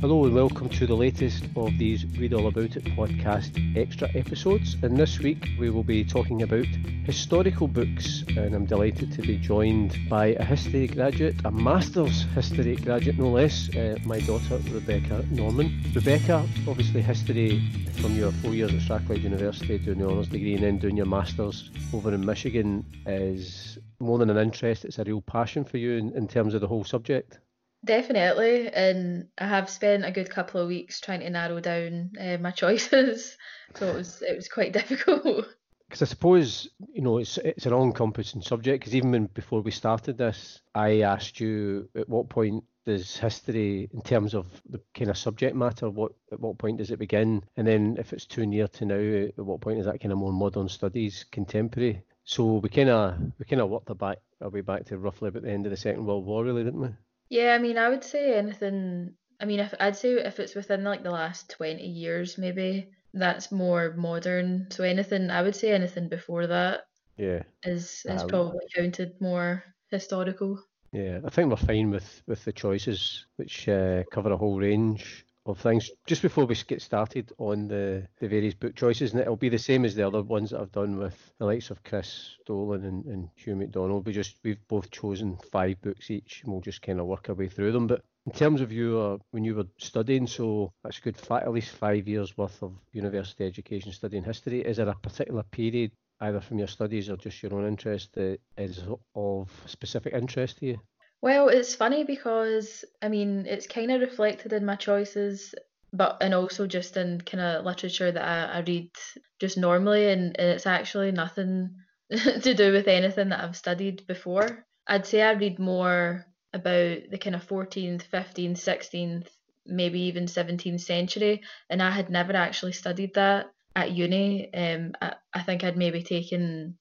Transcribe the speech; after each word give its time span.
Hello 0.00 0.24
and 0.24 0.34
welcome 0.34 0.66
to 0.70 0.86
the 0.86 0.94
latest 0.94 1.44
of 1.56 1.76
these 1.76 2.06
Read 2.16 2.32
All 2.32 2.46
About 2.46 2.74
It 2.74 2.84
podcast 2.96 3.76
extra 3.76 4.08
episodes. 4.14 4.74
And 4.82 4.96
this 4.96 5.18
week 5.18 5.46
we 5.58 5.68
will 5.68 5.82
be 5.82 6.04
talking 6.04 6.40
about 6.40 6.64
historical 7.04 7.68
books, 7.68 8.24
and 8.28 8.54
I'm 8.54 8.64
delighted 8.64 9.12
to 9.12 9.20
be 9.20 9.36
joined 9.36 9.98
by 10.08 10.28
a 10.28 10.42
history 10.42 10.86
graduate, 10.86 11.36
a 11.44 11.50
master's 11.50 12.22
history 12.34 12.76
graduate 12.76 13.18
no 13.18 13.28
less, 13.28 13.68
uh, 13.76 13.98
my 14.06 14.20
daughter 14.20 14.58
Rebecca 14.72 15.22
Norman. 15.30 15.82
Rebecca, 15.94 16.48
obviously 16.66 17.02
history 17.02 17.62
from 18.00 18.16
your 18.16 18.32
four 18.32 18.54
years 18.54 18.72
at 18.72 18.80
Strathclyde 18.80 19.22
University 19.22 19.76
doing 19.76 19.98
the 19.98 20.08
honours 20.08 20.28
degree 20.28 20.54
and 20.54 20.62
then 20.62 20.78
doing 20.78 20.96
your 20.96 21.04
master's 21.04 21.70
over 21.92 22.14
in 22.14 22.24
Michigan 22.24 22.86
is 23.04 23.78
more 23.98 24.16
than 24.16 24.30
an 24.30 24.38
interest, 24.38 24.86
it's 24.86 24.98
a 24.98 25.04
real 25.04 25.20
passion 25.20 25.62
for 25.62 25.76
you 25.76 25.98
in, 25.98 26.10
in 26.16 26.26
terms 26.26 26.54
of 26.54 26.62
the 26.62 26.68
whole 26.68 26.84
subject. 26.84 27.38
Definitely, 27.84 28.68
and 28.68 29.28
I 29.38 29.46
have 29.46 29.70
spent 29.70 30.04
a 30.04 30.10
good 30.10 30.28
couple 30.28 30.60
of 30.60 30.68
weeks 30.68 31.00
trying 31.00 31.20
to 31.20 31.30
narrow 31.30 31.60
down 31.60 32.10
uh, 32.20 32.36
my 32.38 32.50
choices, 32.62 33.36
so 33.74 33.88
it 33.88 33.94
was 33.94 34.22
it 34.22 34.36
was 34.36 34.48
quite 34.48 34.72
difficult. 34.80 35.46
Because 35.88 36.02
I 36.02 36.04
suppose 36.04 36.68
you 36.92 37.00
know 37.00 37.18
it's 37.18 37.38
it's 37.38 37.64
an 37.64 37.72
all-encompassing 37.72 38.42
subject. 38.42 38.80
Because 38.80 38.94
even 38.94 39.12
when, 39.12 39.26
before 39.26 39.62
we 39.62 39.70
started 39.70 40.18
this, 40.18 40.60
I 40.74 41.00
asked 41.00 41.40
you 41.40 41.88
at 41.96 42.08
what 42.08 42.28
point 42.28 42.64
does 42.84 43.16
history, 43.16 43.88
in 43.92 44.02
terms 44.02 44.34
of 44.34 44.46
the 44.68 44.80
kind 44.94 45.10
of 45.10 45.16
subject 45.16 45.56
matter, 45.56 45.88
what 45.88 46.12
at 46.32 46.40
what 46.40 46.58
point 46.58 46.78
does 46.78 46.90
it 46.90 46.98
begin, 46.98 47.42
and 47.56 47.66
then 47.66 47.96
if 47.98 48.12
it's 48.12 48.26
too 48.26 48.44
near 48.44 48.68
to 48.68 48.84
now, 48.84 49.26
at 49.26 49.38
what 49.38 49.62
point 49.62 49.78
is 49.78 49.86
that 49.86 50.00
kind 50.00 50.12
of 50.12 50.18
more 50.18 50.32
modern 50.32 50.68
studies, 50.68 51.24
contemporary? 51.32 52.02
So 52.24 52.56
we 52.56 52.68
kind 52.68 52.90
of 52.90 53.18
we 53.38 53.46
kind 53.46 53.62
of 53.62 53.70
worked 53.70 53.88
our 53.88 53.96
back 53.96 54.18
our 54.42 54.50
way 54.50 54.60
back 54.60 54.84
to 54.86 54.98
roughly 54.98 55.28
about 55.28 55.44
the 55.44 55.50
end 55.50 55.64
of 55.64 55.70
the 55.70 55.78
Second 55.78 56.04
World 56.04 56.26
War, 56.26 56.44
really, 56.44 56.62
didn't 56.62 56.80
we? 56.80 56.88
Yeah, 57.30 57.54
I 57.54 57.58
mean, 57.58 57.78
I 57.78 57.88
would 57.88 58.04
say 58.04 58.34
anything. 58.36 59.16
I 59.40 59.46
mean, 59.46 59.60
if 59.60 59.72
I'd 59.80 59.96
say 59.96 60.12
if 60.14 60.38
it's 60.38 60.54
within 60.54 60.84
like 60.84 61.02
the 61.02 61.10
last 61.10 61.48
20 61.50 61.86
years, 61.86 62.36
maybe 62.36 62.92
that's 63.14 63.50
more 63.50 63.94
modern. 63.94 64.70
So 64.70 64.84
anything, 64.84 65.30
I 65.30 65.40
would 65.42 65.56
say 65.56 65.72
anything 65.72 66.08
before 66.10 66.46
that 66.48 66.84
Yeah, 67.16 67.42
is 67.64 68.04
is 68.06 68.24
Um, 68.24 68.24
probably 68.24 68.60
counted 68.76 69.20
more 69.20 69.64
historical. 69.90 70.64
yeah. 70.92 71.20
I 71.24 71.30
think 71.30 71.50
we're 71.50 71.56
fine 71.56 71.90
with 71.90 72.22
with 72.26 72.44
the 72.44 72.52
choices, 72.52 73.26
which 73.36 73.68
uh, 73.68 74.04
cover 74.10 74.32
a 74.32 74.36
whole 74.36 74.58
range 74.60 75.24
of 75.46 75.58
things. 75.58 75.90
Just 76.06 76.22
before 76.22 76.44
we 76.44 76.54
get 76.66 76.82
started 76.82 77.32
on 77.38 77.68
the 77.68 78.06
the 78.18 78.28
various 78.28 78.54
book 78.54 78.74
choices, 78.74 79.12
and 79.12 79.20
it'll 79.20 79.36
be 79.36 79.48
the 79.48 79.58
same 79.58 79.84
as 79.84 79.94
the 79.94 80.06
other 80.06 80.22
ones 80.22 80.50
that 80.50 80.60
I've 80.60 80.72
done 80.72 80.98
with 80.98 81.32
the 81.38 81.46
likes 81.46 81.70
of 81.70 81.82
Chris 81.82 82.36
Dolan 82.46 82.84
and, 82.84 83.04
and 83.06 83.28
Hugh 83.36 83.56
McDonald. 83.56 84.06
We 84.06 84.12
just 84.12 84.36
we've 84.44 84.66
both 84.68 84.90
chosen 84.90 85.38
five 85.50 85.80
books 85.80 86.10
each, 86.10 86.42
and 86.42 86.52
we'll 86.52 86.60
just 86.60 86.82
kind 86.82 87.00
of 87.00 87.06
work 87.06 87.28
our 87.28 87.34
way 87.34 87.48
through 87.48 87.72
them. 87.72 87.86
But 87.86 88.02
in 88.26 88.32
terms 88.32 88.60
of 88.60 88.70
you, 88.70 88.98
uh, 88.98 89.18
when 89.30 89.44
you 89.44 89.54
were 89.54 89.68
studying, 89.78 90.26
so 90.26 90.72
that's 90.84 90.98
a 90.98 91.02
good 91.02 91.16
fi- 91.16 91.40
at 91.40 91.52
least 91.52 91.74
five 91.74 92.06
years 92.06 92.36
worth 92.36 92.62
of 92.62 92.74
university 92.92 93.46
education 93.46 93.92
studying 93.92 94.24
history. 94.24 94.60
Is 94.60 94.76
there 94.76 94.88
a 94.88 94.94
particular 94.94 95.42
period, 95.42 95.92
either 96.20 96.40
from 96.40 96.58
your 96.58 96.68
studies 96.68 97.08
or 97.08 97.16
just 97.16 97.42
your 97.42 97.54
own 97.54 97.66
interest, 97.66 98.12
that 98.14 98.38
is 98.58 98.82
of 99.14 99.50
specific 99.66 100.12
interest 100.12 100.58
to 100.58 100.66
you? 100.66 100.78
Well, 101.22 101.48
it's 101.48 101.74
funny 101.74 102.04
because 102.04 102.84
I 103.02 103.08
mean, 103.08 103.46
it's 103.46 103.66
kind 103.66 103.90
of 103.90 104.00
reflected 104.00 104.52
in 104.52 104.64
my 104.64 104.76
choices, 104.76 105.54
but 105.92 106.18
and 106.20 106.34
also 106.34 106.66
just 106.66 106.96
in 106.96 107.20
kind 107.20 107.42
of 107.42 107.64
literature 107.64 108.10
that 108.10 108.24
I, 108.24 108.58
I 108.58 108.60
read 108.60 108.90
just 109.38 109.58
normally, 109.58 110.10
and, 110.10 110.38
and 110.38 110.48
it's 110.50 110.66
actually 110.66 111.12
nothing 111.12 111.76
to 112.10 112.54
do 112.54 112.72
with 112.72 112.88
anything 112.88 113.28
that 113.30 113.40
I've 113.44 113.56
studied 113.56 114.06
before. 114.06 114.64
I'd 114.86 115.06
say 115.06 115.22
I 115.22 115.32
read 115.32 115.58
more 115.58 116.26
about 116.52 116.98
the 117.10 117.18
kind 117.18 117.36
of 117.36 117.46
14th, 117.46 118.08
15th, 118.08 118.58
16th, 118.58 119.28
maybe 119.66 120.00
even 120.00 120.24
17th 120.24 120.80
century, 120.80 121.42
and 121.68 121.82
I 121.82 121.90
had 121.90 122.10
never 122.10 122.32
actually 122.32 122.72
studied 122.72 123.14
that 123.14 123.46
at 123.76 123.92
uni. 123.92 124.52
Um, 124.54 124.92
I, 125.00 125.14
I 125.34 125.42
think 125.42 125.64
I'd 125.64 125.76
maybe 125.76 126.02
taken 126.02 126.78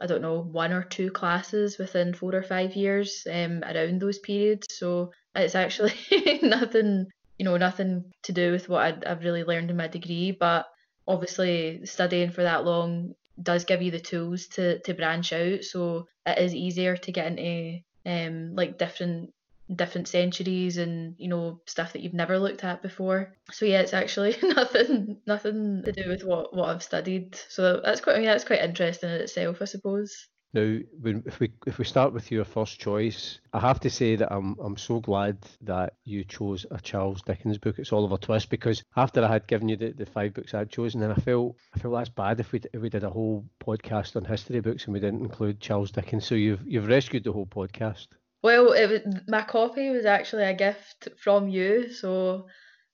I 0.00 0.06
don't 0.06 0.22
know, 0.22 0.40
one 0.40 0.72
or 0.72 0.82
two 0.82 1.10
classes 1.10 1.78
within 1.78 2.14
four 2.14 2.34
or 2.34 2.42
five 2.42 2.74
years 2.76 3.26
um, 3.30 3.62
around 3.64 4.00
those 4.00 4.18
periods. 4.18 4.66
So 4.70 5.12
it's 5.34 5.54
actually 5.54 5.94
nothing, 6.42 7.06
you 7.38 7.44
know, 7.44 7.56
nothing 7.56 8.12
to 8.24 8.32
do 8.32 8.52
with 8.52 8.68
what 8.68 8.82
I'd, 8.82 9.04
I've 9.04 9.24
really 9.24 9.44
learned 9.44 9.70
in 9.70 9.76
my 9.76 9.88
degree. 9.88 10.32
But 10.32 10.66
obviously, 11.06 11.84
studying 11.84 12.30
for 12.30 12.42
that 12.42 12.64
long 12.64 13.14
does 13.42 13.64
give 13.64 13.82
you 13.82 13.90
the 13.90 14.00
tools 14.00 14.46
to, 14.48 14.78
to 14.80 14.94
branch 14.94 15.32
out. 15.32 15.64
So 15.64 16.06
it 16.24 16.38
is 16.38 16.54
easier 16.54 16.96
to 16.96 17.12
get 17.12 17.26
into 17.26 17.80
um, 18.06 18.54
like 18.54 18.78
different 18.78 19.32
different 19.74 20.06
centuries 20.06 20.78
and 20.78 21.14
you 21.18 21.28
know 21.28 21.60
stuff 21.66 21.92
that 21.92 22.00
you've 22.02 22.14
never 22.14 22.38
looked 22.38 22.62
at 22.62 22.82
before 22.82 23.34
so 23.50 23.64
yeah 23.64 23.80
it's 23.80 23.94
actually 23.94 24.36
nothing 24.42 25.16
nothing 25.26 25.82
to 25.84 25.92
do 25.92 26.08
with 26.08 26.22
what 26.22 26.54
what 26.54 26.68
I've 26.68 26.82
studied 26.82 27.36
so 27.48 27.80
that's 27.84 28.00
quite 28.00 28.22
yeah 28.22 28.32
that's 28.32 28.44
quite 28.44 28.60
interesting 28.60 29.10
in 29.10 29.20
itself 29.22 29.60
I 29.60 29.64
suppose 29.64 30.28
Now, 30.54 30.78
when, 31.00 31.22
if 31.26 31.40
we 31.40 31.52
if 31.66 31.78
we 31.78 31.84
start 31.84 32.14
with 32.14 32.30
your 32.30 32.44
first 32.44 32.78
choice, 32.80 33.40
I 33.52 33.60
have 33.60 33.80
to 33.80 33.90
say 33.90 34.16
that 34.16 34.32
I'm 34.32 34.56
I'm 34.58 34.76
so 34.76 35.00
glad 35.00 35.36
that 35.62 35.94
you 36.04 36.24
chose 36.24 36.64
a 36.70 36.80
Charles 36.80 37.20
Dickens 37.22 37.58
book. 37.58 37.78
It's 37.78 37.92
Oliver 37.92 38.16
Twist 38.16 38.48
because 38.48 38.82
after 38.94 39.22
I 39.24 39.28
had 39.28 39.48
given 39.48 39.68
you 39.68 39.76
the, 39.76 39.92
the 39.92 40.06
five 40.06 40.32
books 40.32 40.54
I'd 40.54 40.70
chosen, 40.70 41.02
and 41.02 41.12
I 41.12 41.16
felt 41.16 41.56
I 41.74 41.78
felt 41.80 41.94
that's 41.94 42.08
bad 42.08 42.40
if 42.40 42.52
we 42.52 42.60
if 42.72 42.80
we 42.80 42.88
did 42.88 43.04
a 43.04 43.10
whole 43.10 43.44
podcast 43.60 44.16
on 44.16 44.24
history 44.24 44.60
books 44.60 44.84
and 44.84 44.94
we 44.94 45.00
didn't 45.00 45.20
include 45.20 45.60
Charles 45.60 45.90
Dickens. 45.90 46.24
So 46.24 46.36
you've 46.36 46.62
you've 46.66 46.86
rescued 46.86 47.24
the 47.24 47.32
whole 47.32 47.46
podcast. 47.46 48.06
Well 48.46 48.72
it 48.72 48.86
was 48.90 49.00
my 49.28 49.42
copy 49.42 49.90
was 49.90 50.04
actually 50.06 50.44
a 50.44 50.54
gift 50.54 51.08
from 51.22 51.48
you 51.48 51.92
so 51.92 52.46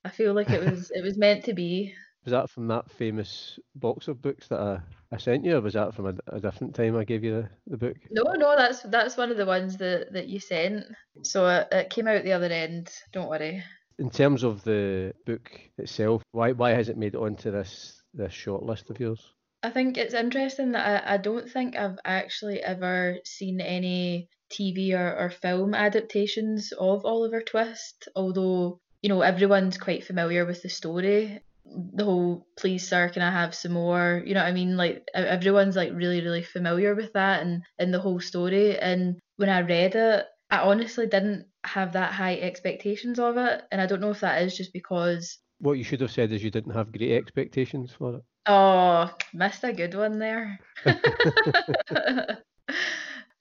I 0.05 0.09
feel 0.09 0.33
like 0.35 0.51
it 0.51 0.63
was 0.69 0.91
it 0.91 1.03
was 1.03 1.19
meant 1.19 1.45
to 1.45 1.55
be 1.55 1.95
Was 2.25 2.33
that 2.33 2.51
from 2.51 2.69
that 2.69 2.91
famous 2.91 3.59
box 3.75 4.09
of 4.09 4.23
books 4.23 4.49
that 4.49 4.61
I, 4.61 4.81
I 5.13 5.19
sent 5.19 5.45
you, 5.45 5.57
or 5.57 5.61
was 5.61 5.75
that 5.75 5.95
from 5.95 6.07
a, 6.07 6.15
a 6.37 6.41
different 6.41 6.75
time 6.75 6.97
I 6.97 7.05
gave 7.05 7.25
you 7.25 7.33
the, 7.43 7.49
the 7.67 7.77
book? 7.77 7.97
no 8.11 8.23
no 8.45 8.57
that's 8.57 8.83
that's 8.83 9.17
one 9.17 9.31
of 9.31 9.37
the 9.37 9.47
ones 9.47 9.77
that 9.79 10.13
that 10.13 10.29
you 10.29 10.39
sent 10.41 10.85
so 11.23 11.49
it, 11.49 11.69
it 11.73 11.91
came 11.91 12.09
out 12.09 12.23
the 12.25 12.33
other 12.33 12.47
end 12.65 12.91
don't 13.13 13.29
worry 13.29 13.63
In 13.99 14.11
terms 14.11 14.43
of 14.43 14.65
the 14.65 15.15
book 15.27 15.51
itself, 15.79 16.23
why 16.33 16.53
why 16.53 16.71
has 16.71 16.89
it 16.89 16.97
made 16.99 17.15
it 17.15 17.25
onto 17.27 17.51
this 17.51 18.03
this 18.15 18.33
short 18.33 18.63
list 18.63 18.91
of 18.91 19.01
yours? 19.01 19.33
I 19.63 19.71
think 19.71 19.97
it's 19.97 20.15
interesting 20.15 20.73
that 20.73 21.05
I, 21.09 21.15
I 21.15 21.17
don't 21.19 21.49
think 21.49 21.77
I've 21.77 21.99
actually 22.05 22.61
ever 22.63 23.19
seen 23.25 23.61
any 23.61 24.29
TV 24.53 24.93
or, 24.95 25.17
or 25.19 25.31
film 25.31 25.75
adaptations 25.75 26.73
of 26.79 27.05
Oliver 27.05 27.41
Twist, 27.43 28.09
although, 28.15 28.79
you 29.03 29.09
know, 29.09 29.23
everyone's 29.23 29.79
quite 29.79 30.05
familiar 30.05 30.45
with 30.47 30.63
the 30.63 30.69
story. 30.69 31.41
The 31.65 32.05
whole 32.05 32.47
please 32.59 32.87
sir, 32.87 33.09
can 33.09 33.23
I 33.23 33.31
have 33.31 33.55
some 33.55 33.73
more? 33.73 34.23
You 34.25 34.35
know 34.35 34.41
what 34.41 34.49
I 34.49 34.53
mean? 34.53 34.77
Like 34.77 35.05
everyone's 35.15 35.77
like 35.77 35.93
really, 35.95 36.21
really 36.21 36.43
familiar 36.43 36.95
with 36.95 37.13
that 37.15 37.43
and, 37.43 37.63
and 37.79 37.95
the 37.95 38.01
whole 38.01 38.21
story. 38.21 38.79
And 38.79 39.19
when 39.37 39.49
I 39.49 39.61
read 39.61 39.95
it, 39.95 40.27
I 40.51 40.59
honestly 40.59 41.07
didn't 41.07 41.47
have 41.65 41.95
that 41.95 42.13
high 42.13 42.37
expectations 42.37 43.19
of 43.19 43.39
it. 43.39 43.63
And 43.73 43.81
I 43.81 43.87
don't 43.87 44.01
know 44.01 44.11
if 44.11 44.21
that 44.21 44.43
is 44.43 44.57
just 44.57 44.73
because 44.73 45.39
What 45.61 45.79
you 45.79 45.85
should 45.85 46.03
have 46.03 46.11
said 46.11 46.31
is 46.33 46.45
you 46.45 46.51
didn't 46.51 46.75
have 46.75 46.93
great 46.93 47.13
expectations 47.13 47.93
for 47.97 48.17
it. 48.17 48.23
Oh, 48.47 49.11
missed 49.33 49.65
a 49.65 49.73
good 49.73 49.95
one 49.95 50.19
there. 50.19 50.59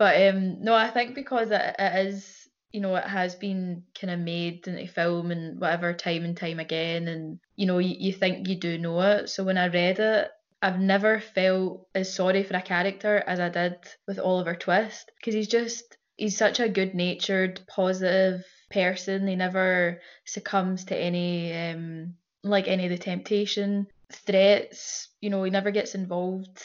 But 0.01 0.19
um, 0.29 0.63
no, 0.63 0.73
I 0.73 0.89
think 0.89 1.13
because 1.13 1.51
it, 1.51 1.75
it 1.77 2.07
is, 2.07 2.49
you 2.71 2.81
know, 2.81 2.95
it 2.95 3.03
has 3.03 3.35
been 3.35 3.83
kind 3.93 4.09
of 4.09 4.19
made 4.19 4.67
into 4.67 4.91
film 4.91 5.29
and 5.29 5.61
whatever 5.61 5.93
time 5.93 6.25
and 6.25 6.35
time 6.35 6.59
again, 6.59 7.07
and 7.07 7.37
you 7.55 7.67
know, 7.67 7.77
you, 7.77 7.95
you 7.99 8.11
think 8.11 8.47
you 8.47 8.55
do 8.55 8.79
know 8.79 8.99
it. 8.99 9.29
So 9.29 9.43
when 9.43 9.59
I 9.59 9.67
read 9.67 9.99
it, 9.99 10.31
I've 10.59 10.79
never 10.79 11.19
felt 11.19 11.85
as 11.93 12.11
sorry 12.11 12.41
for 12.41 12.57
a 12.57 12.63
character 12.63 13.23
as 13.27 13.39
I 13.39 13.49
did 13.49 13.75
with 14.07 14.17
Oliver 14.17 14.55
Twist 14.55 15.11
because 15.19 15.35
he's 15.35 15.47
just 15.47 15.95
he's 16.17 16.35
such 16.35 16.59
a 16.59 16.67
good-natured, 16.67 17.61
positive 17.67 18.43
person. 18.71 19.27
He 19.27 19.35
never 19.35 20.01
succumbs 20.25 20.85
to 20.85 20.97
any 20.97 21.53
um 21.53 22.15
like 22.43 22.67
any 22.67 22.85
of 22.85 22.89
the 22.89 22.97
temptation, 22.97 23.85
threats. 24.11 25.09
You 25.21 25.29
know, 25.29 25.43
he 25.43 25.51
never 25.51 25.69
gets 25.69 25.93
involved 25.93 26.59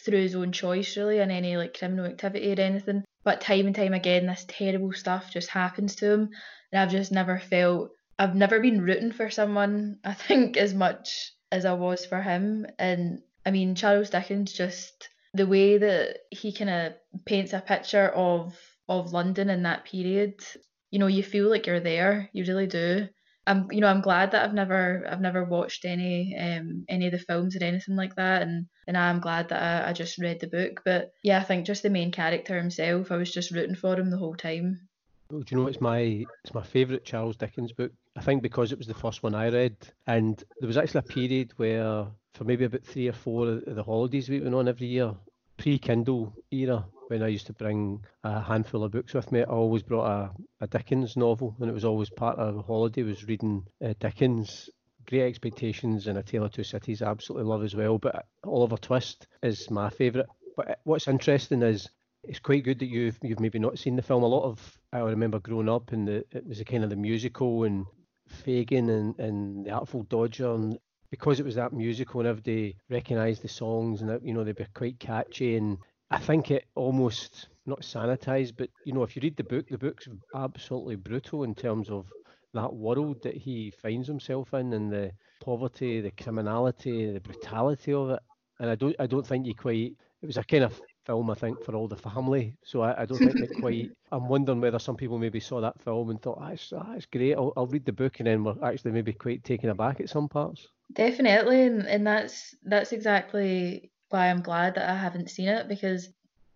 through 0.00 0.20
his 0.22 0.34
own 0.34 0.52
choice 0.52 0.96
really 0.96 1.18
in 1.18 1.30
any 1.30 1.56
like 1.56 1.78
criminal 1.78 2.06
activity 2.06 2.52
or 2.52 2.60
anything. 2.60 3.04
But 3.24 3.40
time 3.40 3.66
and 3.66 3.74
time 3.74 3.94
again, 3.94 4.26
this 4.26 4.44
terrible 4.48 4.92
stuff 4.92 5.30
just 5.32 5.48
happens 5.48 5.96
to 5.96 6.10
him, 6.10 6.30
and 6.72 6.80
I've 6.80 6.90
just 6.90 7.12
never 7.12 7.38
felt. 7.38 7.90
I've 8.18 8.34
never 8.34 8.60
been 8.60 8.82
rooting 8.82 9.12
for 9.12 9.30
someone. 9.30 9.98
I 10.04 10.14
think 10.14 10.56
as 10.56 10.74
much 10.74 11.32
as 11.52 11.64
I 11.64 11.72
was 11.74 12.04
for 12.04 12.20
him. 12.20 12.66
And 12.78 13.22
I 13.44 13.50
mean, 13.50 13.74
Charles 13.74 14.10
Dickens 14.10 14.52
just 14.52 15.08
the 15.34 15.46
way 15.46 15.78
that 15.78 16.18
he 16.30 16.52
kind 16.52 16.70
of 16.70 16.92
paints 17.24 17.52
a 17.52 17.60
picture 17.60 18.08
of 18.08 18.56
of 18.88 19.12
London 19.12 19.50
in 19.50 19.64
that 19.64 19.84
period, 19.84 20.42
you 20.90 20.98
know, 20.98 21.06
you 21.06 21.22
feel 21.22 21.50
like 21.50 21.66
you're 21.66 21.80
there. 21.80 22.30
You 22.32 22.44
really 22.44 22.66
do. 22.66 23.08
I'm, 23.48 23.66
you 23.72 23.80
know, 23.80 23.86
I'm 23.88 24.02
glad 24.02 24.32
that 24.32 24.44
I've 24.44 24.54
never, 24.54 25.06
I've 25.10 25.20
never 25.20 25.44
watched 25.44 25.84
any, 25.84 26.36
um, 26.38 26.84
any 26.88 27.06
of 27.06 27.12
the 27.12 27.18
films 27.18 27.56
or 27.56 27.64
anything 27.64 27.96
like 27.96 28.14
that, 28.16 28.42
and 28.42 28.66
and 28.86 28.96
I'm 28.96 29.20
glad 29.20 29.48
that 29.48 29.84
I, 29.86 29.90
I 29.90 29.92
just 29.92 30.18
read 30.18 30.40
the 30.40 30.46
book. 30.46 30.82
But 30.84 31.12
yeah, 31.22 31.40
I 31.40 31.44
think 31.44 31.66
just 31.66 31.82
the 31.82 31.90
main 31.90 32.12
character 32.12 32.56
himself, 32.56 33.10
I 33.10 33.16
was 33.16 33.32
just 33.32 33.50
rooting 33.50 33.74
for 33.74 33.98
him 33.98 34.10
the 34.10 34.18
whole 34.18 34.34
time. 34.36 34.88
Well, 35.30 35.40
do 35.40 35.54
you 35.54 35.60
know 35.60 35.68
it's 35.68 35.80
my 35.80 36.26
it's 36.44 36.54
my 36.54 36.62
favourite 36.62 37.04
Charles 37.04 37.36
Dickens 37.36 37.72
book? 37.72 37.92
I 38.16 38.20
think 38.20 38.42
because 38.42 38.72
it 38.72 38.78
was 38.78 38.86
the 38.86 38.94
first 38.94 39.22
one 39.22 39.34
I 39.34 39.48
read, 39.48 39.76
and 40.06 40.42
there 40.60 40.66
was 40.66 40.76
actually 40.76 41.00
a 41.00 41.02
period 41.02 41.52
where, 41.56 42.06
for 42.34 42.44
maybe 42.44 42.64
about 42.64 42.84
three 42.84 43.08
or 43.08 43.12
four 43.12 43.48
of 43.48 43.74
the 43.74 43.82
holidays 43.82 44.28
we 44.28 44.40
went 44.40 44.54
on 44.54 44.68
every 44.68 44.86
year, 44.86 45.14
pre-Kindle 45.58 46.32
era, 46.50 46.86
when 47.08 47.22
I 47.22 47.28
used 47.28 47.46
to 47.46 47.52
bring 47.52 48.04
a 48.24 48.40
handful 48.40 48.84
of 48.84 48.92
books 48.92 49.12
with 49.12 49.30
me, 49.32 49.40
I 49.40 49.44
always 49.44 49.82
brought 49.82 50.06
a, 50.06 50.30
a 50.60 50.66
Dickens 50.66 51.16
novel, 51.16 51.54
and 51.60 51.68
it 51.68 51.74
was 51.74 51.84
always 51.84 52.10
part 52.10 52.38
of 52.38 52.54
the 52.54 52.62
holiday 52.62 53.02
was 53.02 53.26
reading 53.26 53.66
uh, 53.84 53.94
Dickens. 54.00 54.70
Great 55.06 55.26
Expectations 55.26 56.06
and 56.06 56.18
A 56.18 56.22
Tale 56.22 56.44
of 56.44 56.52
Two 56.52 56.62
Cities, 56.62 57.00
I 57.00 57.10
absolutely 57.10 57.48
love 57.48 57.64
as 57.64 57.74
well. 57.74 57.96
But 57.96 58.26
Oliver 58.44 58.76
Twist 58.76 59.26
is 59.42 59.70
my 59.70 59.88
favourite. 59.88 60.28
But 60.54 60.80
what's 60.84 61.08
interesting 61.08 61.62
is 61.62 61.88
it's 62.24 62.40
quite 62.40 62.64
good 62.64 62.78
that 62.80 62.90
you've 62.90 63.18
you've 63.22 63.40
maybe 63.40 63.58
not 63.58 63.78
seen 63.78 63.96
the 63.96 64.02
film. 64.02 64.22
A 64.22 64.26
lot 64.26 64.44
of 64.44 64.78
I 64.92 64.98
remember 64.98 65.38
growing 65.38 65.68
up 65.68 65.92
and 65.92 66.06
the 66.06 66.26
it 66.30 66.46
was 66.46 66.60
a 66.60 66.64
kind 66.64 66.84
of 66.84 66.90
the 66.90 66.96
musical 66.96 67.64
and 67.64 67.86
Fagin 68.28 68.90
and, 68.90 69.18
and 69.18 69.64
the 69.64 69.70
Artful 69.70 70.02
Dodger 70.02 70.52
and 70.52 70.78
because 71.10 71.40
it 71.40 71.46
was 71.46 71.54
that 71.54 71.72
musical 71.72 72.20
and 72.20 72.28
everybody 72.28 72.76
recognised 72.90 73.42
the 73.42 73.48
songs 73.48 74.02
and 74.02 74.20
you 74.22 74.34
know 74.34 74.44
they'd 74.44 74.56
be 74.56 74.66
quite 74.74 74.98
catchy 74.98 75.56
and 75.56 75.78
I 76.10 76.18
think 76.18 76.50
it 76.50 76.64
almost 76.74 77.48
not 77.66 77.82
sanitized, 77.82 78.54
but 78.56 78.70
you 78.84 78.94
know, 78.94 79.02
if 79.02 79.14
you 79.14 79.20
read 79.22 79.36
the 79.36 79.44
book, 79.44 79.68
the 79.68 79.76
book's 79.76 80.08
absolutely 80.34 80.96
brutal 80.96 81.44
in 81.44 81.54
terms 81.54 81.90
of 81.90 82.06
that 82.54 82.72
world 82.72 83.22
that 83.22 83.36
he 83.36 83.70
finds 83.70 84.08
himself 84.08 84.54
in 84.54 84.72
and 84.72 84.90
the 84.90 85.12
poverty, 85.42 86.00
the 86.00 86.10
criminality, 86.12 87.12
the 87.12 87.20
brutality 87.20 87.92
of 87.92 88.10
it. 88.10 88.20
And 88.58 88.70
I 88.70 88.74
don't, 88.74 88.96
I 88.98 89.06
don't 89.06 89.26
think 89.26 89.46
you 89.46 89.54
quite. 89.54 89.92
It 90.22 90.26
was 90.26 90.38
a 90.38 90.42
kind 90.42 90.64
of 90.64 90.80
film, 91.04 91.30
I 91.30 91.34
think, 91.34 91.62
for 91.62 91.76
all 91.76 91.86
the 91.86 91.96
family. 91.96 92.56
So 92.64 92.80
I, 92.80 93.02
I 93.02 93.04
don't 93.04 93.18
think 93.18 93.36
it 93.36 93.60
quite. 93.60 93.90
I'm 94.10 94.28
wondering 94.28 94.60
whether 94.62 94.78
some 94.78 94.96
people 94.96 95.18
maybe 95.18 95.40
saw 95.40 95.60
that 95.60 95.80
film 95.82 96.10
and 96.10 96.20
thought, 96.20 96.38
ah, 96.40 96.48
it's, 96.48 96.72
ah, 96.72 96.94
it's 96.96 97.06
great. 97.06 97.34
I'll, 97.34 97.52
I'll 97.56 97.66
read 97.66 97.84
the 97.84 97.92
book, 97.92 98.18
and 98.18 98.26
then 98.26 98.42
we're 98.42 98.56
actually 98.64 98.92
maybe 98.92 99.12
quite 99.12 99.44
taken 99.44 99.68
aback 99.68 100.00
at 100.00 100.08
some 100.08 100.28
parts. 100.28 100.66
Definitely, 100.92 101.62
and, 101.62 101.86
and 101.86 102.06
that's 102.06 102.54
that's 102.64 102.92
exactly 102.92 103.90
why 104.08 104.28
I'm 104.28 104.42
glad 104.42 104.74
that 104.74 104.88
I 104.88 104.96
haven't 104.96 105.30
seen 105.30 105.48
it 105.48 105.68
because 105.68 106.08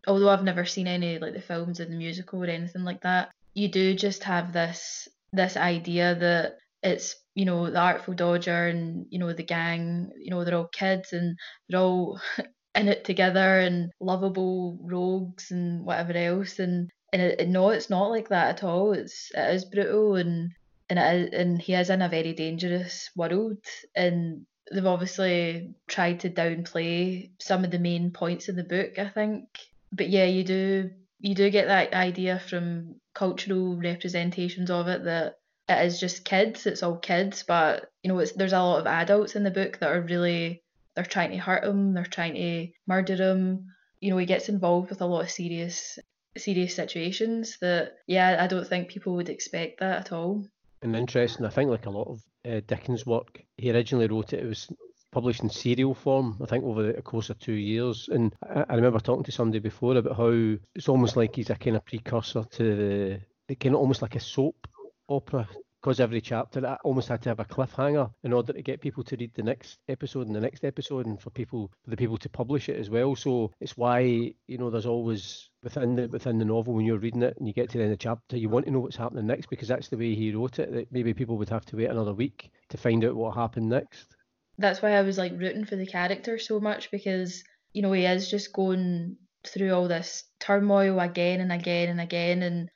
although 0.06 0.30
I've 0.30 0.44
never 0.44 0.64
seen 0.64 0.86
any 0.86 1.18
like 1.18 1.34
the 1.34 1.40
films 1.40 1.80
or 1.80 1.84
the 1.84 1.96
musical 1.96 2.42
or 2.42 2.46
anything 2.46 2.84
like 2.84 3.02
that, 3.02 3.30
you 3.54 3.68
do 3.68 3.94
just 3.94 4.24
have 4.24 4.52
this 4.52 5.08
this 5.32 5.56
idea 5.56 6.14
that 6.14 6.58
it's 6.82 7.14
you 7.34 7.44
know 7.44 7.70
the 7.70 7.78
Artful 7.78 8.14
Dodger 8.14 8.68
and 8.68 9.06
you 9.10 9.18
know 9.18 9.32
the 9.32 9.42
gang, 9.42 10.10
you 10.18 10.30
know 10.30 10.44
they're 10.44 10.56
all 10.56 10.68
kids 10.68 11.12
and 11.12 11.38
they're 11.68 11.80
all 11.80 12.20
in 12.74 12.88
it 12.88 13.04
together 13.04 13.58
and 13.60 13.92
lovable 14.00 14.78
rogues 14.82 15.50
and 15.50 15.84
whatever 15.84 16.12
else 16.14 16.58
and 16.58 16.90
and 17.12 17.20
it, 17.20 17.48
no, 17.48 17.68
it's 17.70 17.90
not 17.90 18.08
like 18.08 18.30
that 18.30 18.48
at 18.48 18.64
all. 18.64 18.92
It's 18.92 19.30
it 19.34 19.54
is 19.54 19.66
brutal 19.66 20.16
and 20.16 20.52
and 20.98 21.34
and 21.34 21.62
he 21.62 21.74
is 21.74 21.90
in 21.90 22.02
a 22.02 22.08
very 22.08 22.32
dangerous 22.32 23.10
world 23.16 23.58
and 23.94 24.46
they've 24.70 24.86
obviously 24.86 25.74
tried 25.86 26.20
to 26.20 26.30
downplay 26.30 27.30
some 27.40 27.64
of 27.64 27.70
the 27.70 27.78
main 27.78 28.10
points 28.10 28.48
in 28.48 28.56
the 28.56 28.64
book, 28.64 28.98
I 28.98 29.08
think. 29.08 29.44
But 29.92 30.08
yeah, 30.08 30.24
you 30.24 30.44
do 30.44 30.90
you 31.20 31.34
do 31.34 31.50
get 31.50 31.68
that 31.68 31.92
idea 31.94 32.38
from 32.38 32.96
cultural 33.14 33.76
representations 33.76 34.70
of 34.70 34.88
it 34.88 35.04
that 35.04 35.36
it 35.68 35.86
is 35.86 36.00
just 36.00 36.24
kids, 36.24 36.66
it's 36.66 36.82
all 36.82 36.96
kids, 36.96 37.44
but 37.46 37.90
you 38.02 38.08
know, 38.08 38.18
it's 38.18 38.32
there's 38.32 38.52
a 38.52 38.60
lot 38.60 38.80
of 38.80 38.86
adults 38.86 39.36
in 39.36 39.44
the 39.44 39.50
book 39.50 39.78
that 39.78 39.90
are 39.90 40.00
really 40.00 40.62
they're 40.94 41.04
trying 41.04 41.30
to 41.30 41.38
hurt 41.38 41.64
him, 41.64 41.94
they're 41.94 42.04
trying 42.04 42.34
to 42.34 42.68
murder 42.86 43.16
him. 43.16 43.66
You 44.00 44.10
know, 44.10 44.18
he 44.18 44.26
gets 44.26 44.48
involved 44.48 44.90
with 44.90 45.00
a 45.00 45.06
lot 45.06 45.22
of 45.22 45.30
serious 45.30 45.98
serious 46.36 46.74
situations 46.74 47.58
that 47.60 47.92
yeah, 48.06 48.38
I 48.40 48.46
don't 48.46 48.66
think 48.66 48.88
people 48.88 49.14
would 49.16 49.28
expect 49.28 49.80
that 49.80 50.00
at 50.00 50.12
all. 50.12 50.46
And 50.82 50.96
interesting, 50.96 51.46
I 51.46 51.50
think 51.50 51.70
like 51.70 51.86
a 51.86 51.90
lot 51.90 52.08
of 52.08 52.22
uh, 52.44 52.60
Dickens' 52.66 53.06
work. 53.06 53.42
He 53.56 53.70
originally 53.70 54.08
wrote 54.08 54.32
it. 54.32 54.40
It 54.40 54.48
was 54.48 54.68
published 55.12 55.42
in 55.42 55.50
serial 55.50 55.94
form, 55.94 56.38
I 56.42 56.46
think, 56.46 56.64
over 56.64 56.92
the 56.92 57.02
course 57.02 57.30
of 57.30 57.38
two 57.38 57.52
years. 57.52 58.08
And 58.10 58.34
I, 58.42 58.64
I 58.68 58.74
remember 58.74 58.98
talking 58.98 59.24
to 59.24 59.32
somebody 59.32 59.60
before 59.60 59.96
about 59.96 60.16
how 60.16 60.56
it's 60.74 60.88
almost 60.88 61.16
like 61.16 61.36
he's 61.36 61.50
a 61.50 61.54
kind 61.54 61.76
of 61.76 61.84
precursor 61.84 62.44
to 62.44 62.76
the, 62.76 63.20
the 63.48 63.54
kind 63.54 63.74
of 63.74 63.80
almost 63.80 64.02
like 64.02 64.16
a 64.16 64.20
soap 64.20 64.66
opera 65.08 65.48
because 65.82 65.98
every 65.98 66.20
chapter 66.20 66.64
I 66.64 66.76
almost 66.84 67.08
had 67.08 67.22
to 67.22 67.30
have 67.30 67.40
a 67.40 67.44
cliffhanger 67.44 68.10
in 68.22 68.32
order 68.32 68.52
to 68.52 68.62
get 68.62 68.80
people 68.80 69.02
to 69.04 69.16
read 69.16 69.34
the 69.34 69.42
next 69.42 69.78
episode 69.88 70.28
and 70.28 70.36
the 70.36 70.40
next 70.40 70.64
episode 70.64 71.06
and 71.06 71.20
for 71.20 71.30
people 71.30 71.72
for 71.82 71.90
the 71.90 71.96
people 71.96 72.16
to 72.18 72.28
publish 72.28 72.68
it 72.68 72.78
as 72.78 72.88
well. 72.88 73.16
So 73.16 73.50
it's 73.60 73.76
why 73.76 74.00
you 74.46 74.58
know 74.58 74.70
there's 74.70 74.86
always 74.86 75.50
within 75.62 75.96
the 75.96 76.06
within 76.08 76.38
the 76.38 76.44
novel 76.44 76.74
when 76.74 76.86
you're 76.86 76.98
reading 76.98 77.22
it 77.22 77.36
and 77.36 77.48
you 77.48 77.52
get 77.52 77.70
to 77.70 77.78
the 77.78 77.84
end 77.84 77.92
of 77.92 77.98
the 77.98 78.02
chapter 78.02 78.36
you 78.36 78.48
want 78.48 78.66
to 78.66 78.70
know 78.70 78.80
what's 78.80 78.96
happening 78.96 79.26
next 79.26 79.46
because 79.50 79.68
that's 79.68 79.88
the 79.88 79.96
way 79.96 80.14
he 80.14 80.32
wrote 80.32 80.58
it 80.58 80.72
that 80.72 80.92
maybe 80.92 81.14
people 81.14 81.36
would 81.36 81.48
have 81.48 81.64
to 81.66 81.76
wait 81.76 81.90
another 81.90 82.14
week 82.14 82.50
to 82.68 82.76
find 82.76 83.04
out 83.04 83.16
what 83.16 83.34
happened 83.34 83.68
next. 83.68 84.14
That's 84.58 84.82
why 84.82 84.92
i 84.92 85.02
was 85.02 85.18
like 85.18 85.32
rooting 85.32 85.64
for 85.64 85.76
the 85.76 85.86
character 85.86 86.38
so 86.38 86.60
much 86.60 86.90
because 86.90 87.42
you 87.72 87.82
know 87.82 87.92
he 87.92 88.04
is 88.04 88.30
just 88.30 88.52
going 88.52 89.16
through 89.44 89.72
all 89.72 89.88
this 89.88 90.24
turmoil 90.38 91.00
again 91.00 91.40
and 91.40 91.50
again 91.50 91.88
and 91.88 92.00
again 92.00 92.42
and 92.42 92.70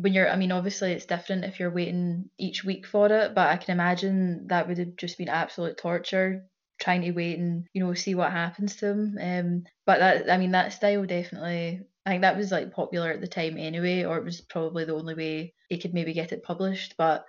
when 0.00 0.12
you're, 0.12 0.28
I 0.28 0.36
mean, 0.36 0.52
obviously 0.52 0.92
it's 0.92 1.06
different 1.06 1.44
if 1.44 1.60
you're 1.60 1.70
waiting 1.70 2.30
each 2.38 2.64
week 2.64 2.86
for 2.86 3.06
it, 3.06 3.34
but 3.34 3.48
I 3.48 3.56
can 3.56 3.72
imagine 3.72 4.46
that 4.48 4.68
would 4.68 4.78
have 4.78 4.96
just 4.96 5.18
been 5.18 5.28
absolute 5.28 5.76
torture 5.78 6.44
trying 6.80 7.02
to 7.02 7.12
wait 7.12 7.38
and 7.38 7.68
you 7.72 7.84
know 7.84 7.94
see 7.94 8.14
what 8.14 8.32
happens 8.32 8.76
to 8.76 8.86
him. 8.88 9.18
Um, 9.20 9.64
but 9.86 10.00
that, 10.00 10.30
I 10.30 10.36
mean, 10.38 10.52
that 10.52 10.72
style 10.72 11.04
definitely, 11.06 11.80
I 12.04 12.10
think 12.10 12.22
that 12.22 12.36
was 12.36 12.50
like 12.50 12.72
popular 12.72 13.12
at 13.12 13.20
the 13.20 13.28
time 13.28 13.56
anyway, 13.56 14.04
or 14.04 14.18
it 14.18 14.24
was 14.24 14.40
probably 14.40 14.84
the 14.84 14.94
only 14.94 15.14
way 15.14 15.54
he 15.68 15.78
could 15.78 15.94
maybe 15.94 16.12
get 16.12 16.32
it 16.32 16.42
published. 16.42 16.94
But 16.98 17.24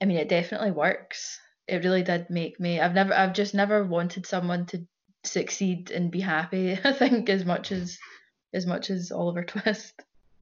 I 0.00 0.04
mean, 0.04 0.18
it 0.18 0.28
definitely 0.28 0.72
works. 0.72 1.38
It 1.66 1.84
really 1.84 2.02
did 2.02 2.28
make 2.30 2.60
me. 2.60 2.80
I've 2.80 2.94
never, 2.94 3.14
I've 3.14 3.32
just 3.32 3.54
never 3.54 3.84
wanted 3.84 4.26
someone 4.26 4.66
to 4.66 4.86
succeed 5.24 5.90
and 5.90 6.10
be 6.10 6.20
happy. 6.20 6.72
I 6.84 6.92
think 6.92 7.28
as 7.30 7.44
much 7.44 7.72
as 7.72 7.98
as 8.52 8.66
much 8.66 8.90
as 8.90 9.12
Oliver 9.12 9.44
Twist. 9.44 9.94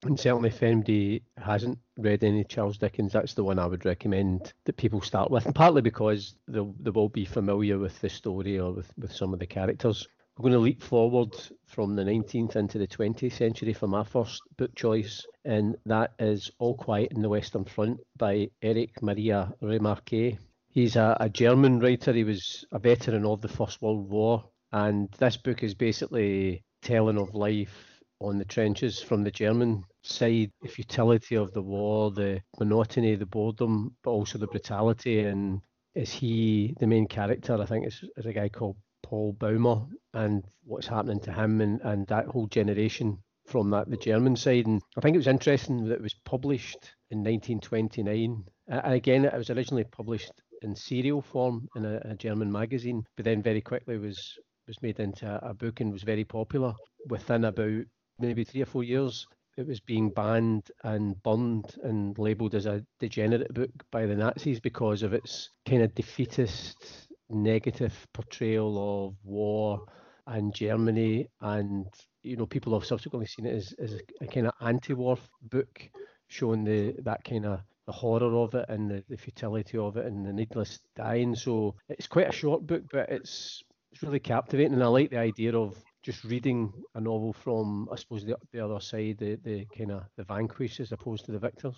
And 0.05 0.19
certainly, 0.19 0.49
if 0.51 0.63
anybody 0.63 1.23
hasn't 1.37 1.79
read 1.97 2.23
any 2.23 2.45
Charles 2.45 2.79
Dickens, 2.79 3.13
that's 3.13 3.35
the 3.35 3.43
one 3.43 3.59
I 3.59 3.67
would 3.67 3.85
recommend 3.85 4.53
that 4.65 4.77
people 4.77 5.01
start 5.01 5.31
with. 5.31 5.47
And 5.47 5.55
partly 5.55 5.83
because 5.83 6.35
they'll, 6.47 6.75
they 6.81 6.91
will 6.91 7.09
be 7.09 7.25
familiar 7.25 7.79
with 7.79 8.01
the 8.01 8.09
story 8.09 8.59
or 8.59 8.73
with, 8.73 8.93
with 8.97 9.13
some 9.13 9.33
of 9.33 9.41
the 9.41 9.47
characters. 9.47 10.07
I'm 10.37 10.43
going 10.43 10.53
to 10.53 10.61
leap 10.61 10.85
forward 10.85 11.35
from 11.67 11.97
the 11.97 12.05
19th 12.05 12.55
into 12.55 12.79
the 12.79 12.87
20th 12.87 13.33
century 13.33 13.73
for 13.73 13.89
my 13.89 14.05
first 14.05 14.41
book 14.57 14.73
choice, 14.77 15.27
and 15.45 15.77
that 15.87 16.13
is 16.21 16.49
All 16.61 16.77
Quiet 16.77 17.11
in 17.11 17.23
the 17.23 17.29
Western 17.29 17.65
Front 17.65 17.99
by 18.17 18.49
Erich 18.63 19.03
Maria 19.03 19.53
Remarque. 19.61 20.39
He's 20.69 20.95
a, 20.95 21.17
a 21.19 21.29
German 21.29 21.81
writer, 21.81 22.13
he 22.13 22.23
was 22.23 22.65
a 22.71 22.79
veteran 22.79 23.27
of 23.27 23.41
the 23.41 23.49
First 23.49 23.83
World 23.83 24.09
War, 24.09 24.45
and 24.71 25.11
this 25.19 25.37
book 25.37 25.65
is 25.65 25.75
basically 25.75 26.63
telling 26.83 27.19
of 27.19 27.35
life 27.35 27.88
on 28.21 28.39
the 28.39 28.45
trenches 28.45 29.01
from 29.01 29.23
the 29.23 29.31
German 29.31 29.85
side, 30.03 30.51
the 30.63 30.69
futility 30.69 31.37
of 31.37 31.53
the 31.53 31.63
war, 31.63 32.11
the 32.11 32.41
monotony, 32.59 33.15
the 33.15 33.27
boredom, 33.27 33.97
but 34.03 34.11
also 34.11 34.39
the 34.39 34.47
brutality. 34.47 35.21
And 35.21 35.61
is 35.95 36.13
he 36.13 36.75
the 36.81 36.87
main 36.87 37.07
character? 37.07 37.61
I 37.61 37.67
think 37.67 37.87
it's, 37.87 38.03
it's 38.17 38.27
a 38.27 38.33
guy 38.33 38.49
called 38.49 38.77
Paul 39.03 39.35
Baumer 39.35 39.87
and 40.15 40.45
what's 40.65 40.87
happening 40.87 41.21
to 41.21 41.33
him 41.33 41.61
and, 41.61 41.81
and 41.83 42.07
that 42.09 42.27
whole 42.27 42.47
generation 42.49 43.19
from 43.47 43.71
that 43.71 43.89
the 43.89 43.97
German 43.97 44.37
side. 44.37 44.67
And 44.67 44.83
I 44.97 45.01
think 45.01 45.15
it 45.15 45.19
was 45.19 45.27
interesting 45.27 45.85
that 45.85 45.95
it 45.95 46.03
was 46.03 46.15
published 46.25 46.95
in 47.11 47.19
1929. 47.19 48.45
And 48.69 48.95
again, 48.95 49.25
it 49.25 49.35
was 49.35 49.51
originally 49.51 49.85
published 49.85 50.33
in 50.63 50.75
serial 50.75 51.23
form 51.23 51.69
in 51.77 51.85
a, 51.85 52.01
a 52.05 52.15
German 52.15 52.51
magazine, 52.51 53.05
but 53.17 53.25
then 53.25 53.43
very 53.43 53.61
quickly 53.61 53.97
was 53.97 54.35
was 54.67 54.83
made 54.83 55.01
into 55.01 55.27
a, 55.27 55.51
a 55.51 55.55
book 55.55 55.81
and 55.81 55.91
was 55.91 56.03
very 56.03 56.25
popular. 56.25 56.75
Within 57.09 57.45
about 57.47 57.85
maybe 58.19 58.45
three 58.45 58.63
or 58.63 58.67
four 58.67 58.85
years, 58.85 59.27
it 59.57 59.67
was 59.67 59.81
being 59.81 60.11
banned 60.11 60.71
and 60.85 61.21
burned 61.23 61.75
and 61.83 62.17
labelled 62.19 62.55
as 62.55 62.67
a 62.67 62.85
degenerate 63.01 63.53
book 63.53 63.71
by 63.91 64.07
the 64.07 64.15
Nazis 64.15 64.61
because 64.61 65.03
of 65.03 65.13
its 65.13 65.51
kind 65.69 65.83
of 65.83 65.95
defeatist, 65.95 67.09
negative 67.29 68.07
portrayal 68.15 69.09
of 69.09 69.15
war 69.25 69.81
and 70.27 70.55
Germany. 70.55 71.29
And, 71.41 71.87
you 72.23 72.37
know, 72.37 72.47
people 72.47 72.73
have 72.79 72.87
subsequently 72.87 73.27
seen 73.27 73.47
it 73.47 73.57
as, 73.57 73.75
as 73.81 74.01
a, 74.21 74.27
kind 74.27 74.47
of 74.47 74.53
anti 74.61 74.95
war 74.95 75.19
book 75.43 75.89
showing 76.29 76.63
the 76.63 76.95
that 77.03 77.25
kind 77.25 77.47
of 77.47 77.61
the 77.87 77.93
horror 77.93 78.37
of 78.37 78.55
it 78.55 78.67
and 78.69 78.91
the, 78.91 79.03
the 79.09 79.17
futility 79.17 79.79
of 79.79 79.97
it 79.97 80.07
and 80.07 80.25
the 80.25 80.33
needless 80.33 80.79
dying. 80.95 81.35
So 81.35 81.75
it's 81.89 82.07
quite 82.07 82.29
a 82.29 82.33
short 82.33 82.67
book, 82.67 82.83
but 82.93 83.09
it's 83.09 83.63
it's 83.91 84.03
really 84.03 84.21
captivating, 84.21 84.75
and 84.75 84.85
I 84.85 84.87
like 84.89 85.11
the 85.11 85.19
idea 85.19 85.57
of 85.57 85.83
just 86.09 86.25
reading 86.25 86.73
a 86.95 87.01
novel 87.01 87.35
from, 87.35 87.87
I 87.93 87.97
suppose, 87.97 88.25
the, 88.25 88.35
the 88.51 88.65
other 88.65 88.81
side, 88.81 89.19
the, 89.19 89.39
the 89.45 89.67
kind 89.77 89.91
of 89.91 90.05
the 90.17 90.25
vanquished 90.25 90.81
as 90.81 90.91
opposed 90.91 91.27
to 91.27 91.33
the 91.33 91.39
victors. 91.39 91.77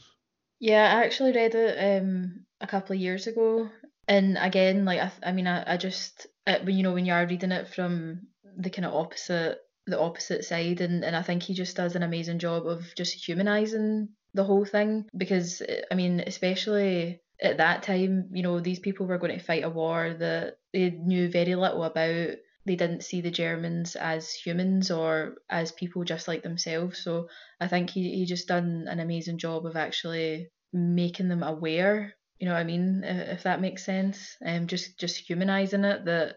Yeah, 0.61 0.85
I 0.85 1.05
actually 1.05 1.33
read 1.33 1.57
it 1.57 2.03
um 2.03 2.45
a 2.61 2.67
couple 2.67 2.95
of 2.95 3.01
years 3.01 3.27
ago, 3.27 3.69
and 4.07 4.39
again, 4.39 4.85
like 4.85 5.01
I, 5.01 5.11
I 5.25 5.33
mean, 5.33 5.49
I, 5.49 5.75
I 5.75 5.77
just 5.79 6.29
it, 6.47 6.69
you 6.69 6.85
know 6.85 6.93
when 6.93 7.07
you 7.07 7.13
are 7.13 7.27
reading 7.27 7.51
it 7.51 7.75
from 7.75 8.29
the 8.57 8.71
kind 8.71 8.87
of 8.87 8.95
opposite 8.95 9.59
the 9.87 9.99
opposite 9.99 10.45
side, 10.45 10.81
and 10.81 11.03
and 11.03 11.17
I 11.17 11.23
think 11.23 11.43
he 11.43 11.55
just 11.55 11.77
does 11.77 11.97
an 11.97 12.05
amazing 12.05 12.39
job 12.39 12.67
of 12.67 12.85
just 12.97 13.27
humanizing 13.27 14.11
the 14.35 14.45
whole 14.45 14.65
thing 14.65 15.07
because 15.17 15.61
I 15.91 15.95
mean, 15.97 16.23
especially 16.25 17.21
at 17.43 17.57
that 17.57 17.83
time, 17.83 18.29
you 18.33 18.45
know, 18.45 18.61
these 18.61 18.79
people 18.79 19.07
were 19.07 19.19
going 19.19 19.37
to 19.37 19.45
fight 19.45 19.65
a 19.65 19.71
war 19.71 20.15
that 20.17 20.59
they 20.73 20.91
knew 20.91 21.29
very 21.29 21.57
little 21.57 21.83
about. 21.83 22.37
They 22.67 22.77
didn't 22.77 23.05
see 23.05 23.21
the 23.21 23.31
Germans 23.31 23.97
as 23.97 24.33
humans 24.33 24.91
or 24.91 25.37
as 25.49 25.73
people 25.73 26.05
just 26.05 26.29
like 26.29 26.43
themselves. 26.43 27.03
So 27.03 27.29
I 27.61 27.69
think 27.69 27.91
he, 27.91 28.15
he 28.17 28.27
just 28.27 28.49
done 28.49 28.87
an 28.89 29.01
amazing 29.01 29.39
job 29.39 29.67
of 29.67 29.77
actually 29.77 30.49
making 30.73 31.29
them 31.29 31.43
aware. 31.43 32.15
You 32.39 32.47
know 32.47 32.55
what 32.55 32.61
I 32.61 32.65
mean? 32.65 33.03
If 33.05 33.43
that 33.45 33.61
makes 33.61 33.85
sense. 33.85 34.37
Um, 34.45 34.67
just 34.67 34.99
just 34.99 35.19
humanizing 35.19 35.85
it 35.85 36.05
that 36.05 36.37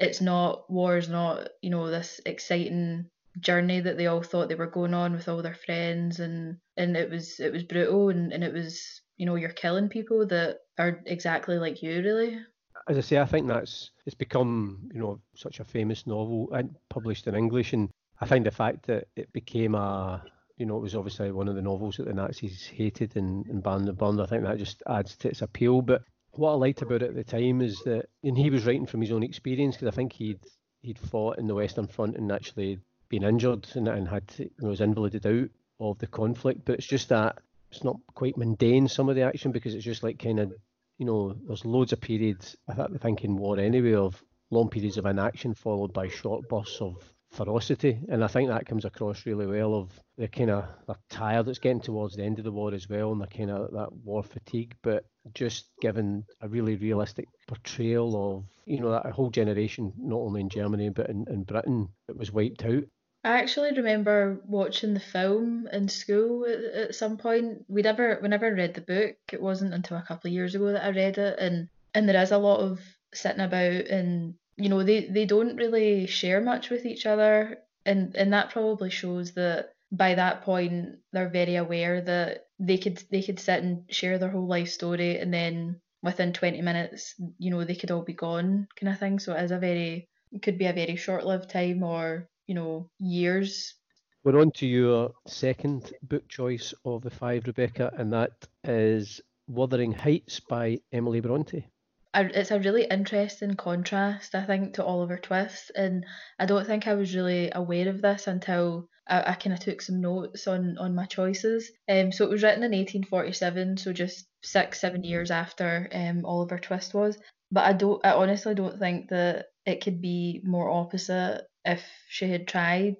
it's 0.00 0.20
not 0.20 0.70
war 0.70 0.96
is 0.96 1.08
not 1.08 1.48
you 1.60 1.70
know 1.70 1.90
this 1.90 2.20
exciting 2.24 3.06
journey 3.38 3.80
that 3.80 3.96
they 3.96 4.06
all 4.06 4.22
thought 4.22 4.48
they 4.48 4.54
were 4.54 4.66
going 4.66 4.94
on 4.94 5.12
with 5.12 5.28
all 5.28 5.42
their 5.42 5.54
friends 5.54 6.18
and 6.18 6.56
and 6.76 6.96
it 6.96 7.10
was 7.10 7.38
it 7.38 7.52
was 7.52 7.62
brutal 7.62 8.08
and, 8.08 8.32
and 8.32 8.42
it 8.42 8.52
was 8.52 9.02
you 9.16 9.26
know 9.26 9.36
you're 9.36 9.50
killing 9.50 9.88
people 9.88 10.26
that 10.26 10.58
are 10.78 11.00
exactly 11.06 11.58
like 11.58 11.82
you 11.82 12.02
really 12.02 12.38
as 12.88 12.96
i 12.96 13.00
say 13.00 13.18
i 13.18 13.24
think 13.24 13.46
that's 13.46 13.90
it's 14.06 14.14
become 14.14 14.88
you 14.92 15.00
know 15.00 15.20
such 15.34 15.60
a 15.60 15.64
famous 15.64 16.06
novel 16.06 16.48
and 16.52 16.74
published 16.88 17.26
in 17.26 17.34
english. 17.34 17.72
And 17.72 17.90
i 18.20 18.26
find 18.26 18.44
the 18.44 18.50
fact 18.50 18.86
that 18.86 19.08
it 19.16 19.32
became 19.32 19.74
a 19.74 20.22
you 20.56 20.66
know 20.66 20.76
it 20.76 20.82
was 20.82 20.94
obviously 20.94 21.32
one 21.32 21.48
of 21.48 21.54
the 21.54 21.62
novels 21.62 21.96
that 21.96 22.06
the 22.06 22.14
nazis 22.14 22.66
hated 22.66 23.16
and, 23.16 23.46
and 23.46 23.62
banned 23.62 23.88
and 23.88 23.96
burned. 23.96 24.20
I 24.20 24.26
think 24.26 24.44
that 24.44 24.58
just 24.58 24.82
adds 24.86 25.16
to 25.18 25.28
its 25.28 25.42
appeal. 25.42 25.82
But 25.82 26.02
what 26.32 26.52
i 26.52 26.54
liked 26.54 26.82
about 26.82 27.02
it 27.02 27.10
at 27.10 27.14
the 27.14 27.24
time 27.24 27.60
is 27.60 27.80
that 27.84 28.06
and 28.22 28.36
he 28.36 28.50
was 28.50 28.66
writing 28.66 28.86
from 28.86 29.00
his 29.00 29.10
own 29.10 29.22
experience 29.22 29.74
because 29.76 29.92
i 29.92 29.96
think 29.96 30.12
he'd 30.12 30.40
he'd 30.82 30.98
fought 30.98 31.38
in 31.38 31.46
the 31.46 31.54
western 31.54 31.86
front 31.86 32.16
and 32.16 32.30
actually 32.30 32.78
been 33.10 33.24
injured 33.24 33.66
and, 33.74 33.88
and 33.88 34.08
had 34.08 34.26
to, 34.28 34.44
you 34.44 34.50
know, 34.60 34.68
was 34.68 34.80
invalided 34.80 35.26
out 35.26 35.50
of 35.80 35.98
the 35.98 36.06
conflict. 36.06 36.62
But 36.64 36.76
it's 36.76 36.86
just 36.86 37.10
that 37.10 37.38
it's 37.70 37.84
not 37.84 37.96
quite 38.14 38.38
mundane 38.38 38.88
some 38.88 39.08
of 39.08 39.16
the 39.16 39.22
action 39.22 39.52
because 39.52 39.74
it's 39.74 39.84
just 39.84 40.02
like 40.02 40.18
kind 40.18 40.40
of 40.40 40.52
you 41.00 41.06
know 41.06 41.34
there's 41.46 41.64
loads 41.64 41.94
of 41.94 42.00
periods 42.00 42.56
I 42.68 42.86
think 42.98 43.24
in 43.24 43.36
war 43.36 43.58
anyway 43.58 43.94
of 43.94 44.22
long 44.50 44.68
periods 44.68 44.98
of 44.98 45.06
inaction 45.06 45.54
followed 45.54 45.94
by 45.94 46.08
short 46.08 46.46
bursts 46.48 46.80
of 46.80 46.96
ferocity. 47.30 48.00
And 48.08 48.24
I 48.24 48.26
think 48.26 48.48
that 48.48 48.66
comes 48.66 48.84
across 48.84 49.24
really 49.24 49.46
well 49.46 49.74
of 49.74 49.98
they're 50.18 50.28
kind 50.28 50.50
of 50.50 50.68
they're 50.86 50.96
tired 51.08 51.48
it's 51.48 51.58
getting 51.58 51.80
towards 51.80 52.16
the 52.16 52.24
end 52.24 52.38
of 52.38 52.44
the 52.44 52.52
war 52.52 52.74
as 52.74 52.88
well 52.88 53.12
and 53.12 53.20
they're 53.20 53.28
kind 53.28 53.50
of 53.50 53.72
that 53.72 53.92
war 54.04 54.22
fatigue. 54.22 54.74
But 54.82 55.06
just 55.32 55.70
given 55.80 56.24
a 56.42 56.48
really 56.48 56.76
realistic 56.76 57.26
portrayal 57.46 58.36
of 58.36 58.44
you 58.66 58.80
know 58.80 58.90
that 58.90 59.06
a 59.06 59.12
whole 59.12 59.30
generation 59.30 59.92
not 59.96 60.18
only 60.18 60.42
in 60.42 60.48
Germany 60.50 60.90
but 60.90 61.08
in, 61.08 61.24
in 61.30 61.44
Britain 61.44 61.88
that 62.08 62.18
was 62.18 62.32
wiped 62.32 62.64
out 62.64 62.84
I 63.22 63.38
actually 63.38 63.72
remember 63.72 64.40
watching 64.46 64.94
the 64.94 65.00
film 65.00 65.68
in 65.72 65.88
school 65.88 66.46
at, 66.46 66.58
at 66.58 66.94
some 66.94 67.18
point. 67.18 67.64
We 67.68 67.82
never, 67.82 68.18
we 68.22 68.28
never 68.28 68.54
read 68.54 68.74
the 68.74 68.80
book. 68.80 69.16
It 69.32 69.42
wasn't 69.42 69.74
until 69.74 69.98
a 69.98 70.02
couple 70.02 70.28
of 70.28 70.34
years 70.34 70.54
ago 70.54 70.72
that 70.72 70.84
I 70.84 70.90
read 70.90 71.18
it, 71.18 71.38
and 71.38 71.68
and 71.94 72.08
there 72.08 72.22
is 72.22 72.32
a 72.32 72.38
lot 72.38 72.60
of 72.60 72.80
sitting 73.12 73.40
about, 73.40 73.86
and 73.86 74.34
you 74.56 74.68
know 74.68 74.82
they 74.82 75.06
they 75.06 75.26
don't 75.26 75.56
really 75.56 76.06
share 76.06 76.40
much 76.40 76.70
with 76.70 76.86
each 76.86 77.04
other, 77.04 77.58
and 77.84 78.16
and 78.16 78.32
that 78.32 78.50
probably 78.50 78.90
shows 78.90 79.32
that 79.32 79.74
by 79.92 80.14
that 80.14 80.42
point 80.42 80.98
they're 81.12 81.28
very 81.28 81.56
aware 81.56 82.00
that 82.00 82.46
they 82.58 82.78
could 82.78 83.02
they 83.10 83.22
could 83.22 83.40
sit 83.40 83.62
and 83.62 83.84
share 83.90 84.18
their 84.18 84.30
whole 84.30 84.46
life 84.46 84.70
story, 84.70 85.18
and 85.18 85.32
then 85.32 85.80
within 86.02 86.32
20 86.32 86.62
minutes, 86.62 87.14
you 87.38 87.50
know, 87.50 87.64
they 87.64 87.74
could 87.74 87.90
all 87.90 88.02
be 88.02 88.14
gone, 88.14 88.66
kind 88.78 88.92
of 88.92 88.98
thing. 88.98 89.18
So 89.18 89.34
it 89.34 89.44
is 89.44 89.50
a 89.50 89.58
very, 89.58 90.08
it 90.32 90.42
could 90.42 90.58
be 90.58 90.66
a 90.66 90.72
very 90.72 90.96
short 90.96 91.26
lived 91.26 91.50
time 91.50 91.82
or 91.82 92.28
you 92.50 92.56
know, 92.56 92.90
years. 92.98 93.76
We're 94.24 94.40
on 94.40 94.50
to 94.56 94.66
your 94.66 95.12
second 95.28 95.92
book 96.02 96.26
choice 96.28 96.74
of 96.84 97.02
the 97.02 97.10
five, 97.10 97.46
Rebecca, 97.46 97.92
and 97.96 98.12
that 98.12 98.32
is 98.64 99.20
Wuthering 99.46 99.92
Heights 99.92 100.40
by 100.40 100.80
Emily 100.92 101.20
Bronte. 101.20 101.64
It's 102.12 102.50
a 102.50 102.58
really 102.58 102.86
interesting 102.90 103.54
contrast, 103.54 104.34
I 104.34 104.42
think, 104.42 104.74
to 104.74 104.84
Oliver 104.84 105.16
Twist, 105.16 105.70
and 105.76 106.04
I 106.40 106.46
don't 106.46 106.66
think 106.66 106.88
I 106.88 106.94
was 106.94 107.14
really 107.14 107.52
aware 107.54 107.88
of 107.88 108.02
this 108.02 108.26
until 108.26 108.88
I, 109.08 109.30
I 109.30 109.34
kind 109.34 109.52
of 109.52 109.60
took 109.60 109.80
some 109.80 110.00
notes 110.00 110.48
on 110.48 110.76
on 110.76 110.96
my 110.96 111.06
choices. 111.06 111.70
Um, 111.88 112.10
so 112.10 112.24
it 112.24 112.30
was 112.30 112.42
written 112.42 112.64
in 112.64 112.72
1847, 112.72 113.76
so 113.76 113.92
just 113.92 114.26
six, 114.42 114.80
seven 114.80 115.04
years 115.04 115.30
after 115.30 115.88
um 115.94 116.24
Oliver 116.24 116.58
Twist 116.58 116.94
was. 116.94 117.16
But 117.52 117.64
I 117.64 117.74
don't, 117.74 118.04
I 118.04 118.10
honestly 118.10 118.56
don't 118.56 118.80
think 118.80 119.10
that 119.10 119.46
it 119.66 119.84
could 119.84 120.00
be 120.02 120.40
more 120.44 120.68
opposite 120.68 121.42
if 121.64 121.82
she 122.08 122.28
had 122.28 122.48
tried. 122.48 122.96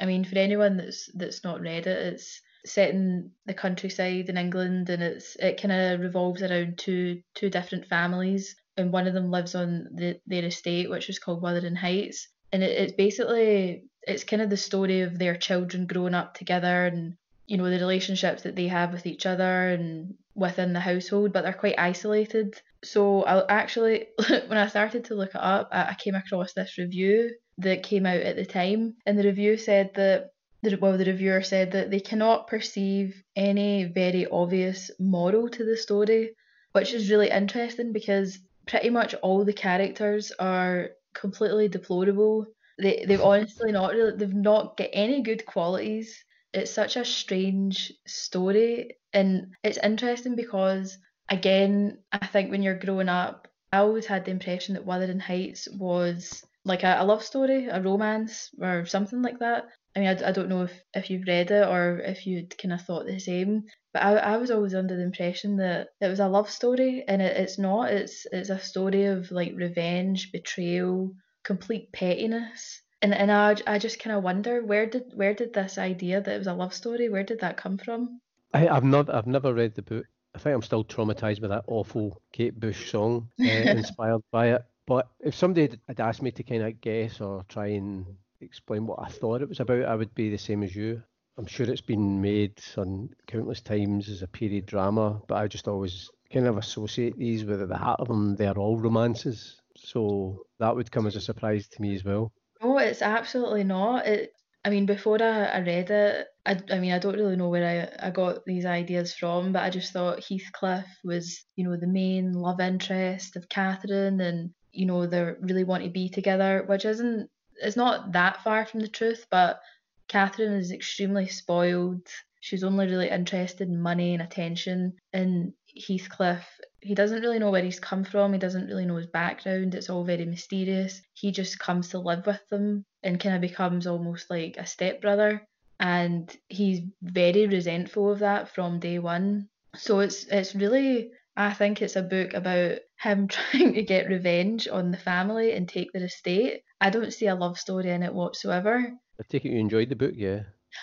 I 0.00 0.06
mean, 0.06 0.24
for 0.24 0.38
anyone 0.38 0.76
that's 0.76 1.10
that's 1.14 1.44
not 1.44 1.60
read 1.60 1.86
it, 1.86 2.14
it's 2.14 2.40
set 2.64 2.90
in 2.90 3.30
the 3.46 3.54
countryside 3.54 4.28
in 4.28 4.36
England, 4.36 4.90
and 4.90 5.02
it's 5.02 5.36
it 5.36 5.60
kind 5.60 5.72
of 5.72 6.00
revolves 6.00 6.42
around 6.42 6.78
two 6.78 7.22
two 7.34 7.50
different 7.50 7.86
families, 7.86 8.56
and 8.76 8.92
one 8.92 9.06
of 9.06 9.14
them 9.14 9.30
lives 9.30 9.54
on 9.54 9.88
the, 9.94 10.20
their 10.26 10.44
estate, 10.44 10.90
which 10.90 11.08
is 11.08 11.18
called 11.18 11.42
Wuthering 11.42 11.76
Heights, 11.76 12.28
and 12.52 12.62
it, 12.62 12.70
it's 12.70 12.92
basically 12.92 13.84
it's 14.02 14.24
kind 14.24 14.42
of 14.42 14.50
the 14.50 14.56
story 14.56 15.02
of 15.02 15.18
their 15.18 15.36
children 15.36 15.86
growing 15.86 16.14
up 16.14 16.34
together 16.34 16.86
and 16.86 17.14
you 17.46 17.56
know 17.56 17.68
the 17.68 17.78
relationships 17.78 18.42
that 18.42 18.56
they 18.56 18.68
have 18.68 18.92
with 18.92 19.06
each 19.06 19.26
other 19.26 19.70
and 19.70 20.14
within 20.34 20.72
the 20.72 20.80
household, 20.80 21.32
but 21.32 21.42
they're 21.42 21.52
quite 21.52 21.78
isolated. 21.78 22.60
So 22.84 23.24
I 23.24 23.44
actually, 23.48 24.06
when 24.28 24.58
I 24.58 24.68
started 24.68 25.06
to 25.06 25.16
look 25.16 25.30
it 25.30 25.40
up, 25.40 25.68
I 25.72 25.96
came 25.98 26.14
across 26.14 26.52
this 26.52 26.78
review 26.78 27.32
that 27.58 27.82
came 27.82 28.06
out 28.06 28.20
at 28.20 28.36
the 28.36 28.46
time, 28.46 28.94
and 29.04 29.18
the 29.18 29.24
review 29.24 29.56
said 29.56 29.90
that 29.94 30.30
the, 30.62 30.76
well, 30.80 30.98
the 30.98 31.04
reviewer 31.04 31.42
said 31.42 31.72
that 31.72 31.90
they 31.90 32.00
cannot 32.00 32.48
perceive 32.48 33.22
any 33.36 33.84
very 33.84 34.26
obvious 34.26 34.90
moral 34.98 35.48
to 35.50 35.64
the 35.64 35.76
story, 35.76 36.30
which 36.72 36.92
is 36.92 37.10
really 37.10 37.30
interesting 37.30 37.92
because 37.92 38.38
pretty 38.66 38.90
much 38.90 39.14
all 39.14 39.44
the 39.44 39.52
characters 39.52 40.32
are 40.38 40.90
completely 41.14 41.68
deplorable. 41.68 42.46
They 42.78 43.04
they've 43.06 43.20
honestly 43.32 43.72
not 43.72 43.92
really 43.92 44.16
they've 44.16 44.34
not 44.34 44.76
got 44.76 44.88
any 44.92 45.22
good 45.22 45.46
qualities. 45.46 46.24
It's 46.52 46.70
such 46.70 46.96
a 46.96 47.04
strange 47.04 47.92
story, 48.06 48.96
and 49.12 49.54
it's 49.62 49.78
interesting 49.78 50.34
because 50.34 50.98
again, 51.28 51.98
I 52.10 52.26
think 52.26 52.50
when 52.50 52.62
you're 52.62 52.78
growing 52.78 53.08
up, 53.08 53.48
I 53.72 53.78
always 53.78 54.06
had 54.06 54.24
the 54.24 54.30
impression 54.30 54.74
that 54.74 54.86
Wuthering 54.86 55.20
Heights 55.20 55.68
was 55.70 56.42
like 56.64 56.82
a, 56.82 56.96
a 57.00 57.04
love 57.04 57.22
story, 57.22 57.66
a 57.66 57.80
romance, 57.80 58.50
or 58.60 58.86
something 58.86 59.22
like 59.22 59.38
that. 59.38 59.66
I 59.96 60.00
mean, 60.00 60.08
I, 60.08 60.28
I 60.28 60.32
don't 60.32 60.48
know 60.48 60.62
if, 60.62 60.72
if 60.94 61.10
you've 61.10 61.26
read 61.26 61.50
it 61.50 61.66
or 61.66 61.98
if 61.98 62.26
you'd 62.26 62.56
kind 62.58 62.72
of 62.72 62.82
thought 62.82 63.06
the 63.06 63.18
same, 63.18 63.64
but 63.92 64.02
I, 64.02 64.16
I 64.16 64.36
was 64.36 64.50
always 64.50 64.74
under 64.74 64.96
the 64.96 65.02
impression 65.02 65.56
that 65.56 65.88
it 66.00 66.08
was 66.08 66.20
a 66.20 66.28
love 66.28 66.50
story, 66.50 67.04
and 67.08 67.22
it, 67.22 67.36
it's 67.36 67.58
not. 67.58 67.90
It's 67.90 68.26
it's 68.30 68.50
a 68.50 68.58
story 68.58 69.06
of 69.06 69.30
like 69.30 69.52
revenge, 69.56 70.30
betrayal, 70.30 71.14
complete 71.42 71.90
pettiness, 71.92 72.82
and 73.02 73.14
and 73.14 73.32
I, 73.32 73.56
I 73.66 73.78
just 73.78 74.00
kind 74.00 74.16
of 74.16 74.22
wonder 74.22 74.64
where 74.64 74.86
did 74.86 75.12
where 75.14 75.34
did 75.34 75.52
this 75.52 75.78
idea 75.78 76.20
that 76.20 76.34
it 76.34 76.38
was 76.38 76.46
a 76.46 76.54
love 76.54 76.74
story 76.74 77.08
where 77.08 77.24
did 77.24 77.40
that 77.40 77.56
come 77.56 77.78
from? 77.78 78.20
I, 78.52 78.68
I've 78.68 78.84
not 78.84 79.08
I've 79.10 79.26
never 79.26 79.54
read 79.54 79.74
the 79.74 79.82
book. 79.82 80.06
I 80.34 80.38
think 80.38 80.54
I'm 80.54 80.62
still 80.62 80.84
traumatized 80.84 81.40
by 81.40 81.48
that 81.48 81.64
awful 81.66 82.20
Kate 82.32 82.58
Bush 82.58 82.90
song 82.90 83.30
uh, 83.40 83.44
inspired 83.48 84.22
by 84.30 84.48
it. 84.48 84.62
But 84.88 85.06
if 85.20 85.34
somebody 85.34 85.78
had 85.86 86.00
asked 86.00 86.22
me 86.22 86.30
to 86.30 86.42
kind 86.42 86.62
of 86.62 86.80
guess 86.80 87.20
or 87.20 87.44
try 87.50 87.66
and 87.66 88.06
explain 88.40 88.86
what 88.86 89.00
I 89.02 89.10
thought 89.10 89.42
it 89.42 89.48
was 89.48 89.60
about, 89.60 89.84
I 89.84 89.94
would 89.94 90.14
be 90.14 90.30
the 90.30 90.38
same 90.38 90.62
as 90.62 90.74
you. 90.74 91.02
I'm 91.36 91.44
sure 91.44 91.68
it's 91.68 91.82
been 91.82 92.22
made 92.22 92.58
on 92.78 93.10
countless 93.26 93.60
times 93.60 94.08
as 94.08 94.22
a 94.22 94.26
period 94.26 94.64
drama, 94.64 95.20
but 95.28 95.36
I 95.36 95.46
just 95.46 95.68
always 95.68 96.10
kind 96.32 96.46
of 96.46 96.56
associate 96.56 97.18
these 97.18 97.44
with 97.44 97.68
the 97.68 97.76
heart 97.76 98.00
of 98.00 98.08
them, 98.08 98.34
they're 98.36 98.56
all 98.56 98.78
romances. 98.78 99.60
So 99.76 100.46
that 100.58 100.74
would 100.74 100.90
come 100.90 101.06
as 101.06 101.16
a 101.16 101.20
surprise 101.20 101.68
to 101.68 101.82
me 101.82 101.94
as 101.94 102.02
well. 102.02 102.32
Oh, 102.62 102.78
it's 102.78 103.02
absolutely 103.02 103.64
not. 103.64 104.06
It, 104.06 104.32
I 104.64 104.70
mean, 104.70 104.86
before 104.86 105.22
I, 105.22 105.44
I 105.44 105.58
read 105.60 105.90
it, 105.90 106.26
I, 106.46 106.60
I 106.70 106.78
mean, 106.78 106.92
I 106.92 106.98
don't 106.98 107.14
really 107.14 107.36
know 107.36 107.50
where 107.50 107.92
I, 108.00 108.08
I 108.08 108.10
got 108.10 108.46
these 108.46 108.64
ideas 108.64 109.14
from, 109.14 109.52
but 109.52 109.62
I 109.62 109.70
just 109.70 109.92
thought 109.92 110.24
Heathcliff 110.24 110.86
was, 111.04 111.44
you 111.56 111.64
know, 111.64 111.76
the 111.76 111.86
main 111.86 112.32
love 112.32 112.60
interest 112.60 113.36
of 113.36 113.50
Catherine 113.50 114.22
and 114.22 114.50
you 114.78 114.86
know 114.86 115.06
they 115.06 115.22
really 115.40 115.64
want 115.64 115.82
to 115.84 115.90
be 115.90 116.08
together, 116.08 116.64
which 116.66 116.84
isn't 116.84 117.28
it's 117.60 117.76
not 117.76 118.12
that 118.12 118.42
far 118.44 118.64
from 118.64 118.80
the 118.80 118.88
truth, 118.88 119.26
but 119.30 119.60
Catherine 120.06 120.52
is 120.52 120.70
extremely 120.72 121.26
spoiled. 121.28 122.06
she's 122.40 122.62
only 122.64 122.86
really 122.86 123.10
interested 123.10 123.68
in 123.68 123.80
money 123.80 124.14
and 124.14 124.22
attention. 124.22 124.94
And 125.12 125.52
Heathcliff, 125.76 126.44
he 126.80 126.94
doesn't 126.94 127.20
really 127.20 127.40
know 127.40 127.50
where 127.50 127.64
he's 127.64 127.80
come 127.80 128.04
from, 128.04 128.32
he 128.32 128.38
doesn't 128.38 128.68
really 128.68 128.86
know 128.86 128.96
his 128.96 129.08
background, 129.08 129.74
it's 129.74 129.90
all 129.90 130.04
very 130.04 130.24
mysterious. 130.24 131.02
He 131.14 131.32
just 131.32 131.58
comes 131.58 131.88
to 131.88 131.98
live 131.98 132.24
with 132.26 132.40
them 132.48 132.84
and 133.02 133.20
kind 133.20 133.34
of 133.34 133.40
becomes 133.40 133.86
almost 133.86 134.30
like 134.30 134.56
a 134.56 134.66
stepbrother. 134.66 135.42
And 135.80 136.34
he's 136.48 136.80
very 137.02 137.46
resentful 137.46 138.12
of 138.12 138.20
that 138.20 138.54
from 138.54 138.80
day 138.80 138.98
one. 138.98 139.48
So 139.76 140.00
it's 140.00 140.24
it's 140.26 140.54
really 140.54 141.10
I 141.38 141.54
think 141.54 141.80
it's 141.80 141.94
a 141.94 142.02
book 142.02 142.34
about 142.34 142.78
him 143.00 143.28
trying 143.28 143.74
to 143.74 143.82
get 143.82 144.08
revenge 144.08 144.66
on 144.66 144.90
the 144.90 144.98
family 144.98 145.52
and 145.52 145.68
take 145.68 145.92
their 145.92 146.04
estate. 146.04 146.62
I 146.80 146.90
don't 146.90 147.12
see 147.12 147.28
a 147.28 147.34
love 147.36 147.58
story 147.58 147.90
in 147.90 148.02
it 148.02 148.12
whatsoever. 148.12 148.92
I 149.20 149.22
take 149.28 149.44
it 149.44 149.52
you 149.52 149.58
enjoyed 149.58 149.88
the 149.88 149.96
book, 149.96 150.14
yeah. 150.14 150.40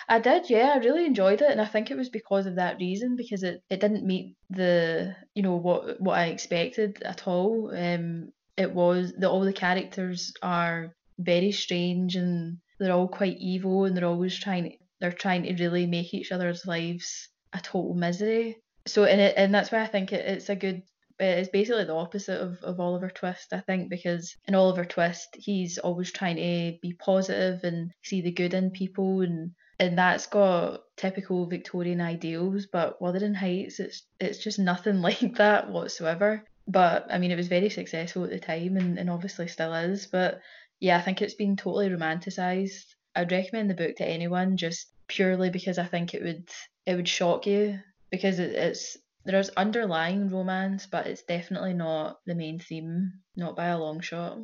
I 0.08 0.18
did, 0.18 0.48
yeah. 0.48 0.72
I 0.74 0.78
really 0.78 1.04
enjoyed 1.04 1.42
it, 1.42 1.50
and 1.50 1.60
I 1.60 1.66
think 1.66 1.90
it 1.90 1.96
was 1.96 2.08
because 2.08 2.46
of 2.46 2.56
that 2.56 2.78
reason 2.78 3.16
because 3.16 3.42
it, 3.42 3.62
it 3.70 3.80
didn't 3.80 4.04
meet 4.04 4.34
the 4.50 5.14
you 5.34 5.42
know 5.42 5.56
what 5.56 6.00
what 6.00 6.18
I 6.18 6.26
expected 6.26 7.02
at 7.02 7.28
all. 7.28 7.70
Um, 7.74 8.32
it 8.56 8.72
was 8.72 9.12
the 9.12 9.28
all 9.30 9.44
the 9.44 9.52
characters 9.52 10.32
are 10.42 10.94
very 11.18 11.52
strange 11.52 12.16
and 12.16 12.58
they're 12.78 12.92
all 12.92 13.08
quite 13.08 13.36
evil 13.38 13.84
and 13.84 13.96
they're 13.96 14.04
always 14.04 14.38
trying 14.38 14.76
they're 15.00 15.12
trying 15.12 15.44
to 15.44 15.62
really 15.62 15.86
make 15.86 16.12
each 16.14 16.32
other's 16.32 16.66
lives 16.66 17.28
a 17.52 17.60
total 17.60 17.94
misery. 17.94 18.56
So 18.86 19.04
and 19.04 19.20
it 19.20 19.34
and 19.36 19.54
that's 19.54 19.70
why 19.72 19.82
I 19.82 19.86
think 19.86 20.12
it, 20.12 20.24
it's 20.24 20.48
a 20.48 20.56
good 20.56 20.82
it's 21.18 21.48
basically 21.48 21.84
the 21.84 21.94
opposite 21.94 22.40
of, 22.40 22.62
of 22.62 22.78
Oliver 22.78 23.08
Twist, 23.08 23.52
I 23.52 23.60
think, 23.60 23.88
because 23.88 24.36
in 24.46 24.54
Oliver 24.54 24.84
Twist, 24.84 25.28
he's 25.38 25.78
always 25.78 26.12
trying 26.12 26.36
to 26.36 26.78
be 26.82 26.92
positive 26.92 27.64
and 27.64 27.90
see 28.02 28.20
the 28.20 28.32
good 28.32 28.52
in 28.54 28.70
people 28.70 29.22
and 29.22 29.52
and 29.78 29.98
that's 29.98 30.26
got 30.26 30.84
typical 30.96 31.46
Victorian 31.46 32.00
ideals, 32.00 32.66
but 32.66 33.00
Wuthering 33.00 33.34
Heights, 33.34 33.78
it's 33.78 34.02
it's 34.20 34.38
just 34.38 34.58
nothing 34.58 35.02
like 35.08 35.36
that 35.36 35.70
whatsoever. 35.70 36.44
But 36.68 37.06
I 37.10 37.18
mean, 37.18 37.30
it 37.30 37.36
was 37.36 37.48
very 37.48 37.70
successful 37.70 38.24
at 38.24 38.30
the 38.30 38.40
time, 38.40 38.76
and, 38.76 38.98
and 38.98 39.10
obviously 39.10 39.48
still 39.48 39.74
is. 39.74 40.06
But 40.06 40.40
yeah, 40.80 40.98
I 40.98 41.02
think 41.02 41.22
it's 41.22 41.34
been 41.34 41.56
totally 41.56 41.88
romanticized. 41.90 42.94
I'd 43.14 43.32
recommend 43.32 43.70
the 43.70 43.74
book 43.74 43.96
to 43.96 44.08
anyone 44.08 44.56
just 44.56 44.88
purely 45.08 45.50
because 45.50 45.78
I 45.78 45.84
think 45.84 46.14
it 46.14 46.22
would 46.22 46.48
it 46.86 46.96
would 46.96 47.08
shock 47.08 47.46
you 47.46 47.78
because 48.10 48.38
it, 48.38 48.52
it's 48.52 48.96
there's 49.24 49.50
underlying 49.50 50.28
romance, 50.30 50.86
but 50.86 51.06
it's 51.06 51.22
definitely 51.22 51.74
not 51.74 52.20
the 52.26 52.34
main 52.34 52.58
theme, 52.58 53.12
not 53.34 53.56
by 53.56 53.66
a 53.66 53.78
long 53.78 54.00
shot. 54.00 54.38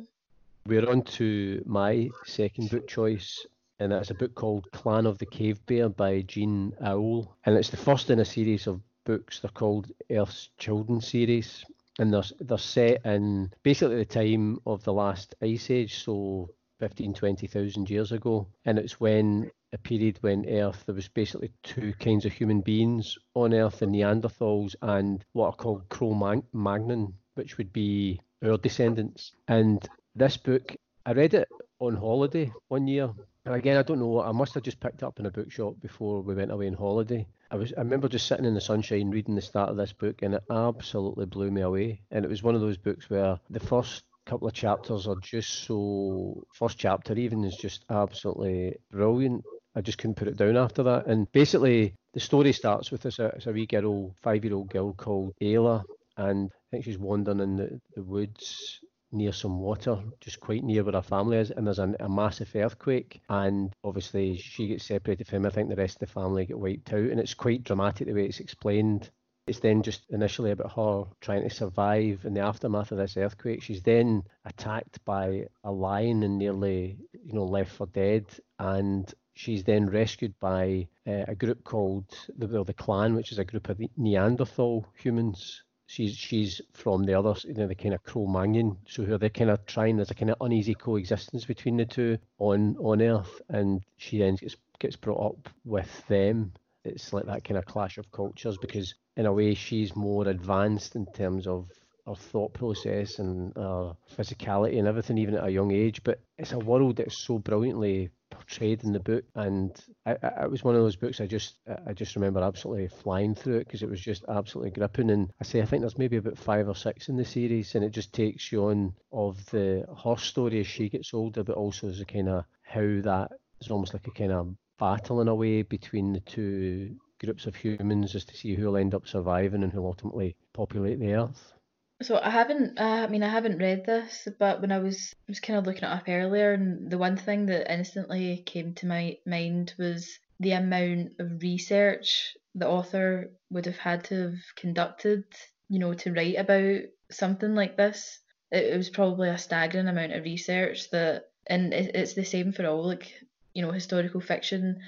We're 0.65 0.89
on 0.89 1.03
to 1.03 1.63
my 1.65 2.09
second 2.25 2.69
book 2.69 2.87
choice, 2.87 3.45
and 3.79 3.91
that's 3.91 4.11
a 4.11 4.15
book 4.15 4.35
called 4.35 4.71
Clan 4.71 5.05
of 5.05 5.17
the 5.17 5.25
Cave 5.25 5.65
Bear 5.65 5.89
by 5.89 6.21
Jean 6.21 6.73
Auel. 6.81 7.29
And 7.45 7.57
it's 7.57 7.69
the 7.69 7.77
first 7.77 8.09
in 8.09 8.19
a 8.19 8.25
series 8.25 8.67
of 8.67 8.81
books. 9.05 9.39
They're 9.39 9.51
called 9.51 9.91
Earth's 10.09 10.49
Children 10.57 11.01
series. 11.01 11.65
And 11.99 12.11
they're, 12.11 12.23
they're 12.39 12.57
set 12.57 13.05
in 13.05 13.53
basically 13.61 13.97
the 13.97 14.05
time 14.05 14.59
of 14.65 14.83
the 14.83 14.93
last 14.93 15.35
ice 15.41 15.69
age, 15.69 16.03
so 16.03 16.49
15, 16.79 17.13
20,000 17.13 17.89
years 17.89 18.11
ago. 18.11 18.47
And 18.65 18.77
it's 18.77 18.99
when 18.99 19.51
a 19.71 19.77
period 19.77 20.17
when 20.21 20.47
Earth, 20.49 20.83
there 20.85 20.95
was 20.95 21.07
basically 21.07 21.51
two 21.63 21.93
kinds 21.99 22.25
of 22.25 22.33
human 22.33 22.61
beings 22.61 23.17
on 23.33 23.53
Earth, 23.53 23.79
the 23.79 23.85
Neanderthals 23.85 24.75
and 24.81 25.23
what 25.33 25.47
are 25.47 25.55
called 25.55 25.89
Cro-Magnon, 25.89 27.13
which 27.35 27.57
would 27.57 27.73
be 27.73 28.19
our 28.43 28.57
descendants. 28.57 29.31
And 29.47 29.87
this 30.15 30.37
book, 30.37 30.75
I 31.05 31.13
read 31.13 31.33
it 31.33 31.47
on 31.79 31.95
holiday 31.95 32.51
one 32.67 32.87
year 32.87 33.09
and 33.45 33.55
again, 33.55 33.75
I 33.75 33.83
don't 33.83 33.99
know. 33.99 34.21
I 34.21 34.31
must 34.31 34.53
have 34.53 34.63
just 34.63 34.79
picked 34.79 35.01
it 35.01 35.03
up 35.03 35.19
in 35.19 35.25
a 35.25 35.31
bookshop 35.31 35.79
before 35.81 36.21
we 36.21 36.33
went 36.33 36.51
away 36.51 36.67
on 36.67 36.73
holiday. 36.73 37.27
I 37.51 37.55
was. 37.55 37.73
I 37.73 37.81
remember 37.81 38.07
just 38.07 38.25
sitting 38.25 38.45
in 38.45 38.53
the 38.53 38.61
sunshine 38.61 39.09
reading 39.09 39.35
the 39.35 39.41
start 39.41 39.69
of 39.69 39.75
this 39.75 39.91
book, 39.91 40.21
and 40.21 40.35
it 40.35 40.43
absolutely 40.49 41.25
blew 41.25 41.51
me 41.51 41.61
away. 41.61 42.01
And 42.09 42.23
it 42.23 42.29
was 42.29 42.41
one 42.41 42.55
of 42.55 42.61
those 42.61 42.77
books 42.77 43.09
where 43.09 43.37
the 43.49 43.59
first 43.59 44.03
couple 44.25 44.47
of 44.47 44.53
chapters 44.53 45.07
are 45.07 45.15
just 45.21 45.65
so. 45.65 46.43
First 46.53 46.77
chapter 46.77 47.13
even 47.13 47.43
is 47.43 47.55
just 47.55 47.85
absolutely 47.89 48.75
brilliant. 48.91 49.43
I 49.75 49.81
just 49.81 49.97
couldn't 49.97 50.15
put 50.15 50.27
it 50.27 50.37
down 50.37 50.57
after 50.57 50.83
that. 50.83 51.07
And 51.07 51.31
basically, 51.31 51.95
the 52.13 52.19
story 52.19 52.53
starts 52.53 52.91
with 52.91 53.01
this. 53.01 53.19
Uh, 53.19 53.31
it's 53.35 53.47
a 53.47 53.51
wee 53.51 53.65
girl, 53.65 54.13
five-year-old 54.21 54.69
girl 54.69 54.93
called 54.93 55.33
Ayla, 55.41 55.83
and 56.17 56.51
I 56.53 56.67
think 56.71 56.85
she's 56.85 56.99
wandering 56.99 57.39
in 57.39 57.55
the, 57.57 57.81
the 57.95 58.03
woods 58.03 58.79
near 59.11 59.31
some 59.31 59.59
water, 59.59 59.99
just 60.21 60.39
quite 60.39 60.63
near 60.63 60.83
where 60.83 60.93
her 60.93 61.01
family 61.01 61.37
is, 61.37 61.51
and 61.51 61.65
there's 61.65 61.79
a, 61.79 61.93
a, 61.99 62.09
massive 62.09 62.51
earthquake, 62.55 63.21
and 63.29 63.73
obviously 63.83 64.37
she 64.37 64.67
gets 64.67 64.85
separated 64.85 65.27
from 65.27 65.37
him. 65.37 65.45
I 65.45 65.49
think 65.49 65.69
the 65.69 65.75
rest 65.75 65.95
of 65.95 66.07
the 66.07 66.13
family 66.13 66.45
get 66.45 66.59
wiped 66.59 66.91
out, 66.93 67.09
and 67.11 67.19
it's 67.19 67.35
quite 67.35 67.63
dramatic 67.63 68.07
the 68.07 68.13
way 68.13 68.25
it's 68.25 68.39
explained. 68.39 69.09
It's 69.45 69.59
then 69.59 69.83
just 69.83 70.09
initially 70.09 70.51
about 70.51 70.73
her 70.73 71.03
trying 71.19 71.43
to 71.43 71.53
survive 71.53 72.23
in 72.25 72.33
the 72.33 72.41
aftermath 72.41 72.91
of 72.91 72.97
this 72.97 73.17
earthquake. 73.17 73.61
She's 73.61 73.83
then 73.83 74.23
attacked 74.45 75.03
by 75.03 75.47
a 75.63 75.71
lion 75.71 76.23
and 76.23 76.37
nearly, 76.37 76.97
you 77.25 77.33
know, 77.33 77.43
left 77.43 77.71
for 77.71 77.87
dead, 77.87 78.25
and 78.57 79.11
she's 79.33 79.63
then 79.63 79.89
rescued 79.89 80.39
by 80.39 80.87
uh, 81.05 81.25
a 81.27 81.35
group 81.35 81.63
called 81.63 82.05
the, 82.37 82.47
well, 82.47 82.63
the 82.63 82.73
Clan, 82.73 83.15
which 83.15 83.31
is 83.31 83.39
a 83.39 83.45
group 83.45 83.67
of 83.69 83.81
Neanderthal 83.97 84.85
humans 84.95 85.63
she's 85.93 86.15
she's 86.15 86.61
from 86.73 87.03
the 87.03 87.13
other, 87.13 87.35
you 87.43 87.53
know, 87.53 87.67
the 87.67 87.75
kind 87.75 87.93
of 87.93 88.03
Cro-Magnon, 88.03 88.77
so 88.87 89.03
they're 89.03 89.29
kind 89.29 89.51
of 89.51 89.65
trying. 89.65 89.97
There's 89.97 90.11
a 90.11 90.15
kind 90.15 90.31
of 90.31 90.37
uneasy 90.41 90.73
coexistence 90.73 91.45
between 91.45 91.77
the 91.77 91.85
two 91.85 92.17
on 92.39 92.77
on 92.77 93.01
Earth, 93.01 93.41
and 93.49 93.83
she 93.97 94.17
then 94.17 94.35
gets 94.35 94.55
gets 94.79 94.95
brought 94.95 95.25
up 95.25 95.49
with 95.65 96.07
them. 96.07 96.53
It's 96.83 97.13
like 97.13 97.25
that 97.25 97.43
kind 97.43 97.57
of 97.57 97.65
clash 97.65 97.97
of 97.97 98.11
cultures 98.11 98.57
because 98.57 98.95
in 99.15 99.25
a 99.25 99.33
way 99.33 99.53
she's 99.53 99.95
more 99.95 100.27
advanced 100.27 100.95
in 100.95 101.05
terms 101.05 101.47
of 101.47 101.69
her 102.05 102.15
thought 102.15 102.53
process 102.53 103.19
and 103.19 103.53
her 103.55 103.95
physicality 104.17 104.77
and 104.77 104.87
everything, 104.87 105.17
even 105.17 105.35
at 105.35 105.45
a 105.45 105.51
young 105.51 105.71
age. 105.71 106.03
But 106.03 106.19
it's 106.37 106.51
a 106.51 106.59
world 106.59 106.97
that's 106.97 107.17
so 107.17 107.39
brilliantly 107.39 108.09
portrayed 108.29 108.83
in 108.83 108.91
the 108.93 108.99
book, 108.99 109.23
and 109.35 109.71
I, 110.05 110.17
I, 110.21 110.43
it 110.45 110.51
was 110.51 110.63
one 110.63 110.75
of 110.75 110.81
those 110.81 110.95
books 110.95 111.21
I 111.21 111.27
just 111.27 111.59
I 111.87 111.93
just 111.93 112.15
remember 112.15 112.41
absolutely 112.41 112.87
flying 112.87 113.35
through 113.35 113.57
it 113.57 113.65
because 113.65 113.83
it 113.83 113.89
was 113.89 114.01
just 114.01 114.25
absolutely 114.27 114.71
gripping. 114.71 115.11
And 115.11 115.31
I 115.39 115.43
say 115.43 115.61
I 115.61 115.65
think 115.65 115.81
there's 115.81 115.97
maybe 115.97 116.17
about 116.17 116.37
five 116.37 116.67
or 116.67 116.75
six 116.75 117.09
in 117.09 117.15
the 117.15 117.25
series, 117.25 117.75
and 117.75 117.85
it 117.85 117.91
just 117.91 118.13
takes 118.13 118.51
you 118.51 118.65
on 118.65 118.93
of 119.11 119.45
the 119.51 119.85
her 120.03 120.17
story 120.17 120.59
as 120.59 120.67
she 120.67 120.89
gets 120.89 121.13
older, 121.13 121.43
but 121.43 121.55
also 121.55 121.87
as 121.89 122.01
a 122.01 122.05
kind 122.05 122.29
of 122.29 122.45
how 122.63 122.81
that 122.81 123.31
is 123.61 123.69
almost 123.69 123.93
like 123.93 124.07
a 124.07 124.11
kind 124.11 124.31
of 124.31 124.55
battle 124.79 125.21
in 125.21 125.27
a 125.27 125.35
way 125.35 125.61
between 125.61 126.13
the 126.13 126.19
two 126.19 126.95
groups 127.23 127.45
of 127.45 127.55
humans 127.55 128.11
just 128.11 128.29
to 128.29 128.35
see 128.35 128.55
who'll 128.55 128.77
end 128.77 128.93
up 128.93 129.07
surviving 129.07 129.63
and 129.63 129.71
who'll 129.71 129.87
ultimately 129.87 130.35
populate 130.53 130.99
the 130.99 131.13
earth. 131.13 131.53
So 132.01 132.19
I 132.21 132.29
haven't, 132.29 132.77
uh, 132.79 133.05
I 133.05 133.07
mean, 133.07 133.23
I 133.23 133.29
haven't 133.29 133.59
read 133.59 133.85
this, 133.85 134.27
but 134.37 134.59
when 134.61 134.71
I 134.71 134.79
was 134.79 135.15
was 135.27 135.39
kind 135.39 135.57
of 135.57 135.65
looking 135.65 135.83
it 135.83 135.91
up 135.91 136.03
earlier, 136.07 136.53
and 136.53 136.91
the 136.91 136.97
one 136.97 137.15
thing 137.15 137.45
that 137.45 137.71
instantly 137.71 138.43
came 138.45 138.73
to 138.75 138.87
my 138.87 139.17
mind 139.25 139.73
was 139.77 140.19
the 140.39 140.51
amount 140.51 141.13
of 141.19 141.41
research 141.41 142.35
the 142.55 142.67
author 142.67 143.31
would 143.49 143.65
have 143.65 143.77
had 143.77 144.03
to 144.05 144.15
have 144.23 144.39
conducted, 144.55 145.23
you 145.69 145.79
know, 145.79 145.93
to 145.93 146.11
write 146.11 146.37
about 146.37 146.81
something 147.09 147.55
like 147.55 147.77
this. 147.77 148.19
It, 148.51 148.73
it 148.73 148.77
was 148.77 148.89
probably 148.89 149.29
a 149.29 149.37
staggering 149.37 149.87
amount 149.87 150.13
of 150.13 150.23
research 150.23 150.89
that, 150.91 151.29
and 151.47 151.73
it, 151.73 151.95
it's 151.95 152.13
the 152.13 152.25
same 152.25 152.51
for 152.51 152.65
all 152.65 152.85
like, 152.85 153.13
you 153.53 153.61
know, 153.61 153.71
historical 153.71 154.21
fiction. 154.21 154.81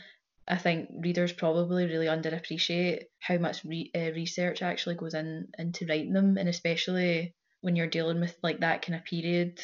I 0.48 0.58
think 0.58 0.90
readers 1.00 1.34
probably 1.34 1.86
really 1.86 2.06
underappreciate 2.06 3.04
how 3.20 3.38
much 3.38 3.64
re- 3.66 3.92
uh, 3.96 4.12
research 4.12 4.62
actually 4.62 4.96
goes 4.96 5.14
in 5.14 5.48
into 5.58 5.86
writing 5.88 6.14
them, 6.14 6.38
and 6.38 6.48
especially 6.48 7.34
when 7.62 7.76
you're 7.76 7.88
dealing 7.88 8.20
with 8.20 8.38
like 8.44 8.60
that 8.60 8.84
kind 8.84 8.96
of 8.96 9.06
period. 9.06 9.60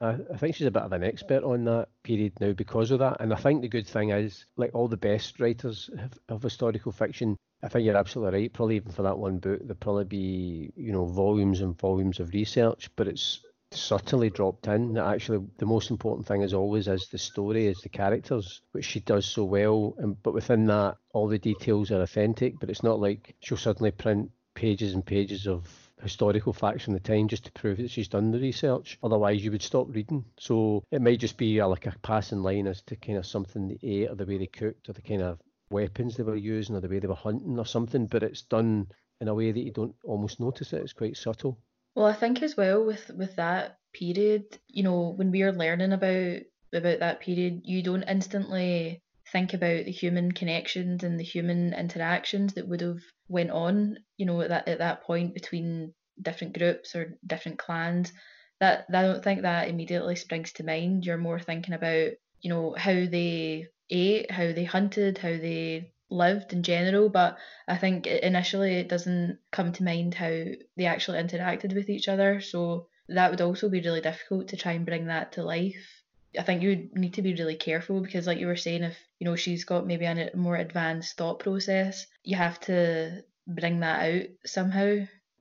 I, 0.00 0.16
think 0.36 0.56
she's 0.56 0.66
a 0.66 0.72
bit 0.72 0.82
of 0.82 0.92
an 0.92 1.04
expert 1.04 1.44
on 1.44 1.64
that 1.64 1.88
period 2.02 2.32
now 2.40 2.52
because 2.52 2.90
of 2.90 2.98
that, 2.98 3.18
and 3.20 3.32
I 3.32 3.36
think 3.36 3.62
the 3.62 3.68
good 3.68 3.86
thing 3.86 4.10
is, 4.10 4.44
like 4.56 4.74
all 4.74 4.88
the 4.88 4.96
best 4.96 5.40
writers 5.40 5.88
of, 5.98 6.18
of 6.28 6.42
historical 6.42 6.92
fiction, 6.92 7.36
I 7.62 7.68
think 7.68 7.86
you're 7.86 7.96
absolutely 7.96 8.40
right. 8.40 8.52
Probably 8.52 8.76
even 8.76 8.92
for 8.92 9.02
that 9.02 9.16
one 9.16 9.38
book, 9.38 9.60
there'd 9.62 9.80
probably 9.80 10.04
be 10.04 10.72
you 10.76 10.92
know 10.92 11.06
volumes 11.06 11.60
and 11.60 11.78
volumes 11.78 12.18
of 12.20 12.34
research, 12.34 12.90
but 12.96 13.08
it's 13.08 13.40
subtly 13.76 14.30
dropped 14.30 14.66
in. 14.66 14.94
That 14.94 15.06
actually 15.06 15.46
the 15.58 15.66
most 15.66 15.90
important 15.90 16.26
thing 16.26 16.42
is 16.42 16.54
always 16.54 16.88
is 16.88 17.08
the 17.08 17.18
story 17.18 17.66
is 17.66 17.80
the 17.80 17.88
characters 17.88 18.62
which 18.72 18.84
she 18.84 19.00
does 19.00 19.26
so 19.26 19.44
well. 19.44 19.94
And 19.98 20.20
but 20.22 20.34
within 20.34 20.66
that 20.66 20.96
all 21.12 21.28
the 21.28 21.38
details 21.38 21.90
are 21.90 22.02
authentic 22.02 22.58
but 22.60 22.70
it's 22.70 22.82
not 22.82 23.00
like 23.00 23.34
she'll 23.40 23.56
suddenly 23.56 23.90
print 23.90 24.30
pages 24.54 24.94
and 24.94 25.04
pages 25.04 25.46
of 25.46 25.68
historical 26.02 26.52
facts 26.52 26.84
from 26.84 26.94
the 26.94 27.00
time 27.00 27.28
just 27.28 27.44
to 27.44 27.52
prove 27.52 27.78
that 27.78 27.90
she's 27.90 28.08
done 28.08 28.30
the 28.30 28.38
research. 28.38 28.98
Otherwise 29.02 29.44
you 29.44 29.50
would 29.50 29.62
stop 29.62 29.86
reading. 29.90 30.24
So 30.38 30.84
it 30.90 31.02
might 31.02 31.20
just 31.20 31.36
be 31.36 31.58
a, 31.58 31.66
like 31.66 31.86
a 31.86 31.94
passing 32.02 32.42
line 32.42 32.66
as 32.66 32.82
to 32.82 32.96
kind 32.96 33.18
of 33.18 33.26
something 33.26 33.68
they 33.68 33.78
ate 33.82 34.10
or 34.10 34.14
the 34.14 34.26
way 34.26 34.38
they 34.38 34.46
cooked 34.46 34.88
or 34.88 34.92
the 34.92 35.02
kind 35.02 35.22
of 35.22 35.40
weapons 35.70 36.16
they 36.16 36.22
were 36.22 36.36
using 36.36 36.76
or 36.76 36.80
the 36.80 36.88
way 36.88 36.98
they 36.98 37.08
were 37.08 37.14
hunting 37.14 37.58
or 37.58 37.66
something 37.66 38.06
but 38.06 38.22
it's 38.22 38.42
done 38.42 38.86
in 39.20 39.28
a 39.28 39.34
way 39.34 39.50
that 39.50 39.60
you 39.60 39.70
don't 39.70 39.94
almost 40.04 40.40
notice 40.40 40.72
it. 40.72 40.82
It's 40.82 40.92
quite 40.92 41.16
subtle 41.16 41.58
well, 41.94 42.06
I 42.06 42.12
think 42.12 42.42
as 42.42 42.56
well 42.56 42.84
with 42.84 43.10
with 43.10 43.36
that 43.36 43.78
period, 43.92 44.58
you 44.68 44.82
know, 44.82 45.12
when 45.16 45.30
we 45.30 45.42
are 45.42 45.52
learning 45.52 45.92
about 45.92 46.40
about 46.72 46.98
that 47.00 47.20
period, 47.20 47.62
you 47.64 47.82
don't 47.82 48.02
instantly 48.02 49.02
think 49.32 49.54
about 49.54 49.84
the 49.84 49.92
human 49.92 50.32
connections 50.32 51.04
and 51.04 51.18
the 51.18 51.24
human 51.24 51.72
interactions 51.72 52.54
that 52.54 52.68
would 52.68 52.80
have 52.80 53.00
went 53.28 53.50
on, 53.50 53.96
you 54.16 54.26
know, 54.26 54.40
at 54.40 54.48
that 54.48 54.68
at 54.68 54.78
that 54.78 55.02
point 55.04 55.34
between 55.34 55.94
different 56.20 56.56
groups 56.58 56.94
or 56.94 57.16
different 57.26 57.58
clans. 57.58 58.12
That 58.60 58.86
I 58.92 59.02
don't 59.02 59.22
think 59.22 59.42
that 59.42 59.68
immediately 59.68 60.16
springs 60.16 60.52
to 60.54 60.64
mind. 60.64 61.06
You're 61.06 61.16
more 61.16 61.40
thinking 61.40 61.74
about, 61.74 62.12
you 62.40 62.50
know, 62.50 62.74
how 62.76 62.92
they 62.92 63.66
ate, 63.90 64.30
how 64.30 64.52
they 64.52 64.64
hunted, 64.64 65.18
how 65.18 65.30
they 65.30 65.92
lived 66.14 66.52
in 66.52 66.62
general, 66.62 67.08
but 67.08 67.36
I 67.68 67.76
think 67.76 68.06
initially 68.06 68.76
it 68.76 68.88
doesn't 68.88 69.38
come 69.50 69.72
to 69.72 69.84
mind 69.84 70.14
how 70.14 70.44
they 70.76 70.86
actually 70.86 71.22
interacted 71.22 71.74
with 71.74 71.90
each 71.90 72.08
other. 72.08 72.40
So 72.40 72.86
that 73.08 73.30
would 73.30 73.40
also 73.40 73.68
be 73.68 73.80
really 73.80 74.00
difficult 74.00 74.48
to 74.48 74.56
try 74.56 74.72
and 74.72 74.86
bring 74.86 75.06
that 75.06 75.32
to 75.32 75.42
life. 75.42 76.02
I 76.38 76.42
think 76.42 76.62
you 76.62 76.70
would 76.70 76.96
need 76.96 77.14
to 77.14 77.22
be 77.22 77.34
really 77.34 77.56
careful 77.56 78.00
because, 78.00 78.26
like 78.26 78.38
you 78.38 78.46
were 78.46 78.56
saying, 78.56 78.82
if 78.82 78.96
you 79.18 79.24
know 79.24 79.36
she's 79.36 79.64
got 79.64 79.86
maybe 79.86 80.04
a 80.04 80.30
more 80.34 80.56
advanced 80.56 81.16
thought 81.16 81.38
process, 81.38 82.06
you 82.24 82.36
have 82.36 82.58
to 82.62 83.22
bring 83.46 83.80
that 83.80 84.02
out 84.02 84.26
somehow. 84.44 84.96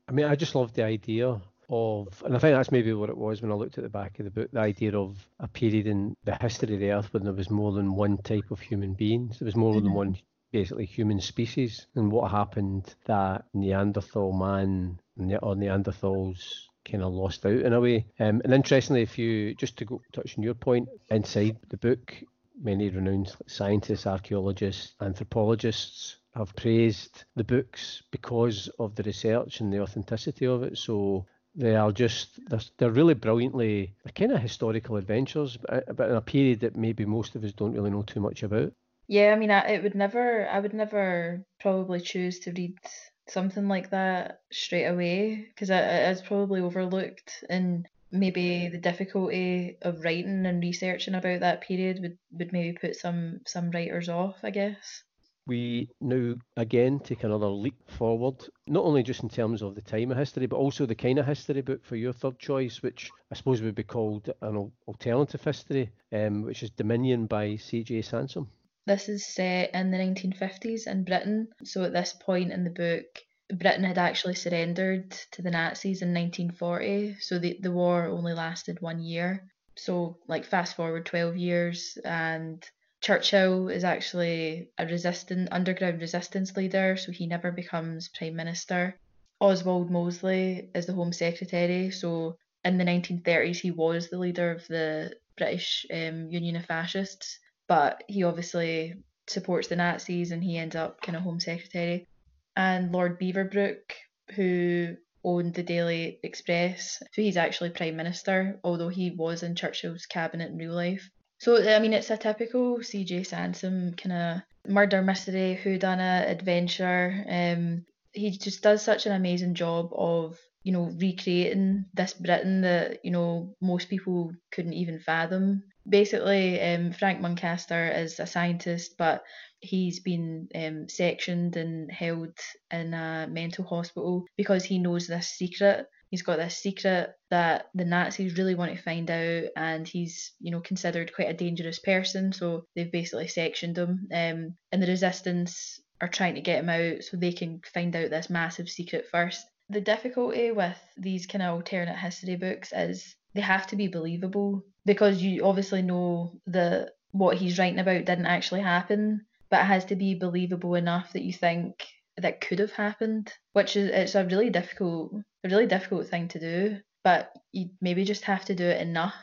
I 0.07 0.11
mean, 0.11 0.25
I 0.25 0.35
just 0.35 0.55
love 0.55 0.73
the 0.73 0.83
idea 0.83 1.41
of, 1.69 2.23
and 2.25 2.35
I 2.35 2.39
think 2.39 2.55
that's 2.55 2.71
maybe 2.71 2.93
what 2.93 3.09
it 3.09 3.17
was 3.17 3.41
when 3.41 3.51
I 3.51 3.55
looked 3.55 3.77
at 3.77 3.83
the 3.83 3.89
back 3.89 4.19
of 4.19 4.25
the 4.25 4.31
book, 4.31 4.51
the 4.51 4.59
idea 4.59 4.95
of 4.95 5.17
a 5.39 5.47
period 5.47 5.87
in 5.87 6.15
the 6.23 6.37
history 6.39 6.75
of 6.75 6.79
the 6.79 6.91
Earth 6.91 7.13
when 7.13 7.23
there 7.23 7.33
was 7.33 7.49
more 7.49 7.71
than 7.71 7.95
one 7.95 8.17
type 8.17 8.51
of 8.51 8.59
human 8.59 8.93
beings. 8.93 9.39
There 9.39 9.45
was 9.45 9.55
more 9.55 9.73
mm-hmm. 9.73 9.85
than 9.85 9.93
one 9.93 10.17
basically 10.53 10.85
human 10.85 11.19
species 11.19 11.87
and 11.95 12.11
what 12.11 12.31
happened 12.31 12.95
that 13.05 13.43
Neanderthal 13.53 14.31
man 14.31 14.99
or 15.41 15.55
Neanderthals 15.55 16.67
kind 16.89 17.03
of 17.03 17.11
lost 17.11 17.45
out 17.45 17.53
in 17.53 17.73
a 17.73 17.81
way. 17.81 18.05
Um, 18.19 18.41
and 18.45 18.53
interestingly, 18.53 19.01
if 19.01 19.17
you 19.17 19.55
just 19.55 19.77
to 19.77 19.85
go 19.85 20.01
touch 20.13 20.37
on 20.37 20.43
your 20.43 20.53
point, 20.53 20.87
inside 21.09 21.57
the 21.69 21.77
book, 21.77 22.13
many 22.61 22.89
renowned 22.89 23.35
scientists, 23.47 24.05
archaeologists, 24.05 24.93
anthropologists 25.01 26.17
have 26.35 26.55
praised 26.55 27.25
the 27.35 27.43
books 27.43 28.03
because 28.11 28.69
of 28.79 28.95
the 28.95 29.03
research 29.03 29.59
and 29.59 29.73
the 29.73 29.81
authenticity 29.81 30.45
of 30.45 30.63
it. 30.63 30.77
So 30.77 31.25
they 31.55 31.75
are 31.75 31.91
just 31.91 32.39
they're, 32.47 32.59
they're 32.77 32.91
really 32.91 33.13
brilliantly 33.13 33.93
they're 34.03 34.13
kind 34.13 34.31
of 34.31 34.41
historical 34.41 34.97
adventures, 34.97 35.57
but, 35.57 36.09
in 36.09 36.15
a 36.15 36.21
period 36.21 36.59
that 36.61 36.75
maybe 36.75 37.05
most 37.05 37.35
of 37.35 37.43
us 37.43 37.53
don't 37.53 37.73
really 37.73 37.91
know 37.91 38.03
too 38.03 38.19
much 38.19 38.43
about. 38.43 38.71
Yeah, 39.13 39.31
I 39.31 39.35
mean, 39.35 39.51
I, 39.51 39.59
it 39.73 39.83
would 39.83 39.93
never, 39.93 40.47
I 40.49 40.59
would 40.59 40.73
never 40.73 41.45
probably 41.59 42.01
choose 42.01 42.39
to 42.39 42.51
read 42.51 42.79
something 43.27 43.67
like 43.67 43.91
that 43.91 44.41
straight 44.51 44.85
away 44.85 45.49
because 45.49 45.69
it's 45.71 46.27
probably 46.27 46.61
overlooked 46.61 47.43
and 47.47 47.87
maybe 48.11 48.69
the 48.69 48.79
difficulty 48.79 49.77
of 49.83 50.03
writing 50.03 50.47
and 50.47 50.63
researching 50.63 51.13
about 51.13 51.41
that 51.41 51.61
period 51.61 51.99
would, 52.01 52.17
would 52.31 52.51
maybe 52.51 52.75
put 52.75 52.95
some 52.95 53.41
some 53.45 53.69
writers 53.69 54.09
off, 54.09 54.37
I 54.41 54.49
guess. 54.49 55.03
We 55.45 55.89
now 56.01 56.33
again 56.57 56.97
take 56.97 57.23
another 57.23 57.49
leap 57.49 57.87
forward, 57.91 58.43
not 58.65 58.83
only 58.83 59.03
just 59.03 59.21
in 59.21 59.29
terms 59.29 59.61
of 59.61 59.75
the 59.75 59.81
time 59.81 60.09
of 60.09 60.17
history, 60.17 60.47
but 60.47 60.57
also 60.57 60.87
the 60.87 60.95
kind 60.95 61.19
of 61.19 61.27
history 61.27 61.61
book 61.61 61.85
for 61.85 61.97
your 61.97 62.13
third 62.13 62.39
choice, 62.39 62.81
which 62.81 63.11
I 63.31 63.35
suppose 63.35 63.61
would 63.61 63.75
be 63.75 63.83
called 63.83 64.31
an 64.41 64.71
alternative 64.87 65.43
history, 65.43 65.91
um, 66.11 66.41
which 66.41 66.63
is 66.63 66.71
Dominion 66.71 67.27
by 67.27 67.57
C.J. 67.57 68.01
Sansom. 68.01 68.49
This 68.85 69.07
is 69.07 69.25
set 69.25 69.73
in 69.73 69.91
the 69.91 69.97
1950s 69.97 70.87
in 70.87 71.05
Britain. 71.05 71.47
So 71.63 71.83
at 71.83 71.93
this 71.93 72.13
point 72.13 72.51
in 72.51 72.63
the 72.63 72.69
book, 72.69 73.05
Britain 73.53 73.83
had 73.83 73.97
actually 73.97 74.35
surrendered 74.35 75.11
to 75.31 75.41
the 75.41 75.51
Nazis 75.51 76.01
in 76.01 76.13
1940. 76.13 77.15
So 77.19 77.39
the, 77.39 77.57
the 77.61 77.71
war 77.71 78.07
only 78.07 78.33
lasted 78.33 78.81
one 78.81 78.99
year. 78.99 79.47
So, 79.75 80.17
like, 80.27 80.45
fast 80.45 80.75
forward 80.75 81.05
12 81.05 81.35
years, 81.35 81.97
and 82.05 82.63
Churchill 83.01 83.69
is 83.69 83.83
actually 83.83 84.69
a 84.77 84.85
resistant 84.85 85.49
underground 85.51 85.99
resistance 85.99 86.55
leader, 86.55 86.95
so 86.95 87.11
he 87.11 87.25
never 87.25 87.51
becomes 87.51 88.09
prime 88.09 88.35
minister. 88.35 88.99
Oswald 89.39 89.89
Mosley 89.89 90.69
is 90.75 90.85
the 90.85 90.93
Home 90.93 91.11
Secretary, 91.11 91.89
so 91.89 92.37
in 92.63 92.77
the 92.77 92.85
1930s 92.85 93.57
he 93.57 93.71
was 93.71 94.09
the 94.09 94.19
leader 94.19 94.51
of 94.51 94.67
the 94.67 95.15
British 95.37 95.85
um, 95.91 96.29
Union 96.29 96.55
of 96.55 96.65
Fascists 96.65 97.39
but 97.67 98.03
he 98.07 98.23
obviously 98.23 98.95
supports 99.27 99.67
the 99.67 99.75
Nazis 99.75 100.31
and 100.31 100.43
he 100.43 100.57
ends 100.57 100.75
up 100.75 101.01
kind 101.01 101.15
of 101.15 101.23
Home 101.23 101.39
Secretary. 101.39 102.07
And 102.55 102.91
Lord 102.91 103.19
Beaverbrook, 103.19 103.93
who 104.35 104.95
owned 105.23 105.53
the 105.53 105.63
Daily 105.63 106.19
Express, 106.23 106.99
so 106.99 107.21
he's 107.21 107.37
actually 107.37 107.71
Prime 107.71 107.95
Minister, 107.95 108.59
although 108.63 108.89
he 108.89 109.11
was 109.11 109.43
in 109.43 109.55
Churchill's 109.55 110.05
cabinet 110.05 110.51
in 110.51 110.57
real 110.57 110.73
life. 110.73 111.09
So, 111.39 111.57
I 111.57 111.79
mean, 111.79 111.93
it's 111.93 112.09
a 112.09 112.17
typical 112.17 112.81
C.J. 112.81 113.23
Sansom 113.23 113.93
kind 113.95 114.13
of 114.13 114.71
murder 114.71 115.01
mystery, 115.01 115.59
whodunit, 115.61 116.29
adventure. 116.29 117.25
Um, 117.27 117.85
he 118.11 118.31
just 118.31 118.61
does 118.61 118.81
such 118.81 119.05
an 119.05 119.13
amazing 119.13 119.55
job 119.55 119.89
of 119.93 120.37
you 120.63 120.71
know, 120.71 120.89
recreating 120.97 121.85
this 121.93 122.13
Britain 122.13 122.61
that, 122.61 123.03
you 123.03 123.11
know, 123.11 123.53
most 123.61 123.89
people 123.89 124.31
couldn't 124.51 124.73
even 124.73 124.99
fathom. 124.99 125.63
Basically, 125.87 126.61
um, 126.61 126.91
Frank 126.91 127.21
Muncaster 127.21 127.95
is 127.95 128.19
a 128.19 128.25
scientist, 128.25 128.95
but 128.97 129.23
he's 129.59 129.99
been 129.99 130.47
um, 130.55 130.87
sectioned 130.89 131.55
and 131.55 131.91
held 131.91 132.37
in 132.71 132.93
a 132.93 133.27
mental 133.29 133.65
hospital 133.65 134.25
because 134.37 134.63
he 134.63 134.79
knows 134.79 135.07
this 135.07 135.29
secret. 135.29 135.87
He's 136.09 136.21
got 136.21 136.37
this 136.37 136.57
secret 136.57 137.11
that 137.31 137.65
the 137.73 137.85
Nazis 137.85 138.37
really 138.37 138.55
want 138.55 138.75
to 138.75 138.81
find 138.81 139.09
out, 139.09 139.45
and 139.55 139.87
he's, 139.87 140.33
you 140.39 140.51
know, 140.51 140.61
considered 140.61 141.13
quite 141.13 141.29
a 141.29 141.33
dangerous 141.33 141.79
person. 141.79 142.31
So 142.33 142.65
they've 142.75 142.91
basically 142.91 143.27
sectioned 143.27 143.77
him. 143.77 144.07
Um, 144.13 144.55
and 144.71 144.81
the 144.81 144.87
resistance 144.87 145.81
are 145.99 146.07
trying 146.07 146.35
to 146.35 146.41
get 146.41 146.59
him 146.59 146.69
out 146.69 147.03
so 147.03 147.17
they 147.17 147.33
can 147.33 147.61
find 147.73 147.95
out 147.95 148.09
this 148.09 148.29
massive 148.29 148.69
secret 148.69 149.05
first 149.11 149.45
the 149.69 149.81
difficulty 149.81 150.51
with 150.51 150.77
these 150.97 151.25
kind 151.25 151.41
of 151.41 151.55
alternate 151.55 151.97
history 151.97 152.35
books 152.35 152.71
is 152.73 153.15
they 153.33 153.41
have 153.41 153.67
to 153.67 153.75
be 153.75 153.87
believable 153.87 154.63
because 154.85 155.21
you 155.21 155.45
obviously 155.45 155.81
know 155.81 156.39
that 156.47 156.91
what 157.11 157.37
he's 157.37 157.57
writing 157.57 157.79
about 157.79 158.05
didn't 158.05 158.25
actually 158.25 158.61
happen, 158.61 159.25
but 159.49 159.61
it 159.61 159.65
has 159.65 159.85
to 159.85 159.95
be 159.95 160.15
believable 160.15 160.75
enough 160.75 161.13
that 161.13 161.23
you 161.23 161.33
think 161.33 161.85
that 162.17 162.41
could 162.41 162.59
have 162.59 162.71
happened, 162.71 163.31
which 163.53 163.75
is 163.75 163.89
it's 163.89 164.15
a 164.15 164.25
really 164.25 164.49
difficult 164.49 165.13
a 165.43 165.49
really 165.49 165.65
difficult 165.67 166.07
thing 166.07 166.27
to 166.29 166.39
do, 166.39 166.77
but 167.03 167.31
you 167.51 167.69
maybe 167.81 168.03
just 168.05 168.23
have 168.25 168.45
to 168.45 168.55
do 168.55 168.65
it 168.65 168.81
enough. 168.81 169.15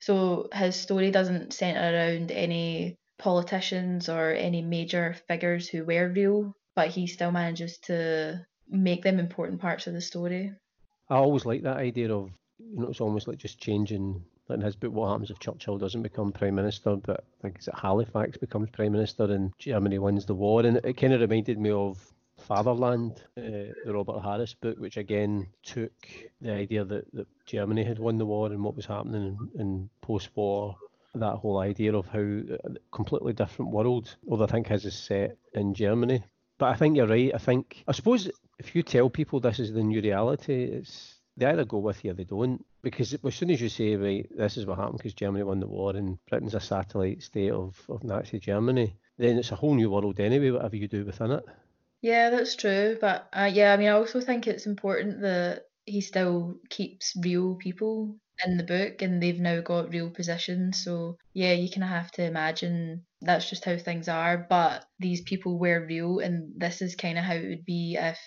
So 0.00 0.48
his 0.52 0.76
story 0.76 1.10
doesn't 1.10 1.52
center 1.52 1.80
around 1.80 2.30
any 2.30 2.96
politicians 3.18 4.08
or 4.08 4.30
any 4.32 4.62
major 4.62 5.16
figures 5.26 5.68
who 5.68 5.84
were 5.84 6.08
real, 6.08 6.54
but 6.74 6.88
he 6.88 7.06
still 7.06 7.32
manages 7.32 7.78
to 7.84 8.44
make 8.68 9.02
them 9.02 9.18
important 9.18 9.60
parts 9.60 9.86
of 9.86 9.94
the 9.94 10.00
story. 10.00 10.52
I 11.08 11.16
always 11.16 11.46
like 11.46 11.62
that 11.62 11.76
idea 11.76 12.12
of 12.12 12.30
you 12.58 12.80
know 12.80 12.88
it's 12.88 13.00
almost 13.00 13.28
like 13.28 13.38
just 13.38 13.60
changing 13.60 14.22
in 14.48 14.60
his 14.60 14.76
book 14.76 14.92
what 14.92 15.10
happens 15.10 15.30
if 15.30 15.38
Churchill 15.38 15.78
doesn't 15.78 16.02
become 16.02 16.32
prime 16.32 16.54
minister 16.54 16.96
but 16.96 17.24
I 17.38 17.42
think 17.42 17.56
it's 17.56 17.68
Halifax 17.74 18.36
becomes 18.36 18.70
prime 18.70 18.92
minister 18.92 19.24
and 19.24 19.52
Germany 19.58 19.98
wins 19.98 20.26
the 20.26 20.34
war 20.34 20.64
and 20.64 20.78
it 20.84 20.96
kind 20.96 21.12
of 21.12 21.20
reminded 21.20 21.58
me 21.58 21.70
of 21.70 21.98
Fatherland, 22.38 23.22
uh, 23.38 23.72
the 23.84 23.92
Robert 23.94 24.20
Harris 24.20 24.52
book, 24.52 24.78
which 24.78 24.98
again 24.98 25.48
took 25.62 25.90
the 26.40 26.52
idea 26.52 26.84
that, 26.84 27.12
that 27.14 27.26
Germany 27.46 27.82
had 27.82 27.98
won 27.98 28.18
the 28.18 28.26
war 28.26 28.46
and 28.52 28.62
what 28.62 28.76
was 28.76 28.84
happening 28.84 29.38
in, 29.54 29.60
in 29.60 29.90
post-war 30.02 30.76
that 31.14 31.36
whole 31.36 31.58
idea 31.58 31.94
of 31.94 32.06
how 32.06 32.20
a 32.20 32.54
uh, 32.54 32.74
completely 32.92 33.32
different 33.32 33.70
world, 33.70 34.14
although 34.28 34.44
I 34.44 34.48
think 34.48 34.68
his 34.68 34.84
is 34.84 34.94
set 34.94 35.36
in 35.54 35.74
Germany. 35.74 36.22
But 36.58 36.66
I 36.66 36.74
think 36.74 36.96
you're 36.96 37.06
right. 37.06 37.34
I 37.34 37.38
think 37.38 37.84
I 37.88 37.92
suppose 37.92 38.30
if 38.58 38.74
you 38.74 38.82
tell 38.82 39.10
people 39.10 39.40
this 39.40 39.58
is 39.58 39.72
the 39.72 39.82
new 39.82 40.00
reality, 40.00 40.64
it's 40.64 41.15
they 41.36 41.46
either 41.46 41.64
go 41.64 41.78
with 41.78 42.04
you 42.04 42.12
or 42.12 42.14
they 42.14 42.24
don't. 42.24 42.64
Because 42.82 43.14
as 43.14 43.34
soon 43.34 43.50
as 43.50 43.60
you 43.60 43.68
say, 43.68 43.96
right, 43.96 44.26
this 44.36 44.56
is 44.56 44.66
what 44.66 44.78
happened 44.78 44.98
because 44.98 45.14
Germany 45.14 45.44
won 45.44 45.60
the 45.60 45.66
war 45.66 45.96
and 45.96 46.18
Britain's 46.28 46.54
a 46.54 46.60
satellite 46.60 47.22
state 47.22 47.52
of, 47.52 47.80
of 47.88 48.04
Nazi 48.04 48.38
Germany, 48.38 48.96
then 49.18 49.38
it's 49.38 49.52
a 49.52 49.56
whole 49.56 49.74
new 49.74 49.90
world 49.90 50.20
anyway, 50.20 50.50
whatever 50.50 50.76
you 50.76 50.88
do 50.88 51.04
within 51.04 51.32
it. 51.32 51.44
Yeah, 52.02 52.30
that's 52.30 52.56
true. 52.56 52.96
But 53.00 53.28
uh, 53.32 53.50
yeah, 53.52 53.72
I 53.72 53.76
mean, 53.76 53.88
I 53.88 53.92
also 53.92 54.20
think 54.20 54.46
it's 54.46 54.66
important 54.66 55.20
that 55.22 55.64
he 55.84 56.00
still 56.00 56.58
keeps 56.68 57.16
real 57.22 57.54
people 57.54 58.16
in 58.44 58.58
the 58.58 58.64
book 58.64 59.00
and 59.02 59.22
they've 59.22 59.40
now 59.40 59.60
got 59.60 59.90
real 59.90 60.10
positions. 60.10 60.84
So 60.84 61.16
yeah, 61.32 61.52
you 61.52 61.70
kind 61.70 61.84
of 61.84 61.90
have 61.90 62.10
to 62.12 62.24
imagine 62.24 63.04
that's 63.20 63.48
just 63.48 63.64
how 63.64 63.78
things 63.78 64.08
are. 64.08 64.46
But 64.48 64.84
these 64.98 65.22
people 65.22 65.58
were 65.58 65.86
real, 65.86 66.18
and 66.18 66.52
this 66.56 66.82
is 66.82 66.94
kind 66.94 67.18
of 67.18 67.24
how 67.24 67.34
it 67.34 67.48
would 67.48 67.64
be 67.64 67.96
if 67.98 68.18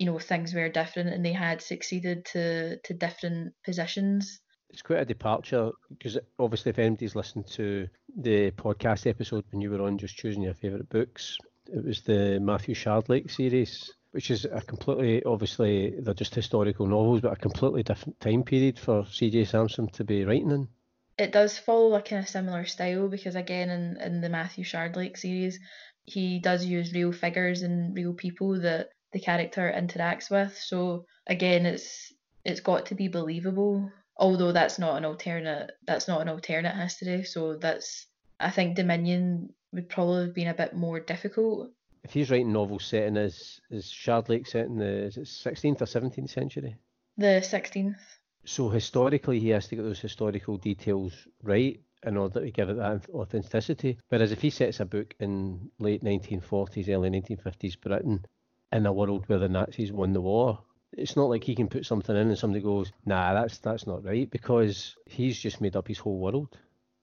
you 0.00 0.06
know 0.06 0.18
things 0.18 0.54
were 0.54 0.68
different 0.68 1.10
and 1.10 1.24
they 1.24 1.32
had 1.32 1.62
succeeded 1.62 2.24
to 2.32 2.78
to 2.78 2.94
different 2.94 3.52
positions. 3.64 4.40
It's 4.70 4.82
quite 4.82 5.00
a 5.00 5.04
departure 5.04 5.70
because 5.90 6.16
obviously, 6.38 6.70
if 6.70 6.78
anybody's 6.78 7.14
listened 7.14 7.46
to 7.48 7.88
the 8.16 8.50
podcast 8.52 9.06
episode 9.06 9.44
when 9.50 9.60
you 9.60 9.70
were 9.70 9.82
on 9.82 9.98
just 9.98 10.16
choosing 10.16 10.42
your 10.42 10.54
favourite 10.54 10.88
books, 10.88 11.36
it 11.66 11.84
was 11.84 12.00
the 12.00 12.40
Matthew 12.40 12.74
Shardlake 12.74 13.30
series 13.30 13.92
which 14.12 14.30
is 14.30 14.44
a 14.44 14.60
completely, 14.60 15.22
obviously, 15.22 15.94
they're 16.00 16.14
just 16.14 16.34
historical 16.34 16.86
novels, 16.86 17.20
but 17.20 17.32
a 17.32 17.36
completely 17.36 17.84
different 17.84 18.18
time 18.20 18.42
period 18.42 18.76
for 18.76 19.06
C.J. 19.06 19.44
Sansom 19.44 19.86
to 19.92 20.02
be 20.02 20.24
writing 20.24 20.50
in. 20.50 20.68
it 21.16 21.32
does 21.32 21.58
follow 21.58 21.94
a 21.94 22.02
kind 22.02 22.22
of 22.22 22.28
similar 22.28 22.64
style 22.64 23.08
because 23.08 23.36
again 23.36 23.70
in, 23.70 23.96
in 24.00 24.20
the 24.20 24.28
Matthew 24.28 24.64
Shardlake 24.64 25.16
series 25.16 25.60
he 26.04 26.40
does 26.40 26.64
use 26.64 26.92
real 26.92 27.12
figures 27.12 27.62
and 27.62 27.94
real 27.94 28.14
people 28.14 28.60
that 28.62 28.88
the 29.12 29.20
character 29.20 29.72
interacts 29.74 30.30
with. 30.30 30.56
So 30.56 31.06
again 31.26 31.66
it's 31.66 32.12
it's 32.44 32.60
got 32.60 32.86
to 32.86 32.94
be 32.94 33.08
believable. 33.08 33.90
Although 34.16 34.52
that's 34.52 34.78
not 34.78 34.96
an 34.96 35.04
alternate 35.04 35.72
that's 35.86 36.08
not 36.08 36.20
an 36.20 36.28
alternate 36.28 36.76
history, 36.76 37.24
so 37.24 37.56
that's 37.56 38.06
I 38.38 38.50
think 38.50 38.76
Dominion 38.76 39.52
would 39.72 39.88
probably 39.88 40.24
have 40.24 40.34
been 40.34 40.48
a 40.48 40.54
bit 40.54 40.74
more 40.74 41.00
difficult. 41.00 41.70
If 42.02 42.12
he's 42.12 42.30
writing 42.30 42.52
novels 42.52 42.84
set 42.84 43.04
in 43.04 43.16
is 43.16 43.60
is 43.70 43.86
Shardlake 43.86 44.46
set 44.46 44.66
in 44.66 44.78
the 44.78 45.04
is 45.04 45.16
it 45.16 45.28
sixteenth 45.28 45.82
or 45.82 45.86
seventeenth 45.86 46.30
century? 46.30 46.76
The 47.16 47.42
sixteenth. 47.42 47.98
So 48.44 48.70
historically, 48.70 49.38
he 49.38 49.50
has 49.50 49.68
to 49.68 49.76
get 49.76 49.82
those 49.82 50.00
historical 50.00 50.56
details 50.56 51.12
right 51.42 51.78
in 52.04 52.16
order 52.16 52.40
to 52.40 52.50
give 52.50 52.70
it 52.70 52.76
that 52.78 53.08
authenticity. 53.10 53.98
Whereas 54.08 54.32
if 54.32 54.40
he 54.40 54.50
sets 54.50 54.80
a 54.80 54.86
book 54.86 55.14
in 55.20 55.70
late 55.78 56.02
1940s, 56.02 56.88
early 56.88 57.10
1950s 57.10 57.78
Britain, 57.80 58.24
in 58.72 58.86
a 58.86 58.92
world 58.92 59.24
where 59.28 59.38
the 59.38 59.48
Nazis 59.48 59.92
won 59.92 60.12
the 60.12 60.20
war, 60.20 60.60
it's 60.92 61.16
not 61.16 61.28
like 61.28 61.44
he 61.44 61.54
can 61.54 61.68
put 61.68 61.86
something 61.86 62.16
in 62.16 62.28
and 62.28 62.38
somebody 62.38 62.62
goes, 62.62 62.92
"Nah, 63.04 63.34
that's 63.34 63.58
that's 63.58 63.86
not 63.86 64.04
right," 64.04 64.30
because 64.30 64.96
he's 65.06 65.38
just 65.38 65.60
made 65.60 65.76
up 65.76 65.88
his 65.88 65.98
whole 65.98 66.18
world. 66.18 66.56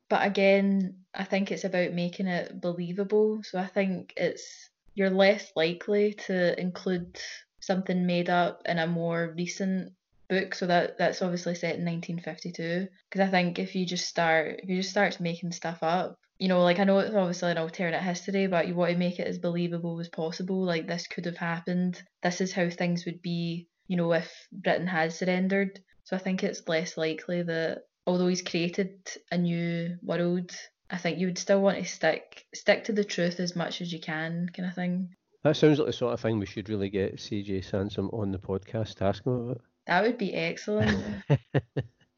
But 0.09 0.25
again, 0.25 1.03
I 1.13 1.23
think 1.23 1.51
it's 1.51 1.65
about 1.65 1.93
making 1.93 2.27
it 2.27 2.61
believable. 2.61 3.43
So 3.43 3.59
I 3.59 3.67
think 3.67 4.13
it's 4.17 4.69
you're 4.95 5.09
less 5.09 5.51
likely 5.55 6.13
to 6.13 6.59
include 6.59 7.19
something 7.59 8.05
made 8.05 8.29
up 8.29 8.61
in 8.65 8.79
a 8.79 8.87
more 8.87 9.33
recent 9.37 9.93
book 10.29 10.55
so 10.55 10.65
that 10.67 10.97
that's 10.97 11.21
obviously 11.21 11.55
set 11.55 11.75
in 11.75 11.85
1952 11.85 12.87
because 13.09 13.25
i 13.25 13.29
think 13.31 13.59
if 13.59 13.75
you 13.75 13.85
just 13.85 14.07
start 14.07 14.59
if 14.61 14.69
you 14.69 14.77
just 14.77 14.89
start 14.89 15.19
making 15.21 15.51
stuff 15.51 15.79
up 15.81 16.19
you 16.39 16.47
know 16.47 16.61
like 16.61 16.79
i 16.79 16.83
know 16.83 16.99
it's 16.99 17.15
obviously 17.15 17.51
an 17.51 17.57
alternate 17.57 18.01
history 18.01 18.47
but 18.47 18.67
you 18.67 18.75
want 18.75 18.91
to 18.91 18.97
make 18.97 19.19
it 19.19 19.27
as 19.27 19.39
believable 19.39 19.99
as 19.99 20.09
possible 20.09 20.63
like 20.63 20.87
this 20.87 21.07
could 21.07 21.25
have 21.25 21.37
happened 21.37 22.01
this 22.23 22.41
is 22.41 22.53
how 22.53 22.69
things 22.69 23.05
would 23.05 23.21
be 23.21 23.67
you 23.87 23.97
know 23.97 24.11
if 24.13 24.31
britain 24.51 24.87
had 24.87 25.13
surrendered 25.13 25.79
so 26.03 26.15
i 26.15 26.19
think 26.19 26.43
it's 26.43 26.67
less 26.67 26.97
likely 26.97 27.43
that 27.43 27.79
although 28.05 28.27
he's 28.27 28.41
created 28.41 28.95
a 29.31 29.37
new 29.37 29.95
world 30.03 30.51
i 30.89 30.97
think 30.97 31.17
you 31.17 31.27
would 31.27 31.37
still 31.37 31.61
want 31.61 31.77
to 31.77 31.85
stick 31.85 32.45
stick 32.53 32.83
to 32.83 32.93
the 32.93 33.03
truth 33.03 33.39
as 33.39 33.55
much 33.55 33.81
as 33.81 33.91
you 33.91 33.99
can 33.99 34.49
kind 34.55 34.67
of 34.67 34.75
thing 34.75 35.09
that 35.43 35.55
sounds 35.55 35.79
like 35.79 35.87
the 35.87 35.93
sort 35.93 36.13
of 36.13 36.19
thing 36.19 36.39
we 36.39 36.45
should 36.45 36.69
really 36.69 36.89
get 36.89 37.17
cj 37.17 37.63
sansom 37.63 38.09
on 38.13 38.31
the 38.31 38.39
podcast 38.39 38.95
to 38.95 39.05
ask 39.05 39.25
him 39.25 39.33
about 39.33 39.61
that 39.87 40.03
would 40.03 40.17
be 40.17 40.33
excellent. 40.33 41.23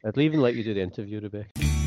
I'd 0.04 0.18
even 0.18 0.40
let 0.40 0.54
you 0.54 0.64
do 0.64 0.74
the 0.74 0.80
interview, 0.80 1.20
Rebecca. 1.20 1.79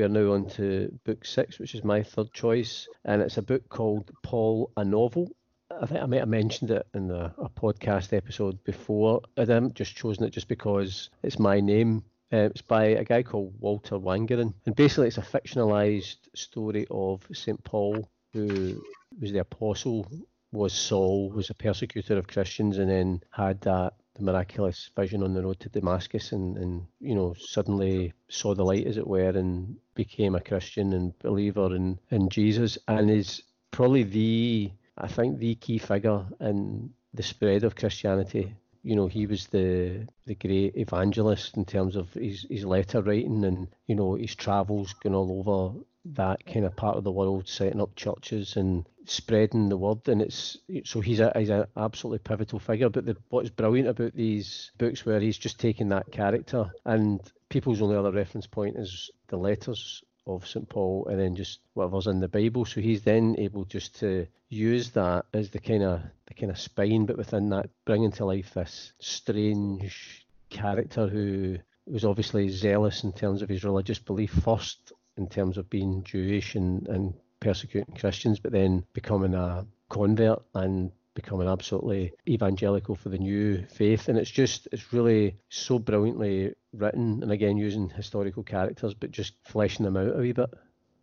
We 0.00 0.04
are 0.04 0.08
now 0.08 0.32
on 0.32 0.48
to 0.52 0.98
book 1.04 1.26
six, 1.26 1.58
which 1.58 1.74
is 1.74 1.84
my 1.84 2.02
third 2.02 2.32
choice, 2.32 2.88
and 3.04 3.20
it's 3.20 3.36
a 3.36 3.42
book 3.42 3.68
called 3.68 4.10
Paul 4.22 4.72
a 4.78 4.82
Novel. 4.82 5.30
I 5.70 5.84
think 5.84 6.00
I 6.00 6.06
might 6.06 6.20
have 6.20 6.28
mentioned 6.30 6.70
it 6.70 6.86
in 6.94 7.10
a, 7.10 7.34
a 7.36 7.50
podcast 7.50 8.16
episode 8.16 8.64
before. 8.64 9.20
I 9.36 9.44
just 9.74 9.94
chosen 9.94 10.24
it 10.24 10.30
just 10.30 10.48
because 10.48 11.10
it's 11.22 11.38
my 11.38 11.60
name 11.60 12.02
uh, 12.32 12.48
it's 12.48 12.62
by 12.62 12.84
a 12.84 13.04
guy 13.04 13.22
called 13.22 13.52
Walter 13.60 13.98
Wangerin, 13.98 14.54
and 14.64 14.74
basically 14.74 15.08
it's 15.08 15.18
a 15.18 15.20
fictionalized 15.20 16.16
story 16.34 16.86
of 16.90 17.26
St. 17.34 17.62
Paul, 17.62 18.08
who 18.32 18.82
was 19.20 19.32
the 19.32 19.40
apostle, 19.40 20.10
was 20.50 20.72
Saul, 20.72 21.28
was 21.28 21.50
a 21.50 21.54
persecutor 21.54 22.16
of 22.16 22.26
Christians, 22.26 22.78
and 22.78 22.88
then 22.88 23.20
had 23.32 23.60
that 23.60 23.92
the 24.14 24.22
miraculous 24.22 24.90
vision 24.96 25.22
on 25.22 25.34
the 25.34 25.42
road 25.42 25.60
to 25.60 25.68
Damascus, 25.68 26.32
and, 26.32 26.56
and 26.56 26.86
you 27.00 27.14
know 27.14 27.34
suddenly 27.38 28.12
saw 28.28 28.54
the 28.54 28.64
light, 28.64 28.86
as 28.86 28.96
it 28.96 29.06
were, 29.06 29.30
and 29.30 29.76
became 29.94 30.34
a 30.34 30.40
Christian 30.40 30.92
and 30.92 31.18
believer 31.18 31.74
in 31.74 31.98
in 32.10 32.28
Jesus, 32.28 32.78
and 32.88 33.10
is 33.10 33.42
probably 33.70 34.02
the 34.02 34.72
I 34.98 35.08
think 35.08 35.38
the 35.38 35.54
key 35.54 35.78
figure 35.78 36.26
in 36.40 36.92
the 37.14 37.22
spread 37.22 37.64
of 37.64 37.76
Christianity. 37.76 38.54
You 38.82 38.96
know, 38.96 39.06
he 39.06 39.26
was 39.26 39.46
the 39.48 40.06
the 40.26 40.34
great 40.34 40.76
evangelist 40.76 41.56
in 41.56 41.64
terms 41.64 41.96
of 41.96 42.12
his, 42.14 42.46
his 42.48 42.64
letter 42.64 43.02
writing 43.02 43.44
and, 43.44 43.68
you 43.86 43.94
know, 43.94 44.14
his 44.14 44.34
travels 44.34 44.94
going 44.94 45.14
all 45.14 45.38
over 45.38 45.84
that 46.04 46.44
kind 46.46 46.64
of 46.64 46.76
part 46.76 46.96
of 46.96 47.04
the 47.04 47.12
world, 47.12 47.48
setting 47.48 47.80
up 47.80 47.94
churches 47.94 48.56
and 48.56 48.86
spreading 49.04 49.68
the 49.68 49.76
word. 49.76 50.08
And 50.08 50.22
it's 50.22 50.56
so 50.84 51.00
he's 51.00 51.20
a 51.20 51.32
he's 51.36 51.50
an 51.50 51.66
absolutely 51.76 52.20
pivotal 52.20 52.58
figure. 52.58 52.88
But 52.88 53.06
the, 53.06 53.16
what's 53.28 53.50
brilliant 53.50 53.88
about 53.88 54.14
these 54.14 54.70
books 54.78 55.04
where 55.04 55.20
he's 55.20 55.38
just 55.38 55.60
taking 55.60 55.88
that 55.88 56.10
character 56.10 56.70
and 56.84 57.20
people's 57.48 57.82
only 57.82 57.96
other 57.96 58.12
reference 58.12 58.46
point 58.46 58.76
is 58.76 59.10
the 59.28 59.36
letters 59.36 60.02
of 60.26 60.46
St. 60.46 60.68
Paul 60.68 61.06
and 61.10 61.18
then 61.18 61.34
just 61.34 61.60
whatever's 61.74 62.06
in 62.06 62.20
the 62.20 62.28
Bible. 62.28 62.64
So 62.64 62.80
he's 62.80 63.02
then 63.02 63.36
able 63.38 63.64
just 63.64 63.98
to 64.00 64.26
use 64.48 64.90
that 64.90 65.26
as 65.32 65.50
the 65.50 65.60
kind 65.60 65.82
of 65.82 66.02
the 66.26 66.34
kind 66.34 66.50
of 66.50 66.58
spine, 66.58 67.06
but 67.06 67.18
within 67.18 67.50
that, 67.50 67.70
bringing 67.84 68.12
to 68.12 68.24
life 68.24 68.54
this 68.54 68.92
strange 69.00 70.26
character 70.50 71.08
who 71.08 71.58
was 71.86 72.04
obviously 72.04 72.48
zealous 72.48 73.04
in 73.04 73.12
terms 73.12 73.42
of 73.42 73.48
his 73.48 73.64
religious 73.64 73.98
belief 73.98 74.30
first, 74.30 74.92
in 75.16 75.28
terms 75.28 75.58
of 75.58 75.70
being 75.70 76.02
Jewish 76.04 76.54
and, 76.54 76.86
and 76.88 77.14
persecuting 77.40 77.94
Christians, 77.94 78.38
but 78.38 78.52
then 78.52 78.84
becoming 78.92 79.34
a 79.34 79.66
convert 79.88 80.42
and 80.54 80.92
becoming 81.14 81.48
absolutely 81.48 82.12
evangelical 82.28 82.94
for 82.94 83.08
the 83.08 83.18
new 83.18 83.66
faith. 83.66 84.08
And 84.08 84.16
it's 84.16 84.30
just, 84.30 84.68
it's 84.72 84.92
really 84.92 85.36
so 85.48 85.78
brilliantly 85.78 86.54
written, 86.72 87.22
and 87.22 87.32
again, 87.32 87.56
using 87.56 87.90
historical 87.90 88.42
characters, 88.42 88.94
but 88.94 89.10
just 89.10 89.34
fleshing 89.44 89.84
them 89.84 89.96
out 89.96 90.16
a 90.16 90.18
wee 90.18 90.32
bit. 90.32 90.50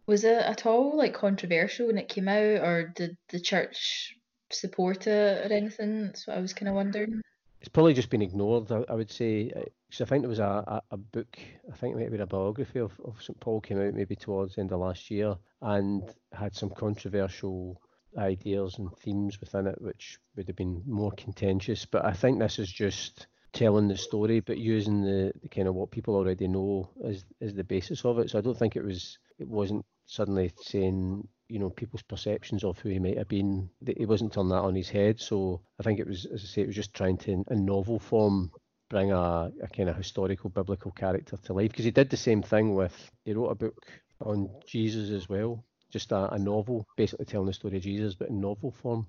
Was 0.08 0.24
it 0.24 0.38
at 0.38 0.65
all 0.65 0.98
like 0.98 1.13
controversial 1.13 1.88
when 1.88 1.98
it 1.98 2.08
came 2.08 2.30
out, 2.30 2.62
or 2.62 2.93
did 2.96 3.17
the 3.30 3.39
church 3.41 4.15
support 4.50 5.06
it 5.08 5.52
or 5.52 5.54
anything? 5.54 6.06
That's 6.06 6.26
what 6.26 6.38
I 6.38 6.41
was 6.41 6.54
kind 6.54 6.70
of 6.70 6.76
wondering. 6.76 7.22
It's 7.60 7.70
probably 7.70 7.93
just 7.93 8.10
been 8.10 8.22
ignored, 8.22 8.72
I, 8.72 8.84
I 8.89 8.93
would 8.93 9.12
say. 9.12 9.52
Uh, 9.56 9.62
because 9.89 10.02
I 10.02 10.06
think 10.06 10.24
there 10.24 10.30
was 10.30 10.39
a, 10.39 10.43
a, 10.43 10.82
a, 10.91 10.98
book, 10.98 11.39
I 11.72 11.76
think 11.78 11.96
maybe 11.96 12.17
a 12.17 12.26
biography 12.26 12.80
of, 12.80 12.91
of 13.06 13.22
St. 13.22 13.39
Paul 13.39 13.62
came 13.62 13.80
out 13.80 13.93
maybe 13.93 14.17
towards 14.17 14.56
the 14.56 14.62
end 14.62 14.74
of 14.74 14.82
last 14.82 15.10
year 15.10 15.38
and 15.62 16.04
had 16.34 16.56
some 16.56 16.70
controversial 16.70 17.82
ideas 18.17 18.78
and 18.78 18.93
themes 18.98 19.39
within 19.39 19.67
it, 19.67 19.82
which 19.82 20.20
would 20.36 20.48
have 20.48 20.58
been 20.58 20.84
more 20.86 21.12
contentious. 21.12 21.86
But 21.86 22.04
I 22.04 22.12
think 22.12 22.39
this 22.39 22.60
is 22.60 22.70
just 22.70 23.28
telling 23.54 23.88
the 23.88 23.98
story, 23.98 24.41
but 24.41 24.58
using 24.58 25.04
the, 25.04 25.32
the 25.41 25.50
kind 25.50 25.67
of 25.67 25.76
what 25.76 25.91
people 25.91 26.15
already 26.15 26.48
know 26.48 26.89
as 27.06 27.24
as 27.41 27.54
the 27.54 27.63
basis 27.63 28.04
of 28.06 28.20
it. 28.20 28.30
So 28.30 28.38
I 28.38 28.41
don't 28.41 28.58
think 28.58 28.76
it 28.76 28.84
was 28.84 29.17
it 29.39 29.48
wasn't 29.48 29.86
suddenly 30.06 30.52
saying 30.62 31.28
you 31.50 31.60
know 31.60 31.70
people's 31.70 32.02
perceptions 32.02 32.64
of 32.64 32.80
who 32.80 32.90
he 32.90 33.00
might 33.00 33.18
have 33.18 33.28
been. 33.28 33.70
He 33.98 34.06
wasn't 34.06 34.34
turning 34.34 34.50
that 34.50 34.62
on 34.62 34.76
his 34.76 34.90
head. 34.90 35.20
So 35.20 35.62
I 35.80 35.84
think 35.84 36.00
it 36.00 36.08
was, 36.08 36.26
as 36.26 36.44
I 36.44 36.48
say, 36.48 36.62
it 36.62 36.68
was 36.68 36.76
just 36.76 36.94
trying 36.94 37.18
to 37.20 37.44
in 37.50 37.66
novel 37.66 38.00
form 38.00 38.52
bring 38.90 39.12
a, 39.12 39.52
a 39.62 39.68
kind 39.76 39.90
of 39.90 39.98
historical 39.98 40.50
biblical 40.50 40.92
character 40.92 41.36
to 41.36 41.54
life 41.54 41.72
because 41.72 41.86
he 41.86 41.92
did 41.92 42.10
the 42.10 42.18
same 42.18 42.42
thing 42.42 42.74
with 42.74 43.12
he 43.26 43.34
wrote 43.34 43.50
a 43.50 43.56
book 43.56 43.86
on 44.22 44.50
Jesus 44.66 45.10
as 45.10 45.28
well 45.28 45.64
just 45.92 46.12
a, 46.12 46.34
a 46.34 46.40
novel, 46.40 46.88
basically 46.96 47.26
telling 47.26 47.48
the 47.48 47.54
story 47.54 47.78
of 47.78 47.84
Jesus, 47.84 48.16
but 48.16 48.30
in 48.30 48.42
novel 48.42 48.72
form. 48.72 49.08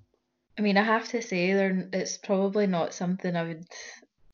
I 0.58 0.62
mean, 0.62 0.76
I 0.76 0.82
have 0.82 1.08
to 1.08 1.22
say, 1.22 1.52
there 1.52 1.88
it's 1.92 2.16
probably 2.16 2.66
not 2.66 2.94
something 2.94 3.36
I 3.36 3.44
would 3.44 3.66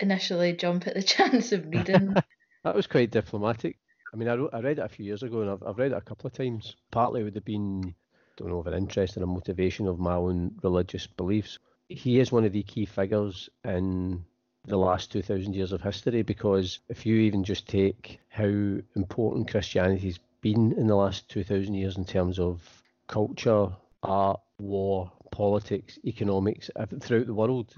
initially 0.00 0.54
jump 0.54 0.86
at 0.86 0.94
the 0.94 1.02
chance 1.14 1.52
of 1.52 1.66
reading. 1.66 2.14
that 2.64 2.74
was 2.74 2.86
quite 2.86 3.10
diplomatic. 3.10 3.78
I 4.14 4.16
mean, 4.16 4.28
I, 4.28 4.36
wrote, 4.36 4.54
I 4.54 4.60
read 4.60 4.78
it 4.78 4.84
a 4.84 4.88
few 4.88 5.04
years 5.04 5.24
ago, 5.24 5.40
and 5.40 5.50
I've, 5.50 5.62
I've 5.64 5.78
read 5.78 5.90
it 5.90 5.98
a 5.98 6.00
couple 6.00 6.28
of 6.28 6.32
times. 6.34 6.76
Partly 6.92 7.24
would 7.24 7.34
have 7.34 7.44
been, 7.44 7.96
don't 8.36 8.48
know, 8.48 8.60
of 8.60 8.68
an 8.68 8.74
interest 8.74 9.16
and 9.16 9.24
a 9.24 9.26
motivation 9.26 9.88
of 9.88 9.98
my 9.98 10.14
own 10.14 10.52
religious 10.62 11.08
beliefs. 11.08 11.58
He 11.88 12.20
is 12.20 12.30
one 12.30 12.44
of 12.44 12.52
the 12.52 12.62
key 12.62 12.86
figures 12.86 13.50
in 13.64 14.24
the 14.66 14.76
last 14.76 15.10
2,000 15.10 15.52
years 15.52 15.72
of 15.72 15.82
history 15.82 16.22
because 16.22 16.78
if 16.88 17.04
you 17.04 17.16
even 17.16 17.42
just 17.42 17.68
take 17.68 18.20
how 18.28 18.44
important 18.44 19.50
Christianity's 19.50 20.20
been 20.40 20.72
in 20.72 20.86
the 20.86 20.94
last 20.94 21.28
2,000 21.30 21.74
years 21.74 21.96
in 21.96 22.04
terms 22.04 22.38
of 22.38 22.62
culture, 23.08 23.68
art, 24.04 24.40
war, 24.60 25.10
politics, 25.32 25.98
economics, 26.04 26.70
throughout 27.00 27.26
the 27.26 27.34
world. 27.34 27.74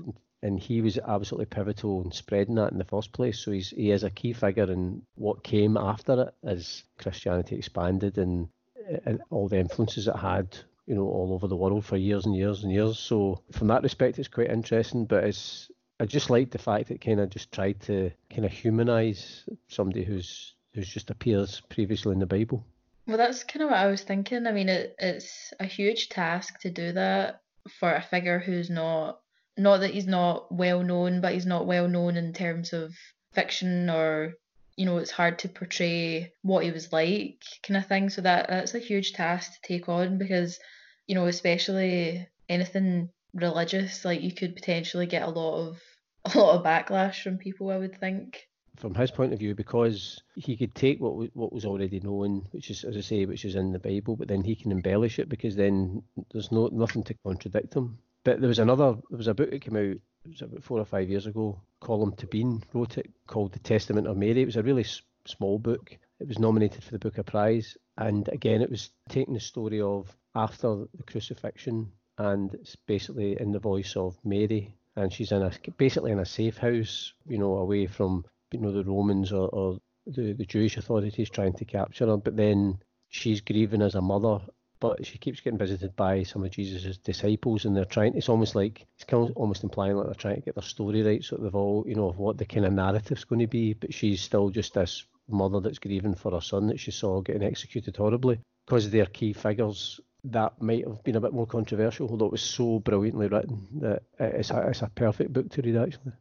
And 0.46 0.61
he 0.61 0.80
was 0.80 0.98
absolutely 0.98 1.46
pivotal 1.46 2.02
in 2.02 2.12
spreading 2.12 2.54
that 2.54 2.72
in 2.72 2.78
the 2.78 2.85
first 2.85 3.12
place. 3.12 3.38
So 3.38 3.50
he's, 3.50 3.70
he 3.70 3.90
is 3.90 4.04
a 4.04 4.11
key 4.11 4.32
figure 4.32 4.70
in 4.70 5.02
what 5.16 5.42
came 5.42 5.76
after 5.76 6.22
it 6.22 6.35
as 6.44 6.85
Christianity 6.98 7.56
expanded 7.56 8.18
and, 8.18 8.48
uh, 8.92 8.98
and 9.04 9.22
all 9.30 9.48
the 9.48 9.59
influences 9.59 10.06
it 10.06 10.16
had 10.16 10.56
you 10.87 10.94
know, 10.94 11.02
all 11.02 11.32
over 11.32 11.48
the 11.48 11.56
world 11.56 11.85
for 11.85 11.96
years 11.96 12.26
and 12.26 12.37
years 12.37 12.62
and 12.62 12.72
years. 12.72 12.98
So 12.98 13.42
from 13.50 13.66
that 13.68 13.82
respect, 13.82 14.18
it's 14.18 14.28
quite 14.28 14.50
interesting. 14.50 15.04
But 15.04 15.24
it's 15.24 15.68
I 15.98 16.06
just 16.06 16.30
like 16.30 16.50
the 16.50 16.59
fact 16.59 16.90
it 16.90 17.00
kind 17.00 17.20
of 17.20 17.30
just 17.30 17.52
tried 17.52 17.80
to 17.82 18.11
kind 18.30 18.44
of 18.44 18.52
humanize 18.52 19.44
somebody 19.68 20.04
who's 20.04 20.54
who 20.74 20.82
just 20.82 21.11
appears 21.11 21.61
previously 21.68 22.12
in 22.12 22.20
the 22.20 22.26
Bible. 22.26 22.64
Well, 23.06 23.16
that's 23.16 23.44
kind 23.44 23.62
of 23.62 23.70
what 23.70 23.78
I 23.78 23.87
was 23.87 24.02
thinking. 24.02 24.46
I 24.46 24.52
mean, 24.52 24.68
it, 24.68 24.94
it's 24.98 25.52
a 25.59 25.64
huge 25.64 26.09
task 26.09 26.61
to 26.61 26.70
do 26.70 26.92
that 26.92 27.40
for 27.80 27.92
a 27.92 28.02
figure 28.02 28.38
who's 28.38 28.68
not 28.68 29.20
not 29.57 29.79
that 29.79 29.92
he's 29.92 30.07
not 30.07 30.53
well 30.53 30.83
known, 30.83 31.21
but 31.21 31.33
he's 31.33 31.47
not 31.47 31.66
well 31.66 31.88
known 31.88 32.16
in 32.16 32.33
terms 32.33 32.73
of 32.73 32.95
fiction 33.33 33.90
or 33.90 34.35
you 34.77 34.87
know 34.87 34.99
it's 34.99 35.11
hard 35.11 35.38
to 35.38 35.49
portray 35.49 36.33
what 36.42 36.64
he 36.64 36.71
was 36.71 36.92
like 36.92 37.42
kind 37.62 37.77
of 37.77 37.87
thing. 37.87 38.11
So 38.11 38.23
that 38.23 38.49
that's 38.49 38.75
a 38.75 38.79
huge 38.79 39.12
task 39.12 39.53
to 39.53 39.69
take 39.69 39.88
on 39.88 40.19
because 40.19 40.59
you 41.07 41.14
know 41.14 41.27
especially 41.27 42.27
anything 42.49 43.11
religious 43.35 44.05
like 44.05 44.23
you 44.23 44.33
could 44.33 44.57
potentially 44.57 45.07
get 45.07 45.23
a 45.23 45.31
lot 45.31 45.69
of 45.69 45.83
a 46.35 46.38
lot 46.38 46.57
of 46.57 46.64
backlash 46.64 47.23
from 47.23 47.38
people. 47.38 47.71
I 47.71 47.79
would 47.79 47.99
think 47.99 48.47
from 48.77 48.95
his 48.95 49.11
point 49.11 49.33
of 49.33 49.38
view, 49.38 49.55
because 49.55 50.23
he 50.35 50.57
could 50.57 50.75
take 50.75 51.01
what 51.01 51.35
what 51.35 51.53
was 51.53 51.64
already 51.64 52.01
known, 52.01 52.47
which 52.51 52.71
is, 52.71 52.85
as 52.85 52.97
I 52.97 53.01
say, 53.01 53.25
which 53.25 53.45
is 53.45 53.55
in 53.55 53.73
the 53.73 53.79
Bible, 53.79 54.16
but 54.16 54.29
then 54.29 54.45
he 54.45 54.55
can 54.55 54.71
embellish 54.71 55.19
it 55.19 55.29
because 55.29 55.57
then 55.57 56.03
there's 56.33 56.53
no 56.53 56.69
nothing 56.69 57.03
to 57.05 57.14
contradict 57.25 57.75
him. 57.75 57.99
But 58.27 58.41
there 58.41 58.49
was 58.49 58.59
another, 58.59 58.97
there 59.09 59.19
was 59.19 59.29
a 59.29 59.35
book 59.35 59.53
that 59.53 59.61
came 59.61 59.77
out, 59.77 59.97
was 60.29 60.43
about 60.43 60.65
four 60.65 60.81
or 60.81 60.85
five 60.85 61.09
years 61.09 61.29
ago. 61.29 61.62
Colm 61.81 62.12
Tóibín 62.17 62.61
wrote 62.75 62.99
it 62.99 63.09
called 63.29 63.53
The 63.53 63.61
Testament 63.61 64.09
of 64.09 64.17
Mary. 64.17 64.43
It 64.43 64.47
was 64.47 64.57
a 64.57 64.65
really 64.65 64.83
s- 64.83 65.01
small 65.27 65.61
book. 65.61 65.97
It 66.19 66.27
was 66.27 66.41
nominated 66.41 66.83
for 66.83 66.91
the 66.91 66.99
Booker 66.99 67.23
Prize, 67.23 67.77
and 67.97 68.27
again, 68.31 68.62
it 68.62 68.71
was 68.71 68.91
taking 69.09 69.35
the 69.35 69.39
story 69.39 69.81
of 69.81 70.12
after 70.35 70.87
the 70.93 71.05
crucifixion, 71.07 71.93
and 72.19 72.53
it's 72.55 72.75
basically 72.75 73.41
in 73.41 73.53
the 73.53 73.61
voice 73.61 73.95
of 73.95 74.19
Mary, 74.25 74.75
and 74.97 75.12
she's 75.12 75.31
in 75.31 75.43
a 75.43 75.53
basically 75.77 76.11
in 76.11 76.19
a 76.19 76.27
safe 76.27 76.59
house, 76.59 77.15
you 77.29 77.39
know, 77.39 77.59
away 77.59 77.87
from 77.87 78.25
you 78.51 78.59
know 78.59 78.73
the 78.73 78.83
Romans 78.83 79.33
or, 79.33 79.49
or 79.51 79.79
the, 80.05 80.33
the 80.33 80.47
Jewish 80.47 80.77
authorities 80.77 81.31
trying 81.31 81.53
to 81.53 81.65
capture 81.65 82.07
her. 82.07 82.17
But 82.17 82.37
then 82.37 82.81
she's 83.09 83.41
grieving 83.41 83.83
as 83.83 83.95
a 83.95 84.01
mother, 84.01 84.41
but 84.81 85.07
she 85.07 85.19
keeps 85.19 85.41
getting 85.41 85.59
visited 85.59 85.97
by 85.97 86.23
some 86.23 86.45
of 86.45 86.51
Jesus's 86.51 86.99
disciples, 86.99 87.65
and 87.65 87.77
they're 87.77 87.85
trying. 87.85 88.17
It's 88.17 88.29
almost 88.29 88.55
like 88.55 88.87
it's 88.95 89.05
kind 89.05 89.29
of 89.29 89.37
almost 89.37 89.65
implying 89.65 89.97
like 89.97 90.07
they're 90.07 90.15
trying 90.15 90.37
to 90.37 90.43
get 90.43 90.55
their 90.55 90.62
story 90.62 91.03
right, 91.03 91.25
so 91.25 91.37
they've 91.37 91.55
all 91.55 91.85
you 91.87 91.95
know 91.95 92.09
of 92.09 92.19
what 92.19 92.39
the 92.39 92.45
kind 92.45 92.67
of 92.67 92.73
narrative's 92.73 93.25
going 93.25 93.41
to 93.41 93.47
be. 93.47 93.75
But 93.75 93.95
she's 93.95 94.21
still 94.21 94.51
just 94.51 94.75
this 94.75 95.05
mother 95.29 95.61
that's 95.61 95.79
grieving 95.79 96.15
for 96.15 96.33
her 96.33 96.41
son 96.41 96.69
that 96.69 96.81
she 96.81 96.91
saw 96.91 97.21
getting 97.21 97.43
executed 97.43 97.97
horribly 97.97 98.39
because 98.67 98.91
they're 98.91 99.07
key 99.07 99.33
figures 99.33 100.01
that 100.25 100.61
might 100.61 100.87
have 100.87 101.03
been 101.05 101.17
a 101.17 101.21
bit 101.21 101.33
more 101.33 101.47
controversial, 101.47 102.09
although 102.09 102.27
it 102.27 102.33
was 102.33 102.43
so 102.43 102.81
brilliantly 102.81 103.29
written 103.29 103.67
that 103.81 104.03
it's 104.19 104.51
a, 104.51 104.69
it's 104.69 104.83
a 104.83 104.91
perfect 104.95 105.33
book 105.33 105.51
to 105.51 105.62
read, 105.62 105.77
actually. 105.77 106.12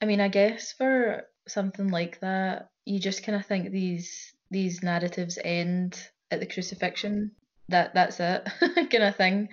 I 0.00 0.06
mean, 0.06 0.20
I 0.20 0.28
guess 0.28 0.72
for 0.72 1.24
something 1.46 1.88
like 1.88 2.20
that, 2.20 2.70
you 2.84 2.98
just 2.98 3.24
kind 3.24 3.36
of 3.36 3.46
think 3.46 3.70
these 3.70 4.34
these 4.50 4.82
narratives 4.82 5.38
end 5.42 5.98
at 6.30 6.40
the 6.40 6.46
crucifixion. 6.46 7.32
That 7.68 7.94
that's 7.94 8.20
it, 8.20 8.48
kind 8.90 9.04
of 9.04 9.16
thing. 9.16 9.48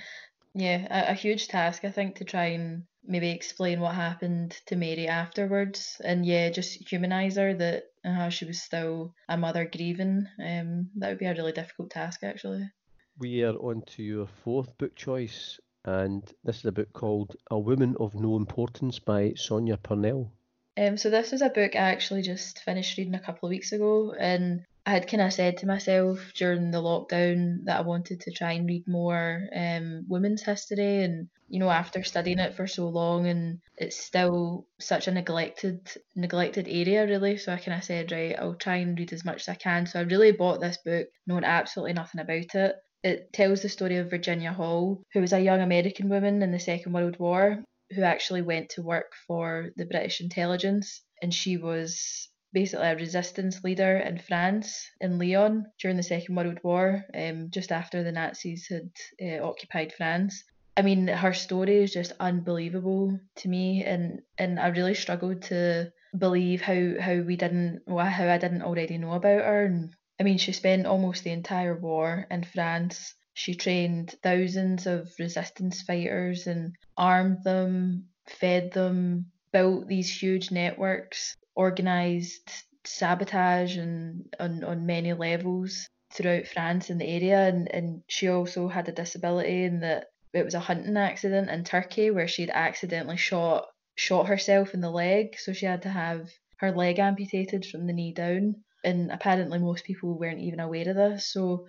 Yeah, 0.53 0.87
a, 0.89 1.11
a 1.11 1.13
huge 1.13 1.47
task 1.47 1.85
I 1.85 1.91
think 1.91 2.15
to 2.15 2.25
try 2.25 2.45
and 2.47 2.83
maybe 3.05 3.29
explain 3.31 3.79
what 3.79 3.95
happened 3.95 4.59
to 4.67 4.75
Mary 4.75 5.07
afterwards, 5.07 5.99
and 6.03 6.25
yeah, 6.25 6.49
just 6.49 6.89
humanise 6.89 7.35
her 7.37 7.53
that 7.53 7.83
uh, 8.05 8.29
she 8.29 8.45
was 8.45 8.61
still 8.61 9.13
a 9.27 9.37
mother 9.37 9.65
grieving. 9.65 10.27
Um, 10.43 10.89
that 10.97 11.09
would 11.09 11.19
be 11.19 11.25
a 11.25 11.33
really 11.33 11.51
difficult 11.51 11.91
task 11.91 12.23
actually. 12.23 12.69
We 13.17 13.43
are 13.43 13.55
on 13.55 13.83
to 13.95 14.03
your 14.03 14.27
fourth 14.43 14.77
book 14.77 14.95
choice, 14.95 15.59
and 15.85 16.23
this 16.43 16.59
is 16.59 16.65
a 16.65 16.71
book 16.71 16.93
called 16.93 17.35
A 17.51 17.59
Woman 17.59 17.95
of 17.99 18.15
No 18.15 18.37
Importance 18.37 18.99
by 18.99 19.33
Sonia 19.35 19.77
Purnell. 19.77 20.31
Um, 20.77 20.97
so 20.97 21.09
this 21.09 21.33
is 21.33 21.41
a 21.41 21.49
book 21.49 21.75
I 21.75 21.79
actually 21.91 22.21
just 22.21 22.59
finished 22.59 22.97
reading 22.97 23.15
a 23.15 23.19
couple 23.19 23.47
of 23.47 23.51
weeks 23.51 23.73
ago, 23.73 24.13
and 24.17 24.65
I 24.89 24.93
had 24.93 25.07
kind 25.07 25.21
of 25.21 25.31
said 25.31 25.57
to 25.57 25.67
myself 25.67 26.33
during 26.33 26.71
the 26.71 26.81
lockdown 26.81 27.65
that 27.65 27.77
I 27.77 27.81
wanted 27.81 28.21
to 28.21 28.31
try 28.31 28.53
and 28.53 28.67
read 28.67 28.87
more 28.87 29.47
um, 29.55 30.05
women's 30.07 30.41
history, 30.41 31.03
and 31.03 31.29
you 31.47 31.59
know, 31.59 31.69
after 31.69 32.03
studying 32.03 32.39
it 32.39 32.55
for 32.55 32.65
so 32.65 32.87
long, 32.89 33.27
and 33.27 33.59
it's 33.77 34.03
still 34.03 34.65
such 34.79 35.07
a 35.07 35.11
neglected 35.11 35.91
neglected 36.15 36.67
area, 36.67 37.05
really. 37.05 37.37
So 37.37 37.53
I 37.53 37.57
kind 37.57 37.77
of 37.77 37.83
said, 37.83 38.11
right, 38.11 38.35
I'll 38.39 38.55
try 38.55 38.77
and 38.77 38.97
read 38.97 39.13
as 39.13 39.23
much 39.23 39.41
as 39.41 39.49
I 39.49 39.53
can. 39.53 39.85
So 39.85 39.99
I 39.99 40.03
really 40.03 40.31
bought 40.31 40.59
this 40.59 40.79
book, 40.83 41.07
knowing 41.27 41.43
absolutely 41.43 41.93
nothing 41.93 42.21
about 42.21 42.55
it. 42.55 42.75
It 43.03 43.31
tells 43.31 43.61
the 43.61 43.69
story 43.69 43.97
of 43.97 44.09
Virginia 44.09 44.53
Hall, 44.53 45.03
who 45.13 45.21
was 45.21 45.33
a 45.33 45.39
young 45.39 45.61
American 45.61 46.09
woman 46.09 46.41
in 46.41 46.51
the 46.51 46.59
Second 46.59 46.93
World 46.93 47.19
War 47.19 47.63
who 47.91 48.01
actually 48.01 48.41
went 48.41 48.69
to 48.71 48.81
work 48.81 49.13
for 49.27 49.69
the 49.75 49.85
British 49.85 50.19
intelligence. 50.19 51.03
And 51.21 51.31
she 51.33 51.57
was 51.57 52.28
basically 52.53 52.87
a 52.87 52.95
resistance 52.95 53.63
leader 53.63 53.97
in 53.97 54.17
France, 54.17 54.89
in 55.01 55.19
Lyon, 55.19 55.65
during 55.79 55.97
the 55.97 56.03
Second 56.03 56.35
World 56.35 56.59
War, 56.63 57.05
um, 57.13 57.49
just 57.49 57.71
after 57.71 58.03
the 58.03 58.11
Nazis 58.11 58.67
had 58.67 58.89
uh, 59.21 59.43
occupied 59.45 59.93
France. 59.93 60.43
I 60.77 60.81
mean, 60.81 61.07
her 61.07 61.33
story 61.33 61.83
is 61.83 61.93
just 61.93 62.13
unbelievable 62.19 63.19
to 63.37 63.49
me, 63.49 63.83
and, 63.83 64.21
and 64.37 64.59
I 64.59 64.69
really 64.69 64.95
struggled 64.95 65.41
to 65.43 65.91
believe 66.17 66.61
how, 66.61 66.93
how 66.99 67.17
we 67.17 67.35
didn't, 67.35 67.81
well, 67.85 68.05
how 68.05 68.27
I 68.27 68.37
didn't 68.37 68.63
already 68.63 68.97
know 68.97 69.13
about 69.13 69.41
her. 69.43 69.65
And 69.65 69.93
I 70.19 70.23
mean, 70.23 70.37
she 70.37 70.51
spent 70.53 70.87
almost 70.87 71.23
the 71.23 71.31
entire 71.31 71.77
war 71.77 72.25
in 72.31 72.43
France. 72.43 73.13
She 73.33 73.55
trained 73.55 74.15
thousands 74.23 74.87
of 74.87 75.11
resistance 75.19 75.81
fighters 75.81 76.47
and 76.47 76.75
armed 76.97 77.43
them, 77.43 78.05
fed 78.27 78.71
them, 78.73 79.31
built 79.51 79.87
these 79.87 80.21
huge 80.21 80.51
networks, 80.51 81.35
organised 81.59 82.63
sabotage 82.85 83.75
and 83.77 84.33
on, 84.39 84.63
on 84.63 84.85
many 84.85 85.13
levels 85.13 85.87
throughout 86.13 86.47
France 86.47 86.89
and 86.89 86.99
the 86.99 87.05
area. 87.05 87.47
And, 87.47 87.69
and 87.71 88.01
she 88.07 88.29
also 88.29 88.67
had 88.67 88.87
a 88.87 88.93
disability 88.93 89.63
in 89.63 89.81
that 89.81 90.05
it 90.33 90.45
was 90.45 90.55
a 90.55 90.59
hunting 90.59 90.97
accident 90.97 91.49
in 91.49 91.63
Turkey 91.63 92.11
where 92.11 92.27
she'd 92.27 92.51
accidentally 92.51 93.17
shot 93.17 93.65
shot 93.95 94.27
herself 94.27 94.73
in 94.73 94.79
the 94.79 94.89
leg, 94.89 95.37
so 95.37 95.51
she 95.51 95.65
had 95.65 95.81
to 95.81 95.89
have 95.89 96.29
her 96.57 96.71
leg 96.71 96.99
amputated 96.99 97.65
from 97.65 97.85
the 97.85 97.91
knee 97.91 98.13
down 98.13 98.55
and 98.83 99.11
apparently 99.11 99.59
most 99.59 99.83
people 99.83 100.17
weren't 100.17 100.39
even 100.39 100.59
aware 100.59 100.89
of 100.89 100.95
this. 100.95 101.27
So, 101.27 101.67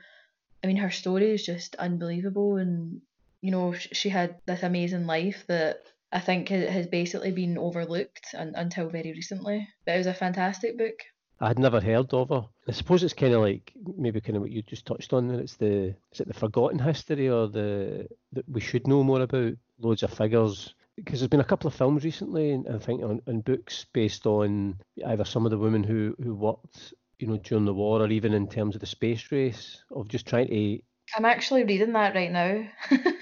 I 0.63 0.67
mean, 0.67 0.77
her 0.77 0.91
story 0.91 1.31
is 1.31 1.45
just 1.45 1.75
unbelievable, 1.77 2.57
and 2.57 3.01
you 3.41 3.51
know, 3.51 3.73
she 3.73 4.11
had 4.11 4.37
this 4.47 4.63
amazing 4.63 5.07
life 5.07 5.45
that 5.49 5.79
I 6.13 6.21
think 6.21 6.51
it 6.51 6.71
has 6.71 6.87
basically 6.87 7.31
been 7.33 7.59
overlooked 7.59 8.35
un- 8.37 8.55
until 8.57 8.89
very 8.89 9.13
recently. 9.13 9.69
But 9.85 9.95
it 9.95 9.99
was 9.99 10.07
a 10.07 10.15
fantastic 10.15 10.77
book. 10.77 10.95
I 11.41 11.49
had 11.49 11.59
never 11.59 11.81
heard 11.81 12.13
of 12.13 12.29
her. 12.29 12.47
I 12.69 12.73
suppose 12.73 13.03
it's 13.03 13.15
kind 13.15 13.33
of 13.33 13.41
like 13.41 13.73
maybe 13.97 14.21
kind 14.21 14.37
of 14.37 14.43
what 14.43 14.51
you 14.51 14.63
just 14.63 14.87
touched 14.87 15.13
on. 15.13 15.29
There, 15.29 15.41
it's 15.41 15.57
the 15.57 15.95
is 16.13 16.21
it 16.21 16.29
the 16.29 16.35
forgotten 16.35 16.79
history 16.79 17.29
or 17.29 17.49
the 17.49 18.09
that 18.33 18.49
we 18.49 18.61
should 18.61 18.87
know 18.87 19.03
more 19.03 19.23
about 19.23 19.55
loads 19.79 20.03
of 20.03 20.13
figures 20.13 20.75
because 20.97 21.21
there's 21.21 21.31
been 21.31 21.41
a 21.41 21.45
couple 21.45 21.67
of 21.67 21.75
films 21.75 22.05
recently, 22.05 22.51
and 22.51 22.69
I 22.69 22.79
think 22.79 23.03
on, 23.03 23.23
on 23.27 23.41
books 23.41 23.87
based 23.95 24.27
on 24.27 24.81
either 25.07 25.25
some 25.25 25.47
of 25.47 25.51
the 25.51 25.59
women 25.59 25.83
who 25.83 26.15
who 26.23 26.35
worked 26.35 26.93
you 27.21 27.29
know, 27.29 27.37
during 27.37 27.67
the 27.67 27.75
war 27.75 28.01
or 28.01 28.09
even 28.09 28.33
in 28.33 28.49
terms 28.49 28.75
of 28.75 28.81
the 28.81 28.87
space 28.87 29.31
race 29.31 29.83
of 29.91 30.09
just 30.09 30.27
trying 30.27 30.49
to. 30.49 30.79
I'm 31.17 31.25
actually 31.25 31.65
reading 31.65 31.93
that 31.93 32.15
right 32.15 32.31
now. 32.31 32.67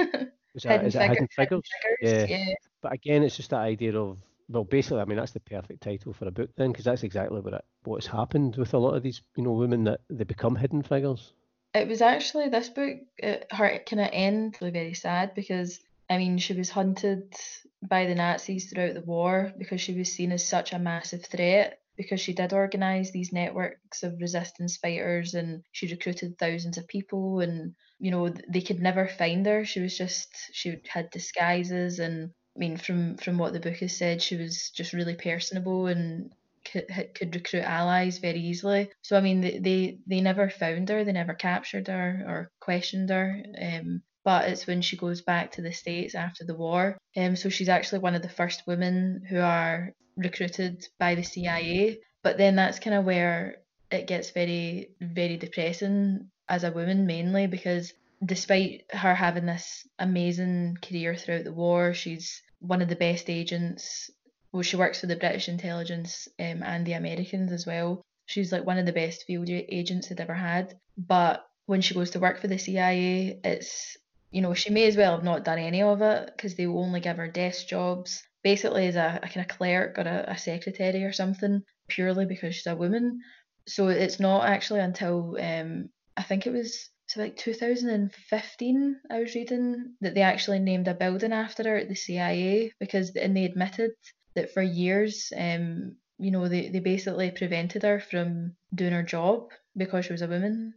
is 0.64 0.68
that, 0.68 0.84
is 0.86 0.94
that 0.94 1.10
Hidden 1.10 1.28
Figures? 1.28 1.62
Hidden 1.82 2.06
Figures? 2.08 2.30
Yeah. 2.30 2.38
yeah. 2.38 2.54
But 2.82 2.92
again, 2.92 3.22
it's 3.22 3.36
just 3.36 3.50
that 3.50 3.60
idea 3.60 3.98
of 3.98 4.18
well, 4.50 4.64
basically, 4.64 5.00
I 5.00 5.04
mean, 5.04 5.18
that's 5.18 5.32
the 5.32 5.40
perfect 5.40 5.82
title 5.82 6.14
for 6.14 6.26
a 6.26 6.30
book 6.30 6.50
then, 6.56 6.72
because 6.72 6.86
that's 6.86 7.02
exactly 7.02 7.40
what 7.40 7.52
it, 7.52 7.64
what's 7.84 8.06
happened 8.06 8.56
with 8.56 8.72
a 8.72 8.78
lot 8.78 8.94
of 8.94 9.02
these, 9.02 9.20
you 9.36 9.44
know, 9.44 9.52
women 9.52 9.84
that 9.84 10.00
they 10.08 10.24
become 10.24 10.56
hidden 10.56 10.82
figures. 10.82 11.32
It 11.74 11.86
was 11.86 12.00
actually 12.00 12.48
this 12.48 12.70
book. 12.70 12.96
It, 13.18 13.46
her 13.50 13.78
kind 13.86 14.00
of 14.00 14.08
end 14.10 14.56
really 14.60 14.72
very 14.72 14.94
sad 14.94 15.34
because 15.34 15.80
I 16.08 16.16
mean, 16.16 16.38
she 16.38 16.54
was 16.54 16.70
hunted 16.70 17.34
by 17.82 18.06
the 18.06 18.14
Nazis 18.14 18.70
throughout 18.70 18.94
the 18.94 19.02
war 19.02 19.52
because 19.58 19.80
she 19.80 19.92
was 19.92 20.10
seen 20.10 20.32
as 20.32 20.46
such 20.46 20.72
a 20.72 20.78
massive 20.78 21.26
threat 21.26 21.80
because 21.96 22.20
she 22.20 22.32
did 22.32 22.52
organise 22.52 23.10
these 23.10 23.32
networks 23.32 24.02
of 24.02 24.20
resistance 24.20 24.78
fighters 24.78 25.34
and 25.34 25.62
she 25.72 25.90
recruited 25.90 26.38
thousands 26.38 26.78
of 26.78 26.88
people 26.88 27.40
and 27.40 27.74
you 27.98 28.10
know 28.10 28.32
they 28.48 28.60
could 28.60 28.80
never 28.80 29.06
find 29.06 29.46
her 29.46 29.64
she 29.64 29.80
was 29.80 29.96
just 29.96 30.28
she 30.52 30.80
had 30.88 31.10
disguises 31.10 31.98
and 31.98 32.30
i 32.56 32.58
mean 32.58 32.76
from 32.76 33.16
from 33.16 33.38
what 33.38 33.52
the 33.52 33.60
book 33.60 33.76
has 33.76 33.96
said 33.96 34.22
she 34.22 34.36
was 34.36 34.70
just 34.70 34.92
really 34.92 35.14
personable 35.14 35.86
and 35.86 36.32
could, 36.70 36.86
could 37.14 37.34
recruit 37.34 37.62
allies 37.62 38.18
very 38.18 38.40
easily 38.40 38.90
so 39.02 39.16
i 39.16 39.20
mean 39.20 39.40
they, 39.40 39.58
they 39.58 39.98
they 40.06 40.20
never 40.20 40.50
found 40.50 40.88
her 40.88 41.04
they 41.04 41.12
never 41.12 41.34
captured 41.34 41.88
her 41.88 42.24
or 42.26 42.50
questioned 42.60 43.10
her 43.10 43.42
um, 43.60 44.02
but 44.28 44.50
it's 44.50 44.66
when 44.66 44.82
she 44.82 44.98
goes 44.98 45.22
back 45.22 45.52
to 45.52 45.62
the 45.62 45.72
States 45.72 46.14
after 46.14 46.44
the 46.44 46.54
war. 46.54 46.98
Um, 47.16 47.34
so 47.34 47.48
she's 47.48 47.70
actually 47.70 48.00
one 48.00 48.14
of 48.14 48.20
the 48.20 48.28
first 48.28 48.62
women 48.66 49.22
who 49.26 49.38
are 49.38 49.94
recruited 50.18 50.86
by 50.98 51.14
the 51.14 51.22
CIA. 51.22 52.00
But 52.22 52.36
then 52.36 52.54
that's 52.54 52.78
kind 52.78 52.94
of 52.94 53.06
where 53.06 53.56
it 53.90 54.06
gets 54.06 54.32
very, 54.32 54.90
very 55.00 55.38
depressing 55.38 56.30
as 56.48 56.64
a 56.64 56.72
woman, 56.72 57.06
mainly 57.06 57.46
because 57.46 57.92
despite 58.24 58.84
her 58.90 59.14
having 59.14 59.46
this 59.46 59.86
amazing 59.98 60.76
career 60.82 61.14
throughout 61.14 61.44
the 61.44 61.52
war, 61.52 61.94
she's 61.94 62.42
one 62.60 62.82
of 62.82 62.88
the 62.88 62.96
best 62.96 63.30
agents. 63.30 64.10
Well, 64.52 64.62
she 64.62 64.76
works 64.76 65.00
for 65.00 65.06
the 65.06 65.16
British 65.16 65.48
intelligence 65.48 66.26
um, 66.38 66.62
and 66.62 66.86
the 66.86 66.94
Americans 66.94 67.52
as 67.52 67.66
well. 67.66 68.02
She's 68.26 68.52
like 68.52 68.66
one 68.66 68.78
of 68.78 68.86
the 68.86 68.92
best 68.92 69.24
field 69.24 69.48
agents 69.48 70.08
they'd 70.08 70.20
ever 70.20 70.34
had. 70.34 70.78
But 70.96 71.46
when 71.66 71.80
she 71.80 71.94
goes 71.94 72.10
to 72.10 72.20
work 72.20 72.40
for 72.40 72.48
the 72.48 72.58
CIA, 72.58 73.40
it's 73.44 73.96
you 74.30 74.42
know, 74.42 74.54
she 74.54 74.70
may 74.70 74.86
as 74.86 74.96
well 74.96 75.12
have 75.12 75.24
not 75.24 75.44
done 75.44 75.58
any 75.58 75.82
of 75.82 76.02
it 76.02 76.32
because 76.36 76.54
they 76.54 76.66
will 76.66 76.82
only 76.82 77.00
give 77.00 77.16
her 77.16 77.28
desk 77.28 77.66
jobs, 77.66 78.22
basically 78.42 78.86
as 78.86 78.96
a, 78.96 79.20
a 79.22 79.28
kind 79.28 79.48
of 79.50 79.56
clerk 79.56 79.98
or 79.98 80.02
a, 80.02 80.32
a 80.32 80.38
secretary 80.38 81.04
or 81.04 81.12
something, 81.12 81.62
purely 81.88 82.26
because 82.26 82.54
she's 82.54 82.66
a 82.66 82.76
woman. 82.76 83.20
So 83.66 83.88
it's 83.88 84.20
not 84.20 84.46
actually 84.46 84.80
until 84.80 85.36
um, 85.40 85.88
I 86.18 86.22
think 86.22 86.46
it 86.46 86.52
was 86.52 86.90
so 87.06 87.20
like 87.20 87.36
2015 87.36 89.00
I 89.10 89.20
was 89.20 89.34
reading 89.34 89.94
that 90.00 90.14
they 90.14 90.22
actually 90.22 90.58
named 90.58 90.88
a 90.88 90.94
building 90.94 91.32
after 91.32 91.62
her 91.62 91.76
at 91.76 91.88
the 91.88 91.94
CIA 91.94 92.72
because 92.80 93.14
and 93.14 93.36
they 93.36 93.44
admitted 93.44 93.92
that 94.34 94.52
for 94.52 94.60
years 94.60 95.32
um 95.36 95.96
you 96.18 96.32
know 96.32 96.48
they, 96.48 96.68
they 96.68 96.80
basically 96.80 97.30
prevented 97.30 97.84
her 97.84 98.00
from 98.00 98.56
doing 98.74 98.92
her 98.92 99.04
job 99.04 99.52
because 99.76 100.06
she 100.06 100.12
was 100.12 100.22
a 100.22 100.26
woman. 100.26 100.74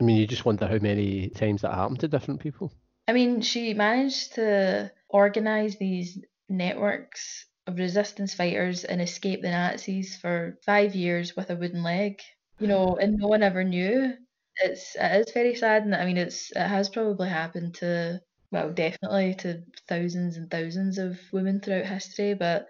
I 0.00 0.04
mean 0.04 0.16
you 0.16 0.26
just 0.26 0.44
wonder 0.44 0.66
how 0.66 0.78
many 0.78 1.28
times 1.30 1.62
that 1.62 1.72
happened 1.72 2.00
to 2.00 2.08
different 2.08 2.40
people. 2.40 2.72
I 3.06 3.12
mean 3.12 3.40
she 3.40 3.72
managed 3.72 4.34
to 4.34 4.90
organize 5.08 5.76
these 5.78 6.18
networks 6.48 7.46
of 7.68 7.78
resistance 7.78 8.34
fighters 8.34 8.82
and 8.84 9.00
escape 9.00 9.40
the 9.40 9.50
Nazis 9.50 10.16
for 10.16 10.58
five 10.66 10.96
years 10.96 11.36
with 11.36 11.48
a 11.50 11.56
wooden 11.56 11.84
leg. 11.84 12.20
You 12.58 12.66
know, 12.66 12.98
and 13.00 13.16
no 13.16 13.28
one 13.28 13.42
ever 13.42 13.64
knew. 13.64 14.12
It's 14.60 14.94
it 14.96 15.26
is 15.28 15.32
very 15.32 15.54
sad, 15.54 15.84
and 15.84 15.94
I 15.94 16.04
mean 16.04 16.16
it's 16.16 16.50
it 16.52 16.66
has 16.68 16.88
probably 16.88 17.28
happened 17.28 17.74
to 17.76 18.20
well 18.50 18.72
definitely 18.72 19.34
to 19.36 19.62
thousands 19.88 20.36
and 20.36 20.50
thousands 20.50 20.98
of 20.98 21.18
women 21.32 21.60
throughout 21.60 21.86
history, 21.86 22.34
but 22.34 22.66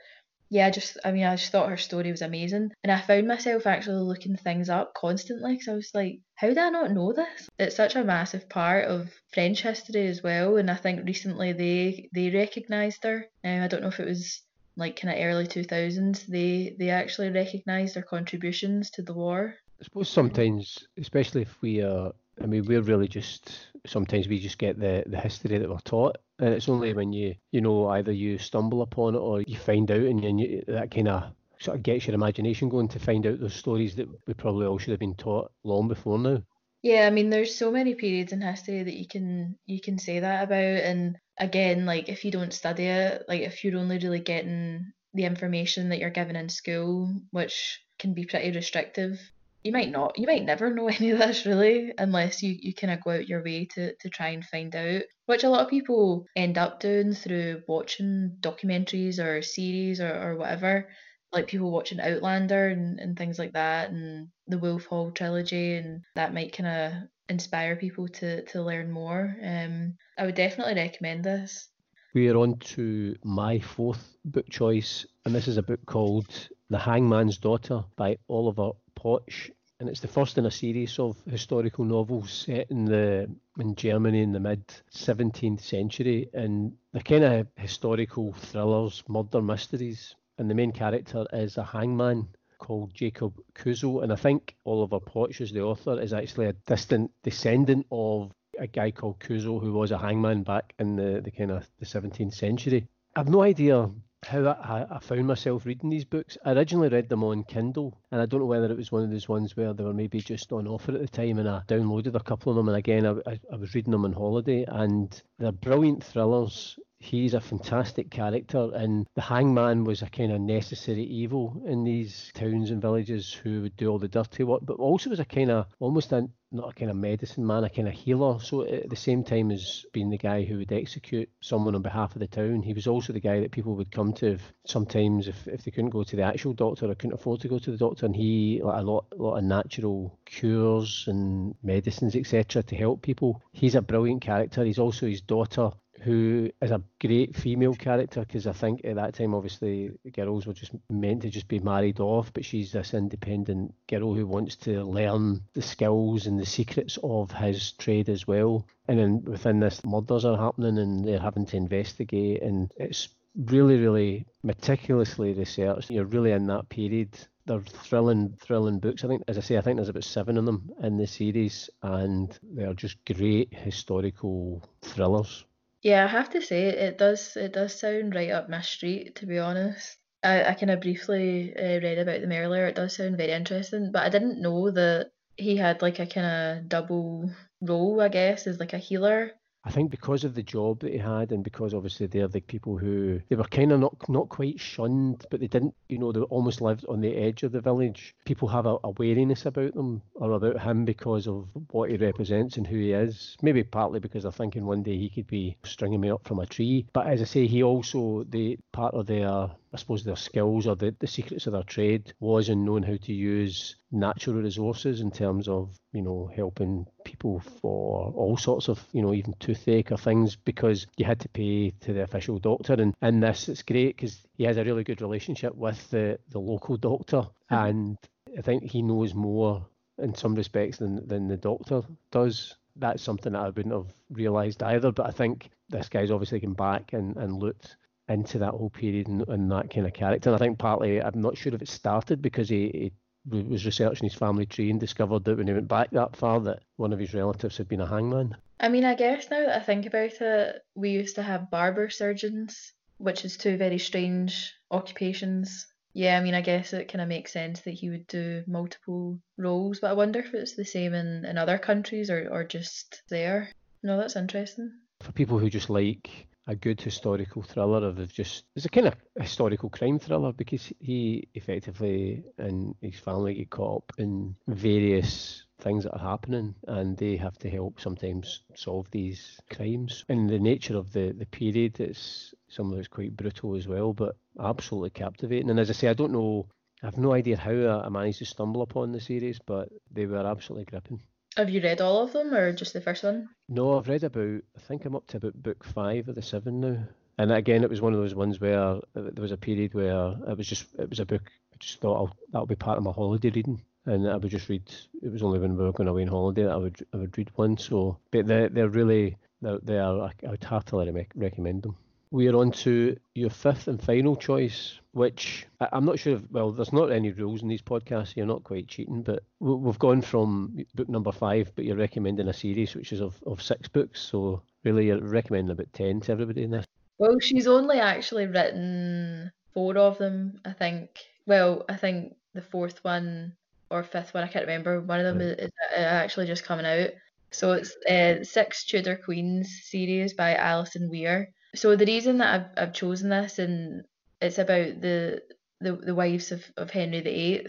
yeah, 0.50 0.66
I 0.66 0.70
just 0.70 0.98
I 1.04 1.12
mean 1.12 1.24
I 1.24 1.36
just 1.36 1.52
thought 1.52 1.68
her 1.68 1.76
story 1.76 2.10
was 2.10 2.22
amazing, 2.22 2.70
and 2.82 2.90
I 2.92 3.00
found 3.00 3.28
myself 3.28 3.66
actually 3.66 4.02
looking 4.02 4.36
things 4.36 4.68
up 4.68 4.94
constantly 4.94 5.52
because 5.54 5.68
I 5.68 5.74
was 5.74 5.90
like, 5.94 6.20
how 6.34 6.48
did 6.48 6.58
I 6.58 6.70
not 6.70 6.92
know 6.92 7.12
this? 7.12 7.48
It's 7.58 7.76
such 7.76 7.94
a 7.96 8.04
massive 8.04 8.48
part 8.48 8.86
of 8.86 9.10
French 9.32 9.62
history 9.62 10.06
as 10.08 10.22
well, 10.22 10.56
and 10.56 10.70
I 10.70 10.76
think 10.76 11.04
recently 11.06 11.52
they 11.52 12.08
they 12.14 12.30
recognised 12.30 13.04
her. 13.04 13.26
Um, 13.44 13.62
I 13.62 13.68
don't 13.68 13.82
know 13.82 13.88
if 13.88 14.00
it 14.00 14.08
was 14.08 14.42
like 14.76 14.96
kind 15.00 15.14
of 15.14 15.24
early 15.24 15.46
2000s 15.46 16.26
they 16.26 16.74
they 16.78 16.90
actually 16.90 17.30
recognised 17.30 17.94
their 17.94 18.02
contributions 18.02 18.90
to 18.92 19.02
the 19.02 19.14
war. 19.14 19.56
I 19.80 19.84
suppose 19.84 20.10
sometimes, 20.10 20.86
especially 20.98 21.42
if 21.42 21.62
we 21.62 21.80
are, 21.82 22.12
I 22.42 22.46
mean, 22.46 22.66
we're 22.66 22.82
really 22.82 23.08
just 23.08 23.68
sometimes 23.86 24.28
we 24.28 24.38
just 24.38 24.58
get 24.58 24.78
the 24.78 25.04
the 25.06 25.18
history 25.18 25.56
that 25.56 25.68
we're 25.68 25.78
taught, 25.78 26.18
and 26.38 26.52
it's 26.52 26.68
only 26.68 26.92
when 26.92 27.14
you 27.14 27.34
you 27.50 27.62
know 27.62 27.88
either 27.88 28.12
you 28.12 28.36
stumble 28.36 28.82
upon 28.82 29.14
it 29.14 29.18
or 29.18 29.40
you 29.40 29.56
find 29.56 29.90
out, 29.90 30.00
and 30.00 30.40
you, 30.40 30.62
that 30.68 30.90
kind 30.90 31.08
of 31.08 31.32
sort 31.60 31.78
of 31.78 31.82
gets 31.82 32.06
your 32.06 32.14
imagination 32.14 32.68
going 32.68 32.88
to 32.88 32.98
find 32.98 33.26
out 33.26 33.40
those 33.40 33.54
stories 33.54 33.96
that 33.96 34.08
we 34.26 34.34
probably 34.34 34.66
all 34.66 34.78
should 34.78 34.90
have 34.90 35.00
been 35.00 35.14
taught 35.14 35.50
long 35.64 35.88
before 35.88 36.18
now. 36.18 36.42
Yeah, 36.82 37.06
I 37.06 37.10
mean, 37.10 37.30
there's 37.30 37.54
so 37.54 37.70
many 37.70 37.94
periods 37.94 38.32
in 38.32 38.40
history 38.42 38.82
that 38.82 38.94
you 38.94 39.06
can 39.06 39.56
you 39.64 39.80
can 39.80 39.98
say 39.98 40.20
that 40.20 40.44
about, 40.44 40.58
and 40.58 41.16
again, 41.38 41.86
like 41.86 42.10
if 42.10 42.24
you 42.26 42.30
don't 42.30 42.52
study 42.52 42.84
it, 42.84 43.24
like 43.28 43.40
if 43.40 43.64
you're 43.64 43.78
only 43.78 43.96
really 43.96 44.20
getting 44.20 44.92
the 45.14 45.24
information 45.24 45.88
that 45.88 45.98
you're 45.98 46.10
given 46.10 46.36
in 46.36 46.50
school, 46.50 47.14
which 47.30 47.80
can 47.98 48.12
be 48.12 48.26
pretty 48.26 48.52
restrictive, 48.52 49.18
you 49.62 49.72
might 49.72 49.90
not, 49.90 50.18
you 50.18 50.26
might 50.26 50.44
never 50.44 50.72
know 50.74 50.88
any 50.88 51.10
of 51.10 51.18
this 51.18 51.46
really, 51.46 51.92
unless 51.98 52.42
you, 52.42 52.56
you 52.58 52.74
kind 52.74 52.92
of 52.92 53.02
go 53.02 53.10
out 53.10 53.28
your 53.28 53.42
way 53.42 53.66
to, 53.74 53.94
to 53.96 54.08
try 54.08 54.28
and 54.28 54.44
find 54.44 54.74
out, 54.74 55.02
which 55.26 55.44
a 55.44 55.48
lot 55.48 55.62
of 55.62 55.68
people 55.68 56.26
end 56.34 56.58
up 56.58 56.80
doing 56.80 57.12
through 57.12 57.62
watching 57.68 58.36
documentaries 58.40 59.18
or 59.18 59.42
series 59.42 60.00
or, 60.00 60.12
or 60.12 60.36
whatever. 60.36 60.88
Like 61.32 61.46
people 61.46 61.70
watching 61.70 62.00
Outlander 62.00 62.70
and, 62.70 62.98
and 62.98 63.16
things 63.16 63.38
like 63.38 63.52
that, 63.52 63.90
and 63.90 64.30
the 64.48 64.58
Wolf 64.58 64.86
Hall 64.86 65.12
trilogy, 65.12 65.76
and 65.76 66.02
that 66.16 66.34
might 66.34 66.56
kind 66.56 66.66
of 66.66 67.02
inspire 67.28 67.76
people 67.76 68.08
to 68.08 68.42
to 68.46 68.60
learn 68.60 68.90
more. 68.90 69.36
Um, 69.40 69.94
I 70.18 70.26
would 70.26 70.34
definitely 70.34 70.74
recommend 70.74 71.22
this. 71.22 71.68
We 72.14 72.28
are 72.30 72.36
on 72.36 72.58
to 72.58 73.14
my 73.22 73.60
fourth 73.60 74.16
book 74.24 74.48
choice, 74.50 75.06
and 75.24 75.32
this 75.32 75.46
is 75.46 75.56
a 75.56 75.62
book 75.62 75.86
called 75.86 76.48
The 76.68 76.78
Hangman's 76.78 77.38
Daughter 77.38 77.84
by 77.94 78.16
Oliver 78.28 78.72
Pötzsch. 79.02 79.50
And 79.78 79.88
it's 79.88 80.00
the 80.00 80.08
first 80.08 80.36
in 80.36 80.44
a 80.44 80.50
series 80.50 80.98
of 80.98 81.16
historical 81.26 81.86
novels 81.86 82.30
set 82.30 82.70
in 82.70 82.84
the 82.84 83.30
in 83.58 83.74
Germany 83.74 84.22
in 84.22 84.32
the 84.32 84.40
mid 84.40 84.66
17th 84.92 85.60
century, 85.60 86.28
and 86.34 86.76
they're 86.92 87.02
kind 87.02 87.24
of 87.24 87.46
historical 87.56 88.34
thrillers, 88.34 89.02
murder 89.08 89.40
mysteries. 89.40 90.14
And 90.36 90.50
the 90.50 90.54
main 90.54 90.72
character 90.72 91.26
is 91.32 91.56
a 91.56 91.64
hangman 91.64 92.28
called 92.58 92.92
Jacob 92.94 93.40
Kuzo, 93.54 94.02
and 94.02 94.12
I 94.12 94.16
think 94.16 94.54
Oliver 94.66 95.00
Pötzsch, 95.00 95.40
as 95.40 95.50
the 95.50 95.62
author, 95.62 95.98
is 95.98 96.12
actually 96.12 96.46
a 96.46 96.52
distant 96.66 97.10
descendant 97.22 97.86
of 97.90 98.32
a 98.58 98.66
guy 98.66 98.90
called 98.90 99.18
Kuzo, 99.18 99.60
who 99.60 99.72
was 99.72 99.90
a 99.90 99.98
hangman 99.98 100.42
back 100.42 100.74
in 100.78 100.96
the, 100.96 101.22
the 101.24 101.30
kind 101.30 101.50
of 101.50 101.66
the 101.78 101.86
17th 101.86 102.34
century. 102.34 102.86
I've 103.16 103.28
no 103.28 103.42
idea 103.42 103.90
how 104.24 104.46
I, 104.46 104.86
I 104.90 104.98
found 105.00 105.26
myself 105.26 105.66
reading 105.66 105.90
these 105.90 106.04
books. 106.04 106.36
I 106.44 106.52
originally 106.52 106.88
read 106.88 107.08
them 107.08 107.24
on 107.24 107.44
Kindle, 107.44 107.98
and 108.10 108.20
I 108.20 108.26
don't 108.26 108.40
know 108.40 108.46
whether 108.46 108.70
it 108.70 108.76
was 108.76 108.92
one 108.92 109.02
of 109.02 109.10
those 109.10 109.28
ones 109.28 109.56
where 109.56 109.72
they 109.72 109.84
were 109.84 109.94
maybe 109.94 110.20
just 110.20 110.52
on 110.52 110.66
offer 110.66 110.92
at 110.92 111.00
the 111.00 111.08
time, 111.08 111.38
and 111.38 111.48
I 111.48 111.62
downloaded 111.66 112.14
a 112.14 112.20
couple 112.20 112.50
of 112.50 112.56
them. 112.56 112.68
And 112.68 112.76
again, 112.76 113.06
I, 113.06 113.12
I, 113.30 113.40
I 113.52 113.56
was 113.56 113.74
reading 113.74 113.92
them 113.92 114.04
on 114.04 114.12
holiday, 114.12 114.64
and 114.68 115.20
they're 115.38 115.52
brilliant 115.52 116.04
thrillers 116.04 116.78
he's 117.00 117.32
a 117.32 117.40
fantastic 117.40 118.10
character, 118.10 118.70
and 118.74 119.06
the 119.14 119.22
hangman 119.22 119.84
was 119.84 120.02
a 120.02 120.10
kind 120.10 120.30
of 120.30 120.40
necessary 120.40 121.02
evil 121.02 121.62
in 121.66 121.82
these 121.82 122.30
towns 122.34 122.70
and 122.70 122.82
villages 122.82 123.32
who 123.32 123.62
would 123.62 123.76
do 123.76 123.88
all 123.88 123.98
the 123.98 124.06
dirty 124.06 124.44
work, 124.44 124.60
but 124.62 124.76
also 124.78 125.08
was 125.08 125.18
a 125.18 125.24
kind 125.24 125.50
of 125.50 125.66
almost 125.80 126.12
a 126.12 126.28
not 126.52 126.70
a 126.70 126.74
kind 126.74 126.90
of 126.90 126.96
medicine 126.96 127.46
man, 127.46 127.64
a 127.64 127.70
kind 127.70 127.88
of 127.88 127.94
healer. 127.94 128.40
So 128.40 128.62
at 128.62 128.90
the 128.90 128.96
same 128.96 129.22
time 129.24 129.50
as 129.50 129.84
being 129.92 130.10
the 130.10 130.18
guy 130.18 130.44
who 130.44 130.58
would 130.58 130.72
execute 130.72 131.28
someone 131.40 131.74
on 131.74 131.82
behalf 131.82 132.14
of 132.14 132.20
the 132.20 132.26
town, 132.26 132.62
he 132.62 132.72
was 132.72 132.86
also 132.86 133.12
the 133.12 133.20
guy 133.20 133.40
that 133.40 133.52
people 133.52 133.76
would 133.76 133.92
come 133.92 134.12
to 134.14 134.32
if, 134.32 134.52
sometimes 134.66 135.28
if, 135.28 135.46
if 135.46 135.64
they 135.64 135.70
couldn't 135.70 135.90
go 135.90 136.02
to 136.02 136.16
the 136.16 136.22
actual 136.22 136.52
doctor 136.52 136.90
or 136.90 136.94
couldn't 136.94 137.14
afford 137.14 137.40
to 137.40 137.48
go 137.48 137.58
to 137.58 137.70
the 137.70 137.76
doctor, 137.76 138.06
and 138.06 138.16
he 138.16 138.60
like 138.62 138.80
a 138.80 138.84
lot 138.84 139.06
lot 139.16 139.36
of 139.36 139.44
natural 139.44 140.18
cures 140.24 141.04
and 141.06 141.54
medicines 141.62 142.16
etc. 142.16 142.62
to 142.62 142.76
help 142.76 143.02
people. 143.02 143.42
He's 143.52 143.74
a 143.74 143.82
brilliant 143.82 144.22
character. 144.22 144.64
He's 144.64 144.78
also 144.78 145.06
his 145.06 145.20
daughter 145.20 145.70
who 146.00 146.50
is 146.62 146.70
a 146.70 146.82
great 147.00 147.36
female 147.36 147.74
character 147.74 148.20
because 148.20 148.46
I 148.46 148.52
think 148.52 148.80
at 148.84 148.96
that 148.96 149.14
time, 149.14 149.34
obviously, 149.34 149.90
girls 150.12 150.46
were 150.46 150.52
just 150.52 150.72
meant 150.88 151.22
to 151.22 151.30
just 151.30 151.48
be 151.48 151.58
married 151.58 152.00
off, 152.00 152.32
but 152.32 152.44
she's 152.44 152.72
this 152.72 152.94
independent 152.94 153.74
girl 153.88 154.14
who 154.14 154.26
wants 154.26 154.56
to 154.56 154.82
learn 154.82 155.42
the 155.52 155.62
skills 155.62 156.26
and 156.26 156.38
the 156.38 156.46
secrets 156.46 156.98
of 157.02 157.30
his 157.30 157.72
trade 157.72 158.08
as 158.08 158.26
well. 158.26 158.66
And 158.88 158.98
then 158.98 159.24
within 159.24 159.60
this, 159.60 159.84
murders 159.84 160.24
are 160.24 160.36
happening 160.36 160.78
and 160.78 161.04
they're 161.04 161.20
having 161.20 161.46
to 161.46 161.56
investigate, 161.56 162.42
and 162.42 162.72
it's 162.76 163.08
really, 163.36 163.78
really 163.78 164.26
meticulously 164.42 165.32
researched. 165.34 165.90
You're 165.90 166.04
really 166.04 166.32
in 166.32 166.46
that 166.46 166.68
period 166.68 167.16
they're 167.46 167.60
thrilling, 167.60 168.36
thrilling 168.40 168.78
books. 168.78 169.02
I 169.02 169.08
think, 169.08 169.24
as 169.26 169.36
I 169.36 169.40
say, 169.40 169.56
I 169.56 169.60
think 169.60 169.76
there's 169.76 169.88
about 169.88 170.04
seven 170.04 170.38
of 170.38 170.44
them 170.44 170.70
in 170.82 170.98
the 170.98 171.06
series, 171.06 171.68
and 171.82 172.38
they're 172.42 172.74
just 172.74 173.04
great 173.04 173.52
historical 173.52 174.62
thrillers. 174.82 175.44
Yeah, 175.82 176.04
I 176.04 176.08
have 176.08 176.30
to 176.30 176.40
say 176.42 176.68
it 176.68 176.96
does 176.98 177.36
it 177.36 177.52
does 177.52 177.78
sound 177.78 178.14
right 178.14 178.30
up 178.30 178.48
my 178.48 178.60
street, 178.62 179.16
to 179.16 179.26
be 179.26 179.38
honest. 179.38 179.98
I, 180.22 180.44
I 180.44 180.54
kind 180.54 180.70
of 180.70 180.80
briefly 180.80 181.54
uh, 181.56 181.80
read 181.80 181.98
about 181.98 182.20
them 182.22 182.32
earlier. 182.32 182.66
It 182.66 182.76
does 182.76 182.96
sound 182.96 183.16
very 183.18 183.32
interesting, 183.32 183.90
but 183.92 184.02
I 184.02 184.08
didn't 184.10 184.40
know 184.40 184.70
that 184.70 185.10
he 185.36 185.56
had 185.56 185.80
like 185.82 185.98
a 185.98 186.06
kind 186.06 186.60
of 186.60 186.68
double 186.68 187.30
role, 187.60 188.00
I 188.00 188.08
guess, 188.08 188.46
as 188.46 188.58
like 188.58 188.72
a 188.74 188.78
healer 188.78 189.32
I 189.62 189.70
think 189.70 189.90
because 189.90 190.24
of 190.24 190.34
the 190.34 190.42
job 190.42 190.80
that 190.80 190.92
he 190.92 190.98
had, 190.98 191.32
and 191.32 191.44
because 191.44 191.74
obviously 191.74 192.06
they're 192.06 192.28
the 192.28 192.40
people 192.40 192.78
who 192.78 193.20
they 193.28 193.36
were 193.36 193.44
kind 193.44 193.72
of 193.72 193.80
not 193.80 194.08
not 194.08 194.28
quite 194.30 194.58
shunned, 194.58 195.26
but 195.30 195.40
they 195.40 195.48
didn't, 195.48 195.74
you 195.88 195.98
know, 195.98 196.12
they 196.12 196.20
almost 196.20 196.62
lived 196.62 196.86
on 196.86 197.00
the 197.00 197.14
edge 197.14 197.42
of 197.42 197.52
the 197.52 197.60
village. 197.60 198.14
People 198.24 198.48
have 198.48 198.64
a, 198.64 198.78
a 198.82 198.90
wariness 198.90 199.44
about 199.44 199.74
them 199.74 200.00
or 200.14 200.32
about 200.32 200.60
him 200.62 200.84
because 200.86 201.28
of 201.28 201.48
what 201.70 201.90
he 201.90 201.96
represents 201.98 202.56
and 202.56 202.66
who 202.66 202.76
he 202.76 202.92
is. 202.92 203.36
Maybe 203.42 203.62
partly 203.62 204.00
because 204.00 204.22
they're 204.22 204.32
thinking 204.32 204.64
one 204.64 204.82
day 204.82 204.96
he 204.96 205.10
could 205.10 205.26
be 205.26 205.56
stringing 205.64 206.00
me 206.00 206.10
up 206.10 206.26
from 206.26 206.38
a 206.38 206.46
tree. 206.46 206.86
But 206.94 207.06
as 207.06 207.20
I 207.20 207.24
say, 207.24 207.46
he 207.46 207.62
also 207.62 208.24
the 208.24 208.58
part 208.72 208.94
of 208.94 209.06
their 209.06 209.50
I 209.72 209.76
suppose 209.76 210.02
their 210.02 210.16
skills 210.16 210.66
or 210.66 210.74
the, 210.74 210.94
the 210.98 211.06
secrets 211.06 211.46
of 211.46 211.52
their 211.52 211.62
trade 211.62 212.12
was 212.18 212.48
in 212.48 212.64
knowing 212.64 212.82
how 212.82 212.96
to 212.96 213.12
use 213.12 213.76
natural 213.92 214.36
resources 214.36 215.00
in 215.00 215.12
terms 215.12 215.46
of, 215.46 215.78
you 215.92 216.02
know, 216.02 216.28
helping 216.34 216.86
people 217.04 217.40
for 217.60 218.12
all 218.16 218.36
sorts 218.36 218.68
of, 218.68 218.84
you 218.92 219.00
know, 219.00 219.14
even 219.14 219.34
toothache 219.38 219.92
or 219.92 219.96
things 219.96 220.34
because 220.34 220.88
you 220.96 221.04
had 221.04 221.20
to 221.20 221.28
pay 221.28 221.70
to 221.82 221.92
the 221.92 222.02
official 222.02 222.38
doctor. 222.38 222.72
And 222.72 222.94
in 223.00 223.20
this, 223.20 223.48
it's 223.48 223.62
great 223.62 223.96
because 223.96 224.26
he 224.34 224.44
has 224.44 224.56
a 224.56 224.64
really 224.64 224.82
good 224.82 225.00
relationship 225.00 225.54
with 225.54 225.88
the, 225.90 226.18
the 226.30 226.40
local 226.40 226.76
doctor. 226.76 227.22
Mm-hmm. 227.50 227.54
And 227.54 227.98
I 228.36 228.42
think 228.42 228.64
he 228.64 228.82
knows 228.82 229.14
more 229.14 229.64
in 229.98 230.14
some 230.14 230.34
respects 230.34 230.78
than, 230.78 231.06
than 231.06 231.28
the 231.28 231.36
doctor 231.36 231.82
does. 232.10 232.56
That's 232.74 233.02
something 233.02 233.34
that 233.34 233.42
I 233.42 233.50
wouldn't 233.50 233.74
have 233.74 233.92
realised 234.10 234.62
either. 234.64 234.90
But 234.90 235.06
I 235.06 235.10
think 235.10 235.50
this 235.68 235.88
guy's 235.88 236.10
obviously 236.10 236.40
come 236.40 236.54
back 236.54 236.92
and, 236.92 237.16
and 237.16 237.38
looked 237.38 237.76
into 238.10 238.38
that 238.38 238.50
whole 238.50 238.70
period 238.70 239.06
and, 239.06 239.26
and, 239.28 239.50
that 239.50 239.72
kind 239.72 239.86
of 239.86 239.92
character. 239.92 240.28
And 240.28 240.34
I 240.34 240.38
think 240.38 240.58
partly, 240.58 241.00
I'm 241.00 241.20
not 241.20 241.38
sure 241.38 241.54
if 241.54 241.62
it 241.62 241.68
started 241.68 242.20
because 242.20 242.48
he, 242.48 242.92
he 243.30 243.42
was 243.42 243.64
researching 243.64 244.08
his 244.08 244.18
family 244.18 244.46
tree 244.46 244.70
and 244.70 244.80
discovered 244.80 245.24
that 245.24 245.38
when 245.38 245.46
he 245.46 245.52
went 245.52 245.68
back 245.68 245.90
that 245.92 246.16
far 246.16 246.40
that 246.40 246.62
one 246.76 246.92
of 246.92 246.98
his 246.98 247.14
relatives 247.14 247.56
had 247.56 247.68
been 247.68 247.80
a 247.80 247.86
hangman. 247.86 248.36
I 248.58 248.68
mean, 248.68 248.84
I 248.84 248.94
guess 248.94 249.30
now 249.30 249.40
that 249.46 249.56
I 249.56 249.64
think 249.64 249.86
about 249.86 250.12
it, 250.20 250.62
we 250.74 250.90
used 250.90 251.14
to 251.14 251.22
have 251.22 251.50
barber 251.50 251.88
surgeons, 251.88 252.72
which 252.98 253.24
is 253.24 253.36
two 253.36 253.56
very 253.56 253.78
strange 253.78 254.52
occupations. 254.70 255.66
Yeah, 255.92 256.18
I 256.18 256.22
mean, 256.22 256.34
I 256.34 256.40
guess 256.40 256.72
it 256.72 256.90
kind 256.90 257.02
of 257.02 257.08
makes 257.08 257.32
sense 257.32 257.60
that 257.60 257.72
he 257.72 257.90
would 257.90 258.06
do 258.06 258.44
multiple 258.46 259.18
roles, 259.38 259.80
but 259.80 259.90
I 259.90 259.94
wonder 259.94 260.20
if 260.20 260.34
it's 260.34 260.56
the 260.56 260.64
same 260.64 260.94
in, 260.94 261.24
in 261.24 261.38
other 261.38 261.58
countries 261.58 262.10
or, 262.10 262.28
or 262.30 262.44
just 262.44 263.02
there. 263.08 263.50
No, 263.82 263.96
that's 263.96 264.16
interesting. 264.16 264.72
For 265.00 265.12
people 265.12 265.38
who 265.38 265.48
just 265.48 265.70
like 265.70 266.28
a 266.46 266.54
good 266.56 266.80
historical 266.80 267.42
thriller 267.42 267.86
of 267.86 268.12
just 268.12 268.44
it's 268.56 268.64
a 268.64 268.68
kind 268.68 268.86
of 268.86 268.94
historical 269.20 269.68
crime 269.68 269.98
thriller 269.98 270.32
because 270.32 270.72
he 270.80 271.28
effectively 271.34 272.24
and 272.38 272.74
his 272.80 272.98
family 272.98 273.34
get 273.34 273.50
caught 273.50 273.76
up 273.76 273.92
in 273.98 274.34
various 274.48 275.44
things 275.60 275.84
that 275.84 275.92
are 275.92 276.10
happening 276.10 276.54
and 276.68 276.96
they 276.96 277.16
have 277.16 277.38
to 277.38 277.50
help 277.50 277.80
sometimes 277.80 278.42
solve 278.54 278.90
these 278.90 279.38
crimes. 279.50 280.04
And 280.08 280.28
the 280.28 280.38
nature 280.38 280.76
of 280.76 280.92
the 280.92 281.12
the 281.12 281.26
period 281.26 281.80
it's 281.80 282.34
some 282.48 282.72
of 282.72 282.78
it's 282.78 282.88
quite 282.88 283.16
brutal 283.16 283.54
as 283.56 283.68
well 283.68 283.92
but 283.92 284.16
absolutely 284.40 284.90
captivating. 284.90 285.50
And 285.50 285.60
as 285.60 285.70
i 285.70 285.74
say 285.74 285.88
i 285.88 285.94
don't 285.94 286.12
know 286.12 286.46
i 286.82 286.86
have 286.86 286.98
no 286.98 287.12
idea 287.12 287.36
how 287.36 287.82
i 287.84 287.88
managed 287.88 288.18
to 288.18 288.24
stumble 288.24 288.62
upon 288.62 288.92
the 288.92 289.00
series 289.00 289.38
but 289.44 289.68
they 289.90 290.06
were 290.06 290.26
absolutely 290.26 290.64
gripping 290.64 291.02
have 291.36 291.50
you 291.50 291.60
read 291.60 291.80
all 291.80 292.02
of 292.02 292.12
them 292.12 292.34
or 292.34 292.52
just 292.52 292.72
the 292.72 292.80
first 292.80 293.04
one? 293.04 293.28
No, 293.48 293.78
I've 293.78 293.88
read 293.88 294.04
about, 294.04 294.42
I 294.56 294.60
think 294.60 294.84
I'm 294.84 294.96
up 294.96 295.06
to 295.08 295.18
about 295.18 295.42
book 295.42 295.64
five 295.64 296.08
of 296.08 296.14
the 296.14 296.22
seven 296.22 296.60
now. 296.60 296.78
And 297.18 297.32
again, 297.32 297.62
it 297.62 297.70
was 297.70 297.80
one 297.80 297.92
of 297.92 298.00
those 298.00 298.14
ones 298.14 298.40
where 298.40 298.58
uh, 298.58 298.80
there 298.94 299.22
was 299.22 299.32
a 299.32 299.36
period 299.36 299.74
where 299.74 300.14
it 300.26 300.38
was 300.38 300.46
just, 300.46 300.66
it 300.78 300.88
was 300.88 301.00
a 301.00 301.06
book, 301.06 301.30
I 301.52 301.56
just 301.58 301.80
thought 301.80 301.96
I'll, 301.96 302.16
that'll 302.32 302.46
be 302.46 302.56
part 302.56 302.78
of 302.78 302.84
my 302.84 302.92
holiday 302.92 303.30
reading. 303.30 303.60
And 303.86 304.08
I 304.08 304.16
would 304.16 304.30
just 304.30 304.48
read, 304.48 304.70
it 305.02 305.12
was 305.12 305.22
only 305.22 305.38
when 305.38 305.56
we 305.56 305.64
were 305.64 305.72
going 305.72 305.88
away 305.88 306.02
on 306.02 306.08
holiday 306.08 306.44
that 306.44 306.52
I 306.52 306.56
would, 306.56 306.86
I 306.92 306.96
would 306.98 307.16
read 307.16 307.30
one. 307.34 307.58
So, 307.58 307.98
but 308.10 308.26
they're, 308.26 308.48
they're 308.48 308.68
really, 308.68 309.16
they're, 309.42 309.58
they 309.62 309.78
are, 309.78 310.10
I 310.26 310.30
would 310.30 310.44
heartily 310.44 311.06
recommend 311.14 311.62
them. 311.62 311.76
We 312.12 312.28
are 312.28 312.36
on 312.36 312.50
to 312.52 312.96
your 313.14 313.30
fifth 313.30 313.68
and 313.68 313.80
final 313.80 314.16
choice, 314.16 314.80
which 314.92 315.46
I'm 315.60 315.84
not 315.84 315.98
sure. 315.98 316.16
If, 316.16 316.22
well, 316.30 316.50
there's 316.50 316.72
not 316.72 316.90
any 316.90 317.12
rules 317.12 317.42
in 317.42 317.48
these 317.48 317.62
podcasts. 317.62 318.08
So 318.08 318.14
you're 318.16 318.26
not 318.26 318.42
quite 318.42 318.66
cheating, 318.66 319.02
but 319.02 319.22
we've 319.38 319.78
gone 319.78 320.02
from 320.02 320.58
book 320.74 320.88
number 320.88 321.12
five, 321.12 321.52
but 321.54 321.64
you're 321.64 321.76
recommending 321.76 322.28
a 322.28 322.32
series 322.32 322.74
which 322.74 322.92
is 322.92 323.00
of, 323.00 323.22
of 323.26 323.40
six 323.40 323.68
books. 323.68 324.00
So 324.00 324.42
really, 324.64 324.86
you're 324.86 325.00
recommending 325.00 325.52
about 325.52 325.72
ten 325.72 326.00
to 326.00 326.12
everybody 326.12 326.42
in 326.42 326.50
this. 326.50 326.64
Well, 326.98 327.20
she's 327.20 327.46
only 327.46 327.78
actually 327.78 328.26
written 328.26 329.30
four 329.54 329.78
of 329.78 329.96
them, 329.98 330.40
I 330.44 330.52
think. 330.52 330.90
Well, 331.26 331.64
I 331.68 331.76
think 331.76 332.16
the 332.34 332.42
fourth 332.42 332.82
one 332.82 333.34
or 333.70 333.84
fifth 333.84 334.14
one, 334.14 334.24
I 334.24 334.28
can't 334.28 334.46
remember. 334.46 334.80
One 334.80 334.98
of 334.98 335.06
them 335.06 335.18
right. 335.18 335.38
is, 335.38 335.46
is 335.46 335.52
actually 335.76 336.26
just 336.26 336.44
coming 336.44 336.66
out. 336.66 336.90
So 337.30 337.52
it's 337.52 337.76
uh, 337.88 338.24
Six 338.24 338.66
Tudor 338.66 338.96
Queens 338.96 339.60
series 339.62 340.14
by 340.14 340.34
Alison 340.34 340.90
Weir. 340.90 341.32
So 341.54 341.76
the 341.76 341.86
reason 341.86 342.18
that 342.18 342.34
I've, 342.56 342.62
I've 342.62 342.74
chosen 342.74 343.10
this 343.10 343.38
and 343.38 343.84
it's 344.20 344.38
about 344.38 344.80
the 344.80 345.22
the, 345.60 345.72
the 345.72 345.94
wives 345.94 346.32
of, 346.32 346.44
of 346.56 346.70
Henry 346.70 347.00
VIII. 347.00 347.46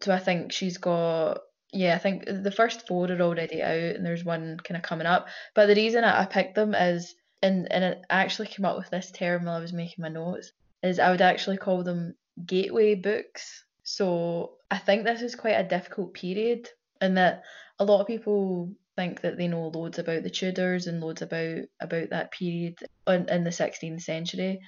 So 0.00 0.12
I 0.12 0.18
think 0.18 0.52
she's 0.52 0.78
got 0.78 1.40
yeah, 1.72 1.96
I 1.96 1.98
think 1.98 2.24
the 2.26 2.52
first 2.52 2.86
four 2.86 3.10
are 3.10 3.20
already 3.20 3.60
out 3.60 3.96
and 3.96 4.06
there's 4.06 4.24
one 4.24 4.58
kind 4.62 4.76
of 4.76 4.82
coming 4.82 5.06
up. 5.06 5.28
But 5.54 5.66
the 5.66 5.74
reason 5.74 6.04
I, 6.04 6.22
I 6.22 6.26
picked 6.26 6.54
them 6.54 6.74
is 6.74 7.14
and 7.42 7.70
and 7.72 7.84
I 7.84 8.22
actually 8.22 8.48
came 8.48 8.64
up 8.64 8.76
with 8.76 8.90
this 8.90 9.10
term 9.10 9.44
while 9.44 9.56
I 9.56 9.60
was 9.60 9.72
making 9.72 10.02
my 10.02 10.08
notes, 10.08 10.52
is 10.82 10.98
I 10.98 11.10
would 11.10 11.22
actually 11.22 11.56
call 11.56 11.82
them 11.82 12.14
gateway 12.46 12.94
books. 12.94 13.64
So 13.82 14.54
I 14.70 14.78
think 14.78 15.04
this 15.04 15.22
is 15.22 15.34
quite 15.34 15.60
a 15.60 15.68
difficult 15.68 16.14
period 16.14 16.68
and 17.00 17.16
that 17.18 17.42
a 17.78 17.84
lot 17.84 18.00
of 18.00 18.06
people 18.06 18.72
think 18.96 19.20
that 19.22 19.36
they 19.36 19.48
know 19.48 19.68
loads 19.68 19.98
about 19.98 20.22
the 20.22 20.30
Tudors 20.30 20.86
and 20.86 21.00
loads 21.00 21.22
about 21.22 21.64
about 21.80 22.10
that 22.10 22.30
period 22.30 22.76
in, 23.06 23.28
in 23.28 23.44
the 23.44 23.50
16th 23.50 24.02
century. 24.02 24.60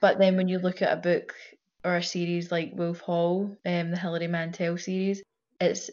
But 0.00 0.18
then 0.18 0.36
when 0.36 0.48
you 0.48 0.58
look 0.58 0.82
at 0.82 0.92
a 0.92 1.00
book 1.00 1.34
or 1.84 1.96
a 1.96 2.02
series 2.02 2.50
like 2.50 2.72
Wolf 2.74 3.00
Hall, 3.00 3.56
um, 3.64 3.90
the 3.90 3.98
Hilary 3.98 4.28
Mantel 4.28 4.78
series, 4.78 5.22
it's 5.60 5.90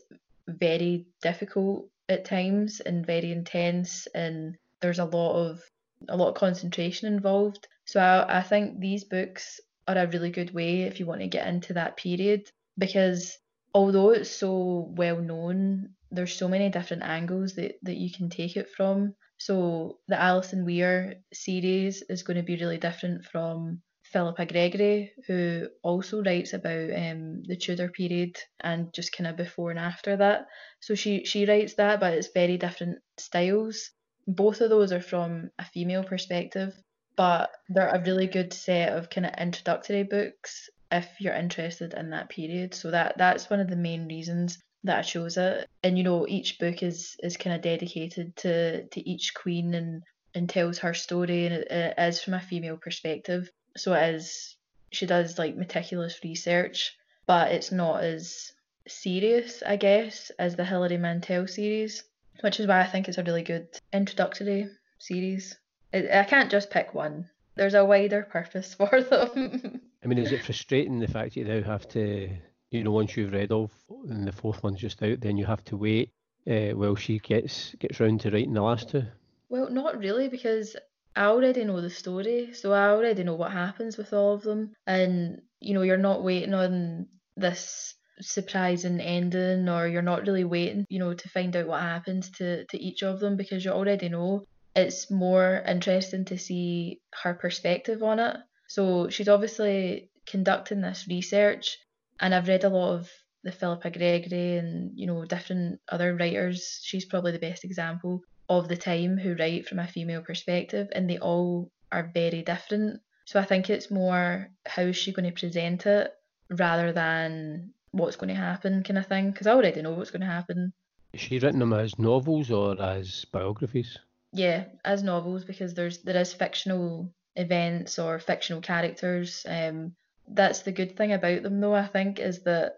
very 0.47 1.05
difficult 1.21 1.87
at 2.09 2.25
times 2.25 2.79
and 2.81 3.05
very 3.05 3.31
intense, 3.31 4.07
and 4.13 4.57
there's 4.81 4.99
a 4.99 5.05
lot 5.05 5.33
of 5.33 5.61
a 6.09 6.17
lot 6.17 6.29
of 6.29 6.35
concentration 6.35 7.13
involved. 7.13 7.67
So 7.85 7.99
I, 7.99 8.39
I 8.39 8.41
think 8.41 8.79
these 8.79 9.03
books 9.03 9.59
are 9.87 9.97
a 9.97 10.07
really 10.07 10.31
good 10.31 10.53
way 10.53 10.83
if 10.83 10.99
you 10.99 11.05
want 11.05 11.21
to 11.21 11.27
get 11.27 11.47
into 11.47 11.73
that 11.73 11.97
period 11.97 12.49
because 12.77 13.37
although 13.73 14.11
it's 14.11 14.31
so 14.31 14.91
well 14.95 15.17
known 15.17 15.89
there's 16.11 16.33
so 16.33 16.47
many 16.47 16.69
different 16.69 17.03
angles 17.03 17.55
that, 17.55 17.75
that 17.83 17.95
you 17.95 18.11
can 18.11 18.29
take 18.29 18.57
it 18.57 18.69
from. 18.75 19.15
So 19.37 19.99
the 20.07 20.21
Alison 20.21 20.65
Weir 20.65 21.15
series 21.33 22.03
is 22.09 22.23
going 22.23 22.37
to 22.37 22.43
be 22.43 22.57
really 22.57 22.77
different 22.77 23.25
from 23.25 23.81
Philippa 24.03 24.45
Gregory, 24.45 25.13
who 25.25 25.67
also 25.83 26.21
writes 26.21 26.53
about 26.53 26.89
um, 26.93 27.43
the 27.43 27.55
Tudor 27.55 27.89
period 27.89 28.35
and 28.59 28.93
just 28.93 29.13
kind 29.13 29.27
of 29.27 29.37
before 29.37 29.71
and 29.71 29.79
after 29.79 30.17
that. 30.17 30.47
So 30.81 30.95
she 30.95 31.23
she 31.23 31.45
writes 31.45 31.75
that, 31.75 32.01
but 32.01 32.13
it's 32.13 32.33
very 32.33 32.57
different 32.57 32.99
styles. 33.17 33.91
Both 34.27 34.59
of 34.59 34.69
those 34.69 34.91
are 34.91 35.01
from 35.01 35.49
a 35.57 35.65
female 35.65 36.03
perspective, 36.03 36.73
but 37.15 37.51
they're 37.69 37.87
a 37.87 38.03
really 38.03 38.27
good 38.27 38.53
set 38.53 38.97
of 38.97 39.09
kind 39.09 39.25
of 39.25 39.33
introductory 39.39 40.03
books 40.03 40.69
if 40.91 41.07
you're 41.19 41.33
interested 41.33 41.93
in 41.93 42.09
that 42.09 42.29
period. 42.29 42.73
So 42.73 42.91
that 42.91 43.17
that's 43.17 43.49
one 43.49 43.59
of 43.59 43.69
the 43.69 43.75
main 43.75 44.07
reasons 44.07 44.59
that 44.83 44.99
I 44.99 45.01
chose 45.01 45.37
it. 45.37 45.67
And 45.83 45.97
you 45.97 46.03
know, 46.03 46.27
each 46.27 46.59
book 46.59 46.83
is 46.83 47.15
is 47.23 47.37
kind 47.37 47.55
of 47.55 47.61
dedicated 47.61 48.35
to 48.37 48.85
to 48.87 49.09
each 49.09 49.33
queen 49.33 49.73
and 49.73 50.03
and 50.33 50.49
tells 50.49 50.79
her 50.79 50.93
story, 50.93 51.45
and 51.45 51.55
it, 51.55 51.67
it 51.69 51.93
is 51.97 52.21
from 52.21 52.33
a 52.33 52.39
female 52.39 52.77
perspective. 52.77 53.49
So 53.77 53.93
it 53.93 54.15
is 54.15 54.55
she 54.91 55.05
does 55.05 55.37
like 55.37 55.55
meticulous 55.55 56.19
research, 56.23 56.95
but 57.25 57.51
it's 57.51 57.71
not 57.71 58.03
as 58.03 58.51
serious, 58.87 59.63
I 59.65 59.77
guess, 59.77 60.31
as 60.37 60.55
the 60.55 60.65
Hilary 60.65 60.97
Mantel 60.97 61.47
series, 61.47 62.03
which 62.41 62.59
is 62.59 62.67
why 62.67 62.81
I 62.81 62.87
think 62.87 63.07
it's 63.07 63.17
a 63.17 63.23
really 63.23 63.43
good 63.43 63.67
introductory 63.93 64.69
series. 64.99 65.57
I 65.93 66.25
can't 66.27 66.51
just 66.51 66.69
pick 66.69 66.93
one. 66.93 67.29
There's 67.55 67.73
a 67.73 67.85
wider 67.85 68.23
purpose 68.23 68.73
for 68.73 69.01
them. 69.01 69.81
I 70.03 70.07
mean, 70.07 70.17
is 70.17 70.31
it 70.31 70.43
frustrating 70.43 70.99
the 70.99 71.07
fact 71.07 71.35
that 71.35 71.41
you 71.41 71.45
now 71.45 71.61
have 71.63 71.87
to 71.89 72.29
you 72.71 72.83
know, 72.83 72.91
once 72.91 73.15
you've 73.15 73.33
read 73.33 73.51
of 73.51 73.71
and 74.09 74.25
the 74.25 74.31
fourth 74.31 74.63
one's 74.63 74.79
just 74.79 75.03
out, 75.03 75.19
then 75.19 75.37
you 75.37 75.45
have 75.45 75.63
to 75.65 75.77
wait 75.77 76.09
uh, 76.49 76.69
while 76.69 76.95
she 76.95 77.19
gets 77.19 77.75
gets 77.75 77.99
round 77.99 78.21
to 78.21 78.31
writing 78.31 78.53
the 78.53 78.61
last 78.61 78.89
two? 78.89 79.03
Well, 79.49 79.69
not 79.69 79.99
really, 79.99 80.29
because 80.29 80.75
I 81.15 81.25
already 81.25 81.65
know 81.65 81.81
the 81.81 81.89
story, 81.89 82.53
so 82.53 82.71
I 82.71 82.87
already 82.87 83.23
know 83.23 83.35
what 83.35 83.51
happens 83.51 83.97
with 83.97 84.13
all 84.13 84.33
of 84.33 84.43
them, 84.43 84.73
and 84.87 85.41
you 85.59 85.73
know, 85.73 85.81
you're 85.81 85.97
not 85.97 86.23
waiting 86.23 86.53
on 86.53 87.07
this 87.35 87.93
surprising 88.21 89.01
ending, 89.01 89.67
or 89.67 89.87
you're 89.87 90.01
not 90.01 90.25
really 90.25 90.45
waiting, 90.45 90.85
you 90.89 90.99
know, 90.99 91.13
to 91.13 91.29
find 91.29 91.55
out 91.55 91.67
what 91.67 91.81
happens 91.81 92.29
to 92.37 92.65
to 92.65 92.79
each 92.79 93.03
of 93.03 93.19
them 93.19 93.35
because 93.35 93.63
you 93.65 93.71
already 93.71 94.09
know. 94.09 94.45
It's 94.73 95.11
more 95.11 95.61
interesting 95.67 96.23
to 96.25 96.37
see 96.37 97.01
her 97.23 97.33
perspective 97.33 98.01
on 98.01 98.19
it. 98.19 98.37
So 98.71 99.09
she's 99.09 99.27
obviously 99.27 100.09
conducting 100.25 100.79
this 100.79 101.05
research 101.09 101.77
and 102.21 102.33
I've 102.33 102.47
read 102.47 102.63
a 102.63 102.69
lot 102.69 102.93
of 102.93 103.09
the 103.43 103.51
Philippa 103.51 103.89
Gregory 103.89 104.57
and 104.59 104.91
you 104.95 105.07
know 105.07 105.25
different 105.25 105.81
other 105.89 106.15
writers. 106.15 106.79
She's 106.81 107.03
probably 107.03 107.33
the 107.33 107.47
best 107.49 107.65
example 107.65 108.21
of 108.47 108.69
the 108.69 108.77
time 108.77 109.17
who 109.17 109.35
write 109.35 109.67
from 109.67 109.79
a 109.79 109.87
female 109.87 110.21
perspective, 110.21 110.87
and 110.93 111.09
they 111.09 111.17
all 111.17 111.69
are 111.91 112.11
very 112.13 112.43
different. 112.43 113.01
So 113.25 113.41
I 113.41 113.43
think 113.43 113.69
it's 113.69 113.91
more 113.91 114.47
how 114.65 114.83
is 114.83 114.95
she 114.95 115.11
going 115.11 115.29
to 115.29 115.37
present 115.37 115.85
it 115.85 116.13
rather 116.49 116.93
than 116.93 117.73
what's 117.91 118.15
going 118.15 118.33
to 118.33 118.35
happen 118.35 118.83
kind 118.83 118.97
of 118.97 119.07
thing 119.07 119.31
because 119.31 119.47
I 119.47 119.51
already 119.51 119.81
know 119.81 119.91
what's 119.91 120.11
going 120.11 120.21
to 120.21 120.27
happen. 120.27 120.71
Is 121.11 121.19
she 121.19 121.39
written 121.39 121.59
them 121.59 121.73
as 121.73 121.99
novels 121.99 122.49
or 122.49 122.81
as 122.81 123.25
biographies? 123.33 123.97
Yeah, 124.31 124.63
as 124.85 125.03
novels 125.03 125.43
because 125.43 125.73
there's 125.73 125.97
there 126.03 126.21
is 126.21 126.31
fictional 126.31 127.13
events 127.35 127.99
or 127.99 128.19
fictional 128.19 128.61
characters. 128.61 129.45
Um, 129.47 129.93
that's 130.33 130.59
the 130.61 130.71
good 130.71 130.95
thing 130.95 131.11
about 131.11 131.43
them 131.43 131.59
though 131.59 131.73
i 131.73 131.85
think 131.85 132.19
is 132.19 132.43
that 132.43 132.77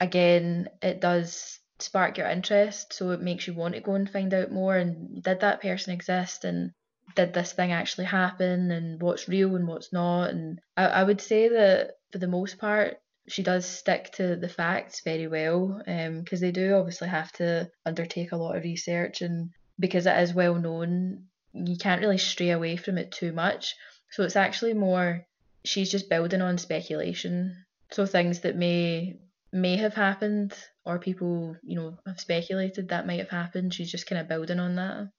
again 0.00 0.68
it 0.82 1.00
does 1.00 1.58
spark 1.78 2.18
your 2.18 2.28
interest 2.28 2.92
so 2.92 3.10
it 3.10 3.20
makes 3.20 3.46
you 3.46 3.54
want 3.54 3.74
to 3.74 3.80
go 3.80 3.94
and 3.94 4.08
find 4.08 4.32
out 4.32 4.50
more 4.50 4.76
and 4.76 5.22
did 5.22 5.40
that 5.40 5.60
person 5.60 5.92
exist 5.92 6.44
and 6.44 6.70
did 7.14 7.32
this 7.34 7.52
thing 7.52 7.72
actually 7.72 8.06
happen 8.06 8.70
and 8.70 9.00
what's 9.02 9.28
real 9.28 9.54
and 9.56 9.66
what's 9.66 9.92
not 9.92 10.30
and 10.30 10.58
i, 10.76 10.86
I 10.86 11.04
would 11.04 11.20
say 11.20 11.48
that 11.48 11.92
for 12.12 12.18
the 12.18 12.28
most 12.28 12.58
part 12.58 12.98
she 13.26 13.42
does 13.42 13.66
stick 13.66 14.12
to 14.12 14.36
the 14.36 14.48
facts 14.48 15.00
very 15.02 15.26
well 15.26 15.78
because 15.84 16.40
um, 16.42 16.46
they 16.46 16.52
do 16.52 16.74
obviously 16.74 17.08
have 17.08 17.32
to 17.32 17.70
undertake 17.84 18.32
a 18.32 18.36
lot 18.36 18.56
of 18.56 18.62
research 18.62 19.20
and 19.22 19.50
because 19.78 20.06
it 20.06 20.18
is 20.18 20.34
well 20.34 20.54
known 20.54 21.24
you 21.52 21.76
can't 21.76 22.00
really 22.00 22.18
stray 22.18 22.50
away 22.50 22.76
from 22.76 22.98
it 22.98 23.12
too 23.12 23.32
much 23.32 23.74
so 24.14 24.22
it's 24.22 24.36
actually 24.36 24.74
more 24.74 25.26
she's 25.64 25.90
just 25.90 26.08
building 26.08 26.40
on 26.40 26.56
speculation. 26.56 27.64
So 27.90 28.06
things 28.06 28.40
that 28.40 28.54
may 28.54 29.18
may 29.52 29.76
have 29.76 29.94
happened 29.94 30.54
or 30.84 31.00
people, 31.00 31.56
you 31.64 31.74
know, 31.74 31.98
have 32.06 32.20
speculated 32.20 32.90
that 32.90 33.08
might 33.08 33.18
have 33.18 33.30
happened. 33.30 33.74
She's 33.74 33.90
just 33.90 34.06
kind 34.06 34.20
of 34.20 34.28
building 34.28 34.60
on 34.60 34.76
that. 34.76 35.10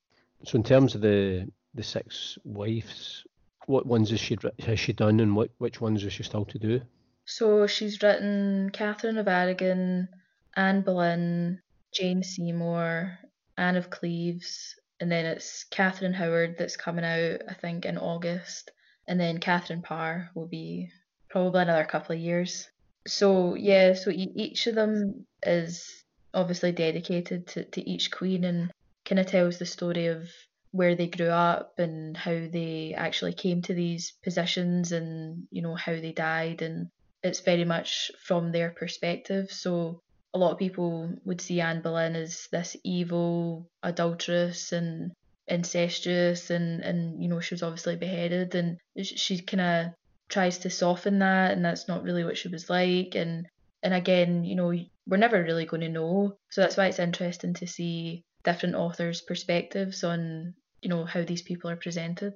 So 0.45 0.55
in 0.55 0.63
terms 0.63 0.95
of 0.95 1.01
the 1.01 1.51
the 1.73 1.83
six 1.83 2.37
wives, 2.45 3.25
what 3.65 3.85
ones 3.85 4.11
has 4.11 4.21
she 4.21 4.37
has 4.59 4.79
she 4.79 4.93
done, 4.93 5.19
and 5.19 5.35
what 5.35 5.49
which 5.57 5.81
ones 5.81 6.01
is 6.05 6.13
she 6.13 6.23
still 6.23 6.45
to 6.45 6.57
do? 6.57 6.79
So 7.25 7.67
she's 7.67 8.01
written 8.01 8.69
Catherine 8.71 9.17
of 9.17 9.27
Aragon, 9.27 10.07
Anne 10.55 10.83
Boleyn, 10.83 11.61
Jane 11.93 12.23
Seymour, 12.23 13.19
Anne 13.57 13.75
of 13.75 13.89
Cleves, 13.89 14.79
and 15.01 15.11
then 15.11 15.25
it's 15.25 15.65
Catherine 15.65 16.13
Howard 16.13 16.55
that's 16.57 16.77
coming 16.77 17.03
out, 17.03 17.41
I 17.49 17.55
think, 17.55 17.83
in 17.83 17.97
August, 17.97 18.71
and 19.08 19.20
then 19.20 19.39
Catherine 19.39 19.82
Parr 19.82 20.30
will 20.34 20.47
be 20.47 20.91
probably 21.30 21.62
another 21.62 21.86
couple 21.86 22.16
of 22.16 22.22
years. 22.22 22.70
So 23.08 23.56
yeah, 23.56 23.93
so 23.93 24.12
each 24.14 24.68
of 24.68 24.76
them 24.76 25.26
is 25.43 26.03
obviously 26.34 26.72
dedicated 26.72 27.47
to, 27.47 27.64
to 27.66 27.89
each 27.89 28.12
queen 28.12 28.43
and 28.43 28.72
kind 29.06 29.20
of 29.20 29.28
tells 29.28 29.58
the 29.58 29.66
story 29.66 30.08
of 30.08 30.30
where 30.72 30.95
they 30.95 31.08
grew 31.08 31.30
up 31.30 31.80
and 31.80 32.18
how 32.18 32.32
they 32.32 32.93
actually 32.97 33.34
came 33.34 33.62
to 33.62 33.74
these 33.74 34.12
positions 34.24 34.91
and 34.91 35.47
you 35.49 35.62
know 35.62 35.76
how 35.76 35.93
they 35.93 36.12
died 36.12 36.62
and 36.62 36.89
it's 37.24 37.39
very 37.39 37.64
much 37.64 38.12
from 38.22 38.51
their 38.51 38.72
perspective 38.72 39.49
so 39.51 40.01
a 40.34 40.38
lot 40.38 40.51
of 40.51 40.58
people 40.58 41.10
would 41.24 41.39
see 41.39 41.62
Anne 41.62 41.82
Boleyn 41.82 42.16
as 42.18 42.49
this 42.51 42.76
evil 42.84 43.70
adulteress 43.84 44.74
and 44.74 45.14
incestuous 45.47 46.49
and 46.49 46.81
and 46.81 47.21
you 47.21 47.29
know 47.29 47.39
she 47.39 47.53
was 47.53 47.63
obviously 47.63 47.95
beheaded 47.95 48.55
and 48.55 48.77
she 49.03 49.39
kind 49.41 49.61
of 49.61 49.93
tries 50.27 50.57
to 50.57 50.69
soften 50.69 51.19
that 51.19 51.51
and 51.51 51.63
that's 51.63 51.87
not 51.87 52.03
really 52.03 52.23
what 52.23 52.37
she 52.37 52.47
was 52.47 52.69
like 52.69 53.13
and 53.13 53.47
and 53.83 53.93
again 53.93 54.43
you 54.43 54.55
know 54.55 54.73
we're 55.07 55.17
never 55.17 55.43
really 55.43 55.65
going 55.65 55.81
to 55.81 55.89
know. 55.89 56.37
So 56.49 56.61
that's 56.61 56.77
why 56.77 56.87
it's 56.87 56.99
interesting 56.99 57.53
to 57.55 57.67
see 57.67 58.23
different 58.43 58.75
authors 58.75 59.21
perspectives 59.21 60.03
on 60.03 60.53
you 60.81 60.89
know 60.89 61.05
how 61.05 61.23
these 61.23 61.41
people 61.41 61.69
are 61.69 61.75
presented. 61.75 62.33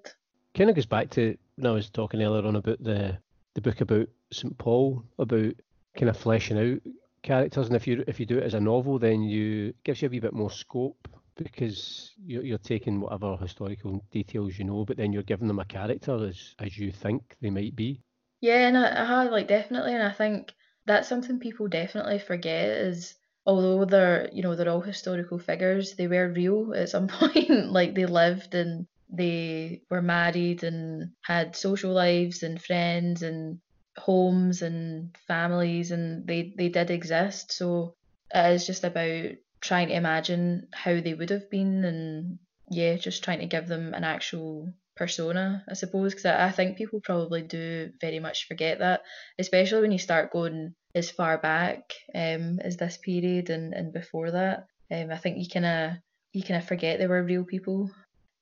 Kind 0.55 0.69
of 0.69 0.75
goes 0.75 0.85
back 0.85 1.09
to 1.11 1.37
when 1.55 1.67
i 1.67 1.71
was 1.71 1.89
talking 1.89 2.21
earlier 2.21 2.45
on 2.45 2.55
about 2.55 2.83
the 2.83 3.17
the 3.53 3.61
book 3.61 3.81
about 3.81 4.07
st 4.31 4.57
paul 4.57 5.03
about 5.19 5.53
kind 5.97 6.09
of 6.09 6.17
fleshing 6.17 6.57
out 6.57 6.93
characters, 7.21 7.67
and 7.67 7.75
if 7.75 7.85
you 7.87 8.03
if 8.07 8.19
you 8.19 8.25
do 8.25 8.37
it 8.37 8.43
as 8.43 8.53
a 8.53 8.59
novel, 8.59 8.97
then 8.99 9.21
you 9.21 9.73
gives 9.83 10.01
you 10.01 10.07
a 10.07 10.11
wee 10.11 10.19
bit 10.19 10.33
more 10.33 10.51
scope 10.51 11.07
because 11.43 12.11
you're, 12.17 12.43
you're 12.43 12.57
taking 12.57 12.99
whatever 12.99 13.37
historical 13.37 14.03
details 14.11 14.57
you 14.57 14.65
know, 14.65 14.85
but 14.85 14.97
then 14.97 15.13
you're 15.13 15.23
giving 15.23 15.47
them 15.47 15.59
a 15.59 15.65
character 15.65 16.25
as 16.25 16.55
as 16.59 16.77
you 16.77 16.91
think 16.91 17.35
they 17.41 17.49
might 17.49 17.75
be. 17.75 18.01
Yeah, 18.41 18.67
and 18.67 18.77
I, 18.77 18.87
I 18.87 19.23
like 19.29 19.47
definitely, 19.47 19.93
and 19.93 20.03
I 20.03 20.11
think 20.11 20.53
that's 20.85 21.07
something 21.09 21.39
people 21.39 21.67
definitely 21.67 22.19
forget 22.19 22.69
is 22.69 23.15
although 23.45 23.85
they're 23.85 24.29
you 24.33 24.43
know 24.43 24.55
they're 24.55 24.69
all 24.69 24.81
historical 24.81 25.39
figures, 25.39 25.95
they 25.95 26.07
were 26.07 26.29
real 26.29 26.73
at 26.75 26.89
some 26.89 27.07
point. 27.07 27.71
like 27.71 27.95
they 27.95 28.05
lived 28.05 28.55
and 28.55 28.87
they 29.11 29.81
were 29.89 30.01
married 30.01 30.63
and 30.63 31.11
had 31.23 31.55
social 31.55 31.91
lives 31.91 32.43
and 32.43 32.61
friends 32.61 33.23
and 33.23 33.59
homes 33.97 34.61
and 34.61 35.15
families 35.27 35.91
and 35.91 36.27
they, 36.27 36.53
they 36.57 36.69
did 36.69 36.91
exist. 36.91 37.51
So 37.51 37.95
it 38.33 38.53
is 38.53 38.67
just 38.67 38.83
about 38.83 39.31
trying 39.61 39.89
to 39.89 39.95
imagine 39.95 40.67
how 40.73 40.99
they 40.99 41.13
would 41.13 41.29
have 41.29 41.49
been 41.49 41.83
and 41.83 42.39
yeah, 42.69 42.95
just 42.95 43.23
trying 43.23 43.39
to 43.39 43.47
give 43.47 43.67
them 43.67 43.93
an 43.93 44.03
actual 44.03 44.71
persona, 44.95 45.63
I 45.67 45.73
suppose, 45.73 46.13
because 46.13 46.25
I, 46.25 46.47
I 46.47 46.51
think 46.51 46.77
people 46.77 46.99
probably 47.01 47.41
do 47.41 47.91
very 47.99 48.19
much 48.19 48.47
forget 48.47 48.79
that, 48.79 49.01
especially 49.39 49.81
when 49.81 49.91
you 49.91 49.97
start 49.97 50.31
going 50.31 50.75
as 50.93 51.09
far 51.09 51.37
back 51.37 51.93
um, 52.13 52.59
as 52.59 52.77
this 52.77 52.97
period 52.97 53.49
and, 53.49 53.73
and 53.73 53.93
before 53.93 54.31
that. 54.31 54.65
Um, 54.91 55.11
I 55.11 55.17
think 55.17 55.37
you 55.37 55.47
kind 55.47 55.65
of 55.65 55.91
you 56.33 56.43
kind 56.43 56.61
of 56.61 56.67
forget 56.67 56.99
they 56.99 57.07
were 57.07 57.23
real 57.23 57.43
people. 57.43 57.89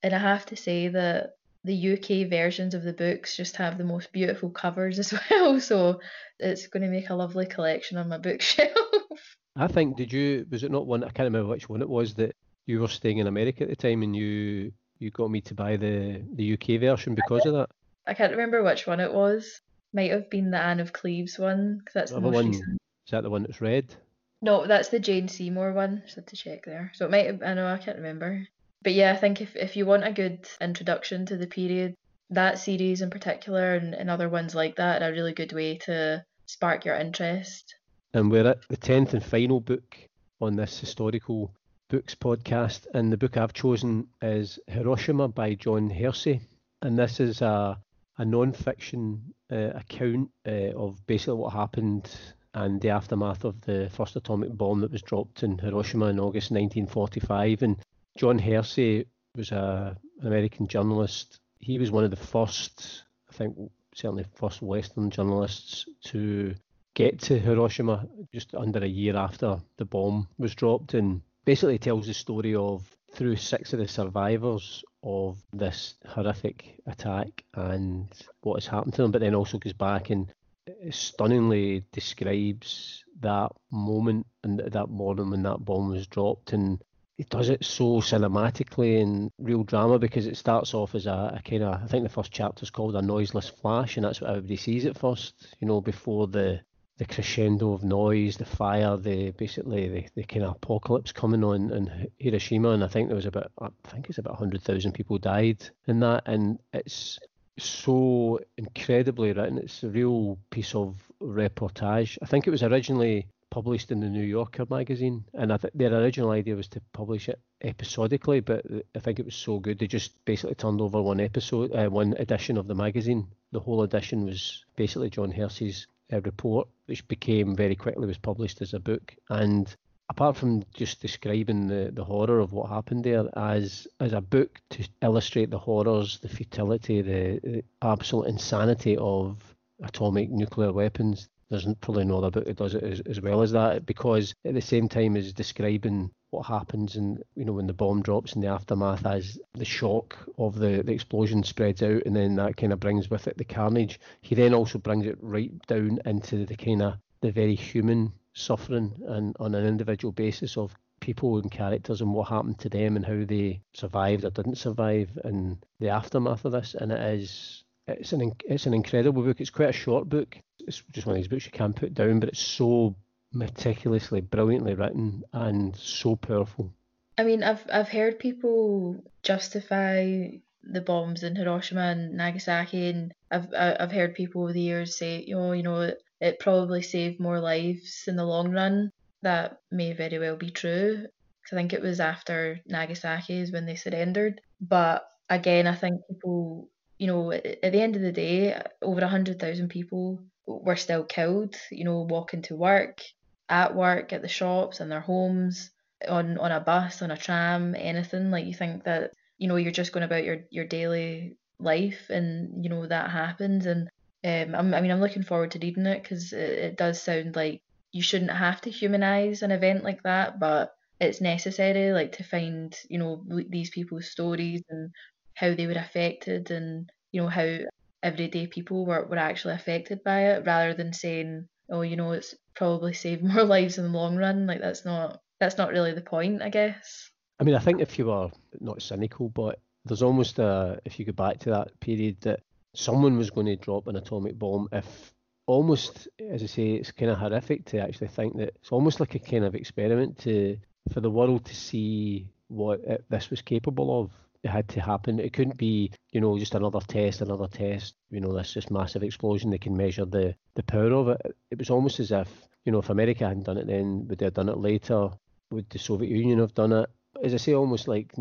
And 0.03 0.13
I 0.13 0.20
have 0.20 0.45
to 0.47 0.55
say 0.55 0.89
that 0.89 1.32
the 1.63 1.93
UK 1.93 2.30
versions 2.30 2.74
of 2.74 2.84
the 2.84 2.93
books 2.93 3.36
just 3.36 3.57
have 3.57 3.78
the 3.78 3.84
most 3.84 4.11
beautiful 4.11 4.49
covers 4.49 4.99
as 4.99 5.13
well. 5.30 5.59
So 5.59 5.99
it's 6.39 6.68
going 6.68 6.84
to 6.84 6.89
make 6.89 7.09
a 7.09 7.15
lovely 7.15 7.45
collection 7.45 7.97
on 7.97 8.09
my 8.09 8.18
bookshelf. 8.18 8.72
I 9.58 9.68
think 9.68 9.97
did 9.97 10.14
you 10.14 10.45
was 10.49 10.64
it 10.64 10.72
not 10.72 10.86
one 10.86 11.03
I 11.03 11.10
can't 11.10 11.26
remember 11.28 11.49
which 11.49 11.68
one 11.68 11.82
it 11.82 11.89
was 11.89 12.14
that 12.16 12.36
you 12.66 12.80
were 12.80 12.88
staying 12.88 13.18
in 13.18 13.28
America 13.28 13.64
at 13.64 13.70
the 13.70 13.76
time 13.76 14.03
and 14.03 14.16
you 14.16 14.72
you 14.99 15.12
got 15.12 15.32
me 15.32 15.41
to 15.41 15.55
buy 15.55 15.78
the 15.78 16.22
the 16.34 16.53
UK 16.53 16.80
version 16.80 17.16
because 17.16 17.45
of 17.45 17.53
that. 17.53 17.70
I 18.05 18.14
can't 18.14 18.32
remember 18.32 18.64
which 18.64 18.88
one 18.88 18.99
it 18.99 19.14
was. 19.14 19.62
Might 19.93 20.12
have 20.12 20.30
been 20.30 20.51
the 20.51 20.60
Anne 20.60 20.80
of 20.80 20.93
Cleves 20.93 21.39
one 21.39 21.80
because 21.80 21.93
that's 21.93 22.12
the, 22.12 22.20
the 22.20 22.22
most 22.22 22.36
one, 22.36 22.47
recent. 22.47 22.78
Is 23.05 23.12
that 23.12 23.24
the 23.24 23.30
one 23.30 23.43
that's 23.43 23.62
red? 23.62 23.95
No, 24.41 24.68
that's 24.68 24.89
the 24.89 24.99
Jane 24.99 25.28
Seymour 25.28 25.74
one. 25.74 26.03
Just 26.05 26.16
had 26.16 26.28
to 26.28 26.36
check 26.36 26.66
there. 26.66 26.91
So 26.93 27.05
it 27.05 27.12
might 27.12 27.26
have. 27.26 27.41
I 27.41 27.53
know 27.53 27.68
I 27.68 27.78
can't 27.78 27.97
remember. 27.97 28.47
But 28.84 28.93
yeah, 28.93 29.12
I 29.12 29.16
think 29.16 29.41
if, 29.41 29.55
if 29.55 29.76
you 29.76 29.86
want 29.86 30.05
a 30.05 30.12
good 30.12 30.47
introduction 30.62 31.26
to 31.28 31.38
the 31.38 31.47
period, 31.47 31.95
that 32.30 32.60
series 32.60 33.01
in 33.01 33.10
particular 33.10 33.76
and, 33.76 33.95
and 33.95 34.10
other 34.10 34.30
ones 34.30 34.53
like 34.53 34.76
that 34.76 35.01
are 35.01 35.10
a 35.10 35.12
really 35.12 35.34
good 35.34 35.53
way 35.53 35.78
to 35.80 36.24
spark 36.45 36.86
your 36.86 36.95
interest. 36.95 37.76
And 38.14 38.32
we're 38.32 38.47
at 38.47 38.68
the 38.70 38.78
10th 38.78 39.14
and 39.14 39.24
final 39.24 39.60
book 39.60 39.97
on 40.39 40.55
this 40.55 40.80
historical 40.80 41.53
books 41.89 42.16
podcast. 42.16 42.88
And 42.93 43.12
the 43.12 43.18
book 43.18 43.38
I've 43.38 43.53
chosen 43.53 44.08
is 44.22 44.60
Hiroshima 44.68 45.28
by 45.28 45.55
John 45.55 45.89
Hersey. 45.89 46.41
And 46.82 46.97
this 46.97 47.20
is 47.20 47.41
a, 47.41 47.78
a 48.18 48.26
non 48.26 48.53
fiction 48.53 49.34
uh, 49.51 49.72
account 49.76 50.32
uh, 50.47 50.74
of 50.76 51.05
basically 51.05 51.36
what 51.36 51.53
happened 51.53 52.10
and 52.53 52.82
the 52.82 52.89
aftermath 52.89 53.43
of 53.43 53.60
the 53.62 53.89
first 53.93 54.16
atomic 54.16 54.51
bomb 54.51 54.82
that 54.82 54.91
was 54.91 55.01
dropped 55.01 55.43
in 55.43 55.58
Hiroshima 55.58 56.08
in 56.08 56.20
August 56.20 56.51
1945. 56.51 57.62
And 57.62 57.78
John 58.18 58.39
Hersey 58.39 59.05
was 59.36 59.51
a, 59.51 59.97
an 60.22 60.28
American 60.28 60.68
journalist. 60.68 61.39
He 61.60 61.78
was 61.78 61.91
one 61.91 62.03
of 62.03 62.10
the 62.10 62.16
first, 62.16 63.03
I 63.30 63.34
think, 63.34 63.58
certainly 63.93 64.26
first 64.36 64.62
Western 64.62 65.10
journalists 65.10 65.86
to 66.05 66.55
get 66.98 67.20
to 67.20 67.38
Hiroshima 67.38 68.08
just 68.34 68.56
under 68.56 68.80
a 68.80 68.88
year 68.88 69.16
after 69.16 69.60
the 69.78 69.86
bomb 69.86 70.28
was 70.39 70.56
dropped 70.56 70.95
and 70.95 71.22
basically 71.45 71.78
tells 71.78 72.08
the 72.08 72.14
story 72.14 72.56
of 72.56 72.84
through 73.14 73.36
six 73.36 73.72
of 73.72 73.78
the 73.78 73.88
survivors 73.88 74.84
of 75.04 75.38
this 75.54 75.93
horrific 76.08 76.82
attack 76.88 77.43
and 77.54 78.08
what 78.41 78.56
has 78.56 78.66
happened 78.66 78.95
to 78.95 79.04
them, 79.04 79.12
but 79.12 79.22
then 79.22 79.36
also 79.36 79.60
goes 79.60 79.74
back 79.74 80.10
and 80.10 80.34
uh, 80.68 80.72
stunningly 80.89 81.84
describes 81.91 83.04
that 83.20 83.52
moment 83.72 84.26
and 84.43 84.58
that 84.60 84.89
morning 84.89 85.30
when 85.30 85.43
that 85.43 85.64
bomb 85.64 85.91
was 85.91 86.08
dropped 86.08 86.52
and 86.54 86.82
it 87.20 87.30
does 87.30 87.50
it 87.50 87.64
so 87.64 88.02
cinematically 88.02 89.04
and 89.04 89.32
real 89.38 89.64
drama 89.64 90.00
because 90.00 90.26
it 90.26 90.36
starts 90.36 90.74
off 90.74 90.95
as 90.95 91.06
a, 91.06 91.36
a 91.38 91.41
kind 91.48 91.62
of 91.62 91.84
I 91.84 91.86
think 91.86 92.02
the 92.02 92.10
first 92.10 92.32
chapter 92.32 92.64
is 92.64 92.72
called 92.72 92.95
a 92.95 93.04
noiseless 93.04 93.50
flash 93.50 93.98
and 93.98 94.06
that's 94.06 94.20
what 94.20 94.32
everybody 94.32 94.58
sees 94.58 94.88
at 94.88 94.98
first 94.98 95.56
you 95.60 95.68
know 95.68 95.80
before 95.80 96.26
the 96.28 96.62
the 96.98 97.06
crescendo 97.06 97.74
of 97.74 97.84
noise 97.84 98.38
the 98.38 98.45
fire 98.45 98.98
the 98.98 99.32
basically 99.32 99.88
the, 99.88 100.06
the 100.16 100.24
kind 100.24 100.43
of 100.43 100.56
apocalypse 100.56 101.12
coming 101.12 101.43
on 101.43 101.72
in 101.72 102.10
Hiroshima 102.18 102.70
and 102.70 102.84
I 102.84 102.88
think 102.88 103.08
there 103.08 103.16
was 103.16 103.26
about 103.26 103.52
I 103.62 103.70
think 103.88 104.10
it's 104.10 104.18
about 104.18 104.34
100,000 104.34 104.91
people 104.93 105.18
died 105.18 105.70
in 105.88 106.00
that 106.02 106.24
and 106.26 106.60
it's 106.74 107.20
so 107.60 108.39
incredibly 108.58 109.34
written 109.34 109.58
it's 109.58 109.84
a 109.84 109.89
real 109.89 110.38
piece 110.50 110.76
of 110.76 110.95
reportage 111.22 112.18
I 112.22 112.26
think 112.26 112.48
it 112.48 112.52
was 112.52 112.64
originally 112.64 113.28
published 113.50 113.91
in 113.91 114.00
the 114.00 114.10
New 114.10 114.24
Yorker 114.24 114.66
magazine, 114.70 115.24
and 115.34 115.52
I 115.52 115.58
think 115.58 115.74
their 115.74 115.93
original 115.93 116.32
idea 116.32 116.56
was 116.56 116.68
to 116.70 116.82
publish 116.93 117.30
it 117.30 117.39
episodically, 117.62 118.39
but 118.39 118.66
I 118.95 119.00
think 119.00 119.20
it 119.20 119.26
was 119.26 119.36
so 119.36 119.60
good 119.60 119.80
they 119.80 119.88
just 119.88 120.14
basically 120.26 120.56
turned 120.56 120.82
over 120.82 121.02
one 121.02 121.20
episode, 121.20 121.72
uh, 121.74 121.89
one 121.89 122.14
edition 122.20 122.58
of 122.58 122.68
the 122.68 122.76
magazine. 122.76 123.28
The 123.52 123.60
whole 123.60 123.84
edition 123.84 124.26
was 124.26 124.66
basically 124.76 125.10
John 125.10 125.32
Hersey's 125.32 125.88
uh, 126.12 126.22
report, 126.22 126.68
which 126.86 127.08
became 127.08 127.55
very 127.55 127.76
quickly 127.76 128.08
was 128.08 128.18
published 128.18 128.62
as 128.62 128.74
a 128.74 128.80
book. 128.80 129.16
And 129.30 129.74
apart 130.10 130.38
from 130.38 130.64
just 130.74 131.01
describing 131.01 131.68
the, 131.68 131.91
the 131.93 132.03
horror 132.03 132.39
of 132.39 132.53
what 132.53 132.70
happened 132.70 133.03
there 133.03 133.26
as 133.38 133.88
as 133.99 134.14
a 134.14 134.22
book 134.22 134.60
to 134.72 134.88
illustrate 135.01 135.49
the 135.49 135.60
horrors, 135.60 136.20
the 136.20 136.30
futility, 136.30 137.01
the, 137.01 137.39
the 137.43 137.64
absolute 137.82 138.28
insanity 138.28 138.97
of 138.97 139.55
atomic 139.84 140.30
nuclear 140.30 140.72
weapons, 140.72 141.30
there's 141.50 141.68
probably 141.82 142.06
no 142.06 142.18
other 142.18 142.32
book 142.32 142.45
that 142.45 142.58
does 142.58 142.76
it 142.76 142.84
as, 142.84 143.00
as 143.02 143.22
well 143.22 143.41
as 143.41 143.52
that 143.52 143.86
because 143.86 144.34
at 144.45 144.54
the 144.54 144.62
same 144.62 144.88
time 144.88 145.16
as 145.16 145.34
describing 145.34 146.12
what 146.30 146.45
happens 146.45 146.95
and 146.95 147.24
you 147.36 147.45
know 147.45 147.54
when 147.54 147.68
the 147.68 147.74
bomb 147.74 148.02
drops 148.02 148.34
in 148.34 148.41
the 148.41 148.48
aftermath 148.48 149.06
as 149.06 149.39
the 149.54 149.66
shock 149.66 150.18
of 150.38 150.56
the, 150.56 150.84
the 150.84 150.91
explosion 150.91 151.43
spreads 151.43 151.82
out 151.82 152.04
and 152.06 152.16
then 152.16 152.36
that 152.36 152.58
kind 152.58 152.74
of 152.74 152.80
brings 152.80 153.10
with 153.10 153.28
it 153.28 153.38
the 153.38 153.45
carnage 153.45 154.00
he 154.22 154.36
then 154.36 154.54
also 154.54 154.78
brings 154.78 155.06
it 155.06 155.18
right 155.22 155.52
down 155.68 156.00
into 156.06 156.45
the 156.45 156.56
kind 156.56 156.82
of 156.82 156.95
the 157.22 157.32
very 157.32 157.56
human 157.56 158.12
suffering 158.34 158.93
and 159.08 159.36
on 159.39 159.56
an 159.56 159.66
individual 159.66 160.12
basis 160.12 160.58
of 160.58 160.76
people 161.00 161.38
and 161.38 161.52
characters 161.52 162.02
and 162.02 162.14
what 162.14 162.28
happened 162.28 162.60
to 162.60 162.70
them 162.70 162.95
and 162.95 163.06
how 163.06 163.24
they 163.26 163.62
survived 163.74 164.24
or 164.24 164.30
didn't 164.30 164.58
survive 164.58 165.10
and 165.24 165.58
the 165.80 165.89
aftermath 165.89 166.45
of 166.45 166.52
this. 166.52 166.76
And 166.76 166.91
it 166.91 167.00
is 167.20 167.64
it's 167.88 168.14
an 168.14 168.34
it's 168.46 168.66
an 168.66 168.74
incredible 168.74 169.24
book. 169.24 169.40
It's 169.40 169.50
quite 169.50 169.70
a 169.70 169.74
short 169.74 170.10
book. 170.10 170.38
It's 170.60 170.84
just 170.92 171.08
one 171.08 171.16
of 171.16 171.18
these 171.18 171.28
books 171.28 171.46
you 171.46 171.52
can't 171.52 171.76
put 171.76 171.94
down, 171.94 172.20
but 172.20 172.30
it's 172.30 172.40
so 172.40 172.96
meticulously, 173.34 174.22
brilliantly 174.22 174.74
written 174.74 175.24
and 175.34 175.76
so 175.76 176.16
powerful. 176.16 176.74
I 177.18 177.24
mean, 177.24 177.44
I've 177.44 177.66
I've 177.72 177.90
heard 177.90 178.20
people 178.20 179.04
justify 179.24 180.30
the 180.64 180.82
bombs 180.82 181.24
in 181.24 181.36
Hiroshima 181.36 181.82
and 181.82 182.14
Nagasaki, 182.14 182.90
and 182.90 183.14
I've 183.32 183.48
I've 183.54 183.92
heard 183.92 184.16
people 184.16 184.44
over 184.44 184.54
the 184.54 184.62
years 184.62 184.98
say, 184.98 185.24
you 185.26 185.36
know, 185.36 185.52
you 185.54 185.64
know, 185.64 185.94
it 186.20 186.40
probably 186.40 186.82
saved 186.82 187.20
more 187.20 187.40
lives 187.40 188.04
in 188.08 188.16
the 188.16 188.26
long 188.26 188.52
run. 188.52 188.92
That 189.24 189.62
may 189.72 189.94
very 189.94 190.20
well 190.20 190.36
be 190.36 190.52
true. 190.52 191.08
I 191.52 191.56
think 191.56 191.74
it 191.74 191.82
was 191.82 192.00
after 192.00 192.60
Nagasaki 192.66 193.40
is 193.40 193.52
when 193.52 193.66
they 193.66 193.76
surrendered. 193.76 194.42
But 194.60 195.10
again, 195.30 195.66
I 195.66 195.76
think 195.76 196.02
people, 196.10 196.70
you 196.98 197.08
know, 197.08 197.32
at 197.32 197.72
the 197.72 197.82
end 197.82 197.95
of 197.95 198.02
the 198.02 198.12
day, 198.12 198.60
over 198.82 199.02
a 199.02 199.08
hundred 199.08 199.39
thousand 199.39 199.70
people 199.70 200.20
were 200.45 200.76
still 200.76 201.04
killed. 201.04 201.56
You 201.72 201.84
know, 201.84 202.02
walking 202.02 202.41
to 202.43 202.56
work, 202.56 203.02
at 203.50 203.76
work, 203.76 204.14
at 204.14 204.22
the 204.22 204.28
shops, 204.28 204.80
in 204.80 204.89
their 204.89 205.02
homes, 205.02 205.72
on 206.08 206.38
on 206.38 206.52
a 206.52 206.60
bus, 206.60 207.02
on 207.02 207.12
a 207.12 207.18
tram, 207.18 207.76
anything. 207.76 208.32
Like 208.32 208.45
you 208.45 208.54
think 208.54 208.84
that 208.86 209.12
you 209.38 209.48
know 209.48 209.56
you're 209.58 209.72
just 209.72 209.91
going 209.91 210.04
about 210.04 210.24
your 210.24 210.39
your 210.50 210.66
daily 210.66 211.38
life, 211.60 212.10
and 212.10 212.64
you 212.64 212.70
know 212.70 212.86
that 212.88 213.12
happens. 213.12 213.66
And 213.66 213.89
um, 214.24 214.56
I'm, 214.56 214.74
I 214.74 214.82
mean, 214.82 214.91
I'm 214.91 215.02
looking 215.02 215.24
forward 215.24 215.52
to 215.52 215.60
reading 215.60 215.86
it 215.86 216.02
because 216.02 216.34
it, 216.34 216.52
it 216.60 216.78
does 216.78 217.02
sound 217.02 217.36
like 217.36 217.62
you 217.91 218.02
shouldn't 218.02 218.32
have 218.32 218.62
to 218.62 218.70
humanize 218.72 219.41
an 219.41 219.52
event 219.52 219.84
like 219.84 220.04
that, 220.04 220.39
but 220.39 220.74
it's 221.00 221.22
necessary, 221.22 221.93
like 221.93 222.14
to 222.14 222.24
find 222.24 222.76
you 222.89 222.98
know 222.98 223.24
these 223.50 223.70
people's 223.70 224.10
stories 224.10 224.64
and 224.70 224.91
how 225.38 225.54
they 225.54 225.68
were 225.68 225.74
affected, 225.74 226.50
and 226.50 226.92
you 227.12 227.22
know 227.22 227.28
how 227.28 227.60
everyday 228.02 228.48
people 228.48 228.86
were, 228.86 229.06
were 229.06 229.18
actually 229.18 229.54
affected 229.54 230.04
by 230.04 230.32
it, 230.32 230.46
rather 230.46 230.74
than 230.74 230.94
saying, 230.94 231.48
oh, 231.70 231.82
you 231.82 231.96
know, 231.96 232.12
it's 232.12 232.34
probably 232.56 232.94
saved 232.94 233.24
more 233.24 233.44
lives 233.44 233.78
in 233.78 233.86
the 233.86 233.98
long 233.98 234.18
run. 234.18 234.48
Like 234.48 234.62
that's 234.62 234.84
not 234.84 235.22
that's 235.40 235.58
not 235.58 235.70
really 235.70 235.94
the 235.94 236.02
point, 236.02 236.42
I 236.42 236.50
guess. 236.50 237.12
I 237.40 237.44
mean, 237.44 237.56
I 237.56 237.60
think 237.60 237.82
if 237.82 238.00
you 238.00 238.08
were 238.08 238.32
not 238.60 238.82
cynical, 238.82 239.30
but 239.30 239.60
there's 239.86 240.02
almost 240.02 240.40
a, 240.40 240.80
if 240.86 240.98
you 240.98 241.06
go 241.06 241.12
back 241.12 241.40
to 241.42 241.52
that 241.52 241.80
period, 241.80 242.20
that 242.22 242.40
someone 242.74 243.18
was 243.18 243.30
going 243.30 243.46
to 243.46 243.56
drop 243.56 243.86
an 243.88 243.96
atomic 243.96 244.40
bomb 244.40 244.68
if 244.72 245.14
almost, 245.46 246.08
as 246.20 246.42
I 246.42 246.48
say, 246.48 246.72
it's 246.72 246.92
kind 246.92 247.12
of 247.12 247.20
horrific 247.20 247.66
to 247.66 247.80
actually 247.80 248.08
think 248.08 248.38
that 248.38 248.54
it's 248.56 248.72
almost 248.72 249.00
like 249.00 249.14
a 249.14 249.20
kind 249.20 249.46
of 249.46 249.56
experiment 249.56 250.18
to 250.20 250.58
for 250.92 251.00
the 251.00 251.12
world 251.12 251.46
to 251.46 251.56
see 251.56 252.28
what 252.48 252.80
it, 252.82 253.06
this 253.10 253.30
was 253.30 253.42
capable 253.42 254.02
of. 254.02 254.12
It 254.48 254.52
had 254.52 254.70
to 254.70 254.82
happen. 254.82 255.20
It 255.20 255.34
couldn't 255.34 255.58
be, 255.58 255.91
you 256.14 256.22
know, 256.22 256.39
just 256.39 256.56
another 256.56 256.80
test, 256.80 257.20
another 257.20 257.50
test. 257.50 257.95
You 258.10 258.22
know, 258.22 258.32
this 258.32 258.54
just 258.54 258.72
massive 258.72 259.04
explosion. 259.04 259.50
They 259.50 259.58
can 259.58 259.76
measure 259.76 260.06
the 260.06 260.36
the 260.56 260.64
power 260.64 260.93
of 260.93 261.10
it. 261.10 261.36
It 261.52 261.60
was 261.60 261.70
almost 261.70 262.00
as 262.00 262.12
if, 262.12 262.30
you 262.64 262.72
know, 262.72 262.80
if 262.80 262.89
America 262.89 263.28
hadn't 263.28 263.43
done 263.43 263.58
it 263.58 263.68
then, 263.68 264.08
would 264.08 264.20
they 264.20 264.26
have 264.26 264.36
done 264.36 264.48
it 264.48 264.58
later? 264.58 265.10
Would 265.52 265.70
the 265.70 265.80
Soviet 265.80 266.10
Union 266.10 266.39
have 266.39 266.54
done 266.54 266.72
it? 266.72 266.89
As 267.22 267.34
I 267.34 267.38
say, 267.38 267.56
almost 267.56 267.89
like 267.89 268.14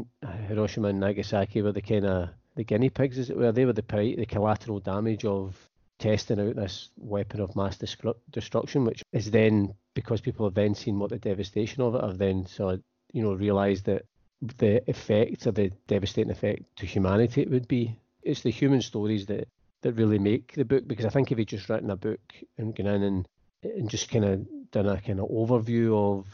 Hiroshima 0.49 0.89
and 0.89 0.99
Nagasaki 0.99 1.62
were 1.62 1.70
the 1.70 1.81
kind 1.81 2.05
of 2.05 2.31
the 2.57 2.64
guinea 2.64 2.91
pigs, 2.91 3.18
as 3.18 3.31
it 3.31 3.37
were. 3.37 3.53
They 3.53 3.64
were 3.64 3.72
the 3.72 4.14
the 4.18 4.27
collateral 4.27 4.81
damage 4.81 5.24
of 5.24 5.57
testing 6.01 6.41
out 6.41 6.57
this 6.57 6.91
weapon 6.97 7.41
of 7.41 7.55
mass 7.55 7.79
destruction, 7.79 8.85
which 8.85 9.05
is 9.12 9.31
then 9.31 9.74
because 9.95 10.20
people 10.20 10.45
have 10.45 10.55
then 10.55 10.74
seen 10.74 10.99
what 10.99 11.11
the 11.11 11.18
devastation 11.18 11.83
of 11.83 11.95
it 11.95 12.03
have 12.03 12.18
then 12.18 12.47
of, 12.59 12.81
you 13.12 13.22
know 13.22 13.35
realised 13.35 13.85
that 13.85 14.07
the 14.43 14.89
effect 14.89 15.47
or 15.47 15.53
the 15.53 15.70
devastating 15.87 16.30
effect 16.30 16.64
to 16.76 16.87
humanity 16.87 17.43
it 17.43 17.51
would 17.51 17.68
be. 17.68 17.99
It's 18.22 18.43
the 18.43 18.51
human 18.51 18.82
stories 18.82 19.26
that 19.26 19.49
that 19.82 19.93
really 19.93 20.18
make 20.18 20.53
the 20.55 20.64
book 20.64 20.87
because 20.87 21.07
I 21.07 21.11
think 21.11 21.30
if 21.30 21.39
he'd 21.39 21.49
just 21.49 21.68
written 21.68 21.91
a 21.91 21.97
book 21.97 22.20
and 22.59 22.74
gone 22.74 22.87
in 22.87 23.03
and 23.03 23.28
and 23.62 23.91
just 23.91 24.11
kind 24.11 24.24
of 24.24 24.47
done 24.70 24.89
a 24.89 25.01
kind 25.01 25.20
of 25.20 25.28
overview 25.28 26.18
of 26.18 26.26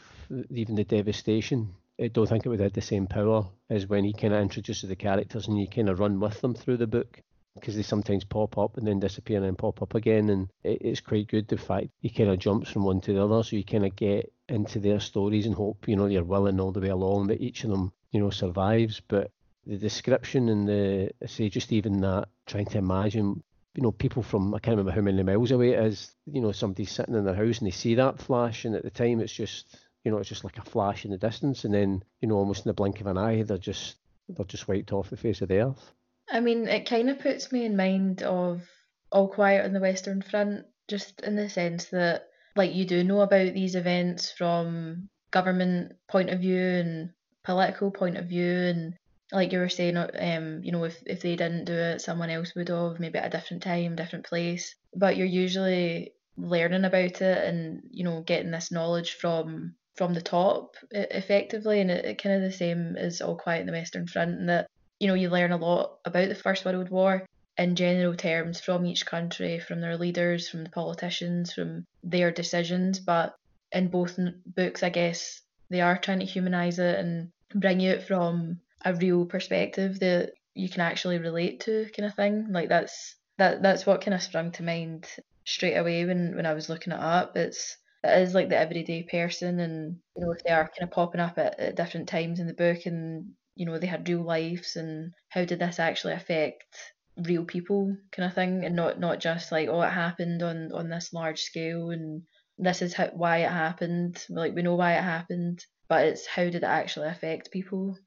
even 0.50 0.74
the 0.74 0.84
devastation, 0.84 1.74
I 2.00 2.08
don't 2.08 2.28
think 2.28 2.44
it 2.44 2.48
would 2.48 2.60
have 2.60 2.72
the 2.72 2.80
same 2.80 3.06
power 3.06 3.46
as 3.70 3.86
when 3.86 4.04
he 4.04 4.12
kind 4.12 4.34
of 4.34 4.40
introduces 4.40 4.88
the 4.88 4.96
characters 4.96 5.46
and 5.46 5.60
you 5.60 5.68
kind 5.68 5.88
of 5.88 6.00
run 6.00 6.18
with 6.20 6.40
them 6.40 6.54
through 6.54 6.78
the 6.78 6.86
book 6.86 7.20
because 7.54 7.76
they 7.76 7.82
sometimes 7.82 8.24
pop 8.24 8.56
up 8.56 8.76
and 8.76 8.86
then 8.86 8.98
disappear 8.98 9.36
and 9.36 9.46
then 9.46 9.56
pop 9.56 9.82
up 9.82 9.94
again. 9.94 10.30
And 10.30 10.48
it, 10.64 10.78
it's 10.82 11.00
quite 11.00 11.28
good 11.28 11.48
the 11.48 11.58
fact 11.58 11.88
he 12.00 12.08
kind 12.08 12.30
of 12.30 12.38
jumps 12.38 12.70
from 12.70 12.84
one 12.84 13.00
to 13.02 13.12
the 13.12 13.22
other, 13.22 13.42
so 13.42 13.56
you 13.56 13.64
kind 13.64 13.84
of 13.84 13.94
get 13.94 14.32
into 14.52 14.78
their 14.78 15.00
stories 15.00 15.46
and 15.46 15.54
hope 15.54 15.88
you 15.88 15.96
know 15.96 16.06
you're 16.06 16.24
willing 16.24 16.60
all 16.60 16.72
the 16.72 16.80
way 16.80 16.88
along 16.88 17.26
that 17.28 17.40
each 17.40 17.64
of 17.64 17.70
them 17.70 17.92
you 18.10 18.20
know 18.20 18.30
survives. 18.30 19.00
But 19.00 19.30
the 19.66 19.76
description 19.76 20.48
and 20.48 20.68
the 20.68 21.10
I 21.22 21.26
say 21.26 21.48
just 21.48 21.72
even 21.72 22.00
that 22.00 22.28
trying 22.46 22.66
to 22.66 22.78
imagine 22.78 23.42
you 23.74 23.82
know 23.82 23.92
people 23.92 24.22
from 24.22 24.54
I 24.54 24.58
can't 24.58 24.76
remember 24.76 24.92
how 24.92 25.00
many 25.00 25.22
miles 25.22 25.50
away 25.50 25.70
it 25.70 25.84
is. 25.84 26.12
You 26.26 26.40
know 26.40 26.52
somebody's 26.52 26.92
sitting 26.92 27.14
in 27.14 27.24
their 27.24 27.34
house 27.34 27.58
and 27.58 27.66
they 27.66 27.72
see 27.72 27.94
that 27.96 28.20
flash, 28.20 28.64
and 28.64 28.74
at 28.74 28.82
the 28.82 28.90
time 28.90 29.20
it's 29.20 29.32
just 29.32 29.76
you 30.04 30.10
know 30.10 30.18
it's 30.18 30.28
just 30.28 30.44
like 30.44 30.58
a 30.58 30.62
flash 30.62 31.04
in 31.04 31.10
the 31.10 31.18
distance, 31.18 31.64
and 31.64 31.74
then 31.74 32.02
you 32.20 32.28
know 32.28 32.36
almost 32.36 32.64
in 32.64 32.70
the 32.70 32.74
blink 32.74 33.00
of 33.00 33.06
an 33.06 33.18
eye 33.18 33.42
they're 33.42 33.58
just 33.58 33.96
they're 34.28 34.44
just 34.46 34.68
wiped 34.68 34.92
off 34.92 35.10
the 35.10 35.16
face 35.16 35.40
of 35.42 35.48
the 35.48 35.60
earth. 35.60 35.92
I 36.30 36.40
mean, 36.40 36.68
it 36.68 36.88
kind 36.88 37.10
of 37.10 37.18
puts 37.18 37.52
me 37.52 37.64
in 37.64 37.76
mind 37.76 38.22
of 38.22 38.62
All 39.10 39.28
Quiet 39.28 39.64
on 39.64 39.72
the 39.72 39.80
Western 39.80 40.22
Front, 40.22 40.66
just 40.88 41.20
in 41.20 41.36
the 41.36 41.50
sense 41.50 41.86
that, 41.86 42.28
like, 42.56 42.74
you 42.74 42.84
do 42.84 43.04
know 43.04 43.20
about 43.20 43.54
these 43.54 43.74
events 43.74 44.32
from 44.32 45.08
government 45.30 45.92
point 46.08 46.30
of 46.30 46.40
view 46.40 46.60
and 46.60 47.10
political 47.44 47.90
point 47.90 48.16
of 48.16 48.26
view, 48.26 48.52
and 48.52 48.94
like 49.32 49.52
you 49.52 49.58
were 49.58 49.68
saying, 49.68 49.96
um, 49.96 50.60
you 50.62 50.72
know, 50.72 50.84
if 50.84 51.02
if 51.06 51.22
they 51.22 51.36
didn't 51.36 51.64
do 51.64 51.74
it, 51.74 52.00
someone 52.00 52.30
else 52.30 52.54
would 52.54 52.68
have, 52.68 53.00
maybe 53.00 53.18
at 53.18 53.26
a 53.26 53.38
different 53.38 53.62
time, 53.62 53.96
different 53.96 54.26
place. 54.26 54.74
But 54.94 55.16
you're 55.16 55.26
usually 55.26 56.12
learning 56.38 56.84
about 56.84 57.20
it 57.20 57.44
and 57.44 57.82
you 57.90 58.04
know 58.04 58.22
getting 58.22 58.50
this 58.50 58.72
knowledge 58.72 59.12
from 59.16 59.74
from 59.96 60.14
the 60.14 60.22
top 60.22 60.76
effectively 60.92 61.78
and 61.78 61.90
it, 61.90 62.06
it 62.06 62.22
kind 62.22 62.34
of 62.34 62.40
the 62.40 62.50
same 62.50 62.96
as 62.96 63.20
all 63.20 63.36
quiet 63.36 63.60
in 63.60 63.66
the 63.66 63.72
western 63.72 64.06
front 64.06 64.30
and 64.30 64.48
that 64.48 64.66
you 65.02 65.08
know, 65.08 65.14
you 65.14 65.30
learn 65.30 65.50
a 65.50 65.56
lot 65.56 65.98
about 66.04 66.28
the 66.28 66.34
First 66.36 66.64
World 66.64 66.88
War 66.88 67.26
in 67.58 67.76
general 67.76 68.14
terms 68.14 68.60
from 68.60 68.86
each 68.86 69.04
country, 69.06 69.58
from 69.60 69.80
their 69.80 69.96
leaders, 69.96 70.48
from 70.48 70.64
the 70.64 70.70
politicians, 70.70 71.52
from 71.52 71.84
their 72.02 72.30
decisions. 72.30 72.98
But 72.98 73.34
in 73.72 73.88
both 73.88 74.18
books, 74.46 74.82
I 74.82 74.90
guess 74.90 75.40
they 75.70 75.80
are 75.80 75.98
trying 75.98 76.20
to 76.20 76.26
humanise 76.26 76.78
it 76.78 76.98
and 76.98 77.30
bring 77.54 77.80
it 77.80 78.04
from 78.04 78.60
a 78.84 78.94
real 78.94 79.26
perspective 79.26 80.00
that 80.00 80.32
you 80.54 80.68
can 80.68 80.80
actually 80.80 81.18
relate 81.18 81.60
to, 81.60 81.88
kind 81.96 82.06
of 82.06 82.14
thing. 82.14 82.48
Like 82.50 82.68
that's 82.68 83.16
that 83.38 83.62
that's 83.62 83.86
what 83.86 84.02
kind 84.02 84.14
of 84.14 84.22
sprung 84.22 84.52
to 84.52 84.62
mind 84.62 85.06
straight 85.44 85.76
away 85.76 86.04
when 86.04 86.36
when 86.36 86.46
I 86.46 86.54
was 86.54 86.68
looking 86.68 86.92
it 86.92 87.00
up. 87.00 87.36
It's 87.36 87.76
it 88.04 88.22
is 88.22 88.34
like 88.34 88.48
the 88.48 88.58
everyday 88.58 89.02
person, 89.04 89.60
and 89.60 89.98
you 90.16 90.24
know 90.24 90.32
if 90.32 90.42
they 90.42 90.50
are 90.52 90.64
kind 90.64 90.88
of 90.88 90.90
popping 90.90 91.20
up 91.20 91.38
at, 91.38 91.58
at 91.60 91.76
different 91.76 92.08
times 92.08 92.40
in 92.40 92.46
the 92.46 92.54
book, 92.54 92.86
and 92.86 93.32
you 93.54 93.66
know 93.66 93.78
they 93.78 93.86
had 93.86 94.08
real 94.08 94.22
lives 94.22 94.76
and 94.76 95.12
how 95.28 95.44
did 95.44 95.58
this 95.58 95.78
actually 95.78 96.14
affect 96.14 96.91
real 97.16 97.44
people 97.44 97.96
kind 98.10 98.26
of 98.26 98.34
thing 98.34 98.64
and 98.64 98.74
not 98.74 98.98
not 98.98 99.20
just 99.20 99.52
like 99.52 99.68
oh 99.68 99.82
it 99.82 99.90
happened 99.90 100.42
on 100.42 100.72
on 100.72 100.88
this 100.88 101.12
large 101.12 101.40
scale 101.40 101.90
and 101.90 102.22
this 102.58 102.80
is 102.82 102.94
how, 102.94 103.06
why 103.08 103.38
it 103.38 103.50
happened 103.50 104.24
like 104.30 104.54
we 104.54 104.62
know 104.62 104.74
why 104.74 104.94
it 104.94 105.02
happened 105.02 105.64
but 105.88 106.06
it's 106.06 106.26
how 106.26 106.44
did 106.44 106.56
it 106.56 106.64
actually 106.64 107.08
affect 107.08 107.50
people? 107.50 107.98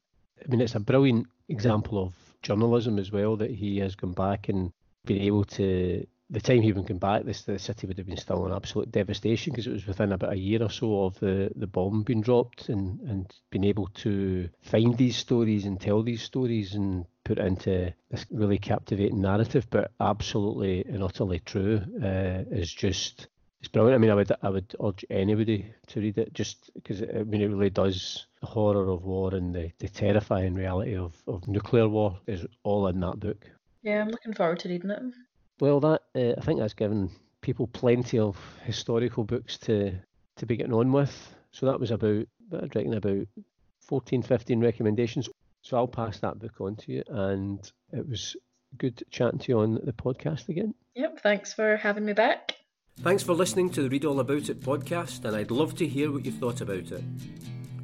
I 0.44 0.48
mean 0.48 0.60
it's 0.60 0.74
a 0.74 0.80
brilliant 0.80 1.28
example 1.48 2.02
of 2.02 2.14
journalism 2.42 2.98
as 2.98 3.12
well 3.12 3.36
that 3.36 3.50
he 3.50 3.78
has 3.78 3.94
gone 3.94 4.12
back 4.12 4.48
and 4.48 4.72
been 5.04 5.22
able 5.22 5.44
to 5.44 6.04
the 6.30 6.40
time 6.40 6.62
he 6.62 6.68
even 6.68 6.84
came 6.84 6.98
back, 6.98 7.22
this 7.24 7.42
the 7.42 7.58
city 7.58 7.86
would 7.86 7.98
have 7.98 8.06
been 8.06 8.16
still 8.16 8.46
in 8.46 8.52
absolute 8.52 8.90
devastation 8.90 9.52
because 9.52 9.66
it 9.68 9.72
was 9.72 9.86
within 9.86 10.12
about 10.12 10.32
a 10.32 10.38
year 10.38 10.60
or 10.62 10.70
so 10.70 11.04
of 11.04 11.18
the, 11.20 11.50
the 11.54 11.68
bomb 11.68 12.02
being 12.02 12.20
dropped 12.20 12.68
and, 12.68 13.00
and 13.02 13.32
being 13.50 13.64
able 13.64 13.86
to 13.88 14.48
find 14.60 14.96
these 14.96 15.16
stories 15.16 15.64
and 15.64 15.80
tell 15.80 16.02
these 16.02 16.22
stories 16.22 16.74
and 16.74 17.06
put 17.26 17.38
into 17.38 17.92
this 18.10 18.24
really 18.30 18.58
captivating 18.58 19.20
narrative, 19.20 19.66
but 19.70 19.90
absolutely 20.00 20.84
and 20.84 21.02
utterly 21.02 21.40
true, 21.40 21.82
uh, 22.02 22.44
is 22.50 22.72
just 22.72 23.26
it's 23.60 23.68
brilliant. 23.68 23.96
I 23.96 23.98
mean, 23.98 24.10
I 24.10 24.14
would 24.14 24.32
I 24.42 24.48
would 24.48 24.76
urge 24.82 25.04
anybody 25.10 25.66
to 25.88 26.00
read 26.00 26.18
it 26.18 26.32
just 26.32 26.70
because 26.74 27.02
I 27.02 27.24
mean 27.24 27.42
it 27.42 27.48
really 27.48 27.70
does 27.70 28.26
the 28.40 28.46
horror 28.46 28.88
of 28.90 29.02
war 29.02 29.34
and 29.34 29.54
the, 29.54 29.72
the 29.78 29.88
terrifying 29.88 30.54
reality 30.54 30.96
of, 30.96 31.14
of 31.26 31.48
nuclear 31.48 31.88
war 31.88 32.18
is 32.26 32.46
all 32.62 32.86
in 32.86 33.00
that 33.00 33.18
book. 33.18 33.44
Yeah, 33.82 34.02
I'm 34.02 34.08
looking 34.08 34.34
forward 34.34 34.60
to 34.60 34.68
reading 34.68 34.90
it. 34.90 35.02
Well, 35.58 35.80
that 35.80 36.02
uh, 36.14 36.34
I 36.38 36.44
think 36.44 36.60
that's 36.60 36.74
given 36.74 37.10
people 37.40 37.66
plenty 37.66 38.18
of 38.18 38.36
historical 38.64 39.24
books 39.24 39.58
to 39.58 39.92
to 40.36 40.46
be 40.46 40.56
getting 40.56 40.74
on 40.74 40.92
with. 40.92 41.34
So 41.50 41.66
that 41.66 41.80
was 41.80 41.90
about, 41.90 42.26
I 42.52 42.68
reckon, 42.74 42.94
about 42.94 43.26
14, 43.80 44.22
15 44.22 44.60
recommendations. 44.60 45.28
So 45.66 45.76
I'll 45.76 45.88
pass 45.88 46.20
that 46.20 46.38
book 46.38 46.60
on 46.60 46.76
to 46.76 46.92
you, 46.92 47.02
and 47.08 47.58
it 47.92 48.08
was 48.08 48.36
good 48.78 49.02
chatting 49.10 49.40
to 49.40 49.50
you 49.50 49.58
on 49.58 49.80
the 49.82 49.92
podcast 49.92 50.48
again. 50.48 50.74
Yep, 50.94 51.22
thanks 51.22 51.52
for 51.52 51.76
having 51.76 52.04
me 52.04 52.12
back. 52.12 52.54
Thanks 53.00 53.24
for 53.24 53.32
listening 53.32 53.70
to 53.70 53.82
the 53.82 53.88
Read 53.88 54.04
All 54.04 54.20
About 54.20 54.48
It 54.48 54.60
podcast, 54.60 55.24
and 55.24 55.34
I'd 55.34 55.50
love 55.50 55.74
to 55.78 55.88
hear 55.88 56.12
what 56.12 56.24
you 56.24 56.30
thought 56.30 56.60
about 56.60 56.92
it. 56.92 57.02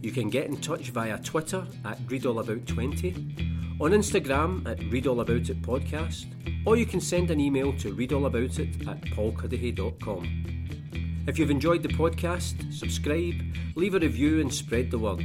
You 0.00 0.12
can 0.12 0.30
get 0.30 0.46
in 0.46 0.58
touch 0.58 0.90
via 0.90 1.18
Twitter 1.18 1.66
at 1.84 1.98
ReadAllAbout20, 2.06 3.80
on 3.80 3.90
Instagram 3.90 4.64
at 4.70 4.78
ReadAllAboutIt 4.78 5.62
podcast, 5.62 6.26
or 6.64 6.76
you 6.76 6.86
can 6.86 7.00
send 7.00 7.32
an 7.32 7.40
email 7.40 7.76
to 7.78 7.96
readallaboutit 7.96 8.86
at 8.86 9.00
paulcuddihy.com. 9.00 11.24
If 11.26 11.36
you've 11.36 11.50
enjoyed 11.50 11.82
the 11.82 11.88
podcast, 11.88 12.72
subscribe, 12.72 13.42
leave 13.74 13.96
a 13.96 13.98
review, 13.98 14.40
and 14.40 14.54
spread 14.54 14.92
the 14.92 15.00
word. 15.00 15.24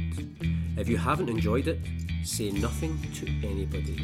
If 0.78 0.88
you 0.88 0.96
haven't 0.96 1.28
enjoyed 1.28 1.66
it, 1.66 1.80
say 2.22 2.50
nothing 2.50 3.00
to 3.14 3.26
anybody. 3.44 3.98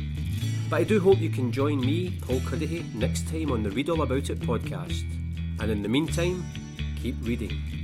But 0.69 0.81
I 0.81 0.85
do 0.85 0.99
hope 0.99 1.19
you 1.19 1.31
can 1.31 1.53
join 1.53 1.79
me, 1.79 2.19
Paul 2.21 2.41
Cuddihy, 2.41 2.93
next 2.97 3.29
time 3.29 3.53
on 3.53 3.63
the 3.63 3.71
Read 3.71 3.91
All 3.91 4.03
About 4.03 4.29
It 4.29 4.41
podcast. 4.41 5.05
And 5.61 5.71
in 5.71 5.83
the 5.83 5.89
meantime, 5.89 6.45
keep 7.01 7.15
reading. 7.23 7.84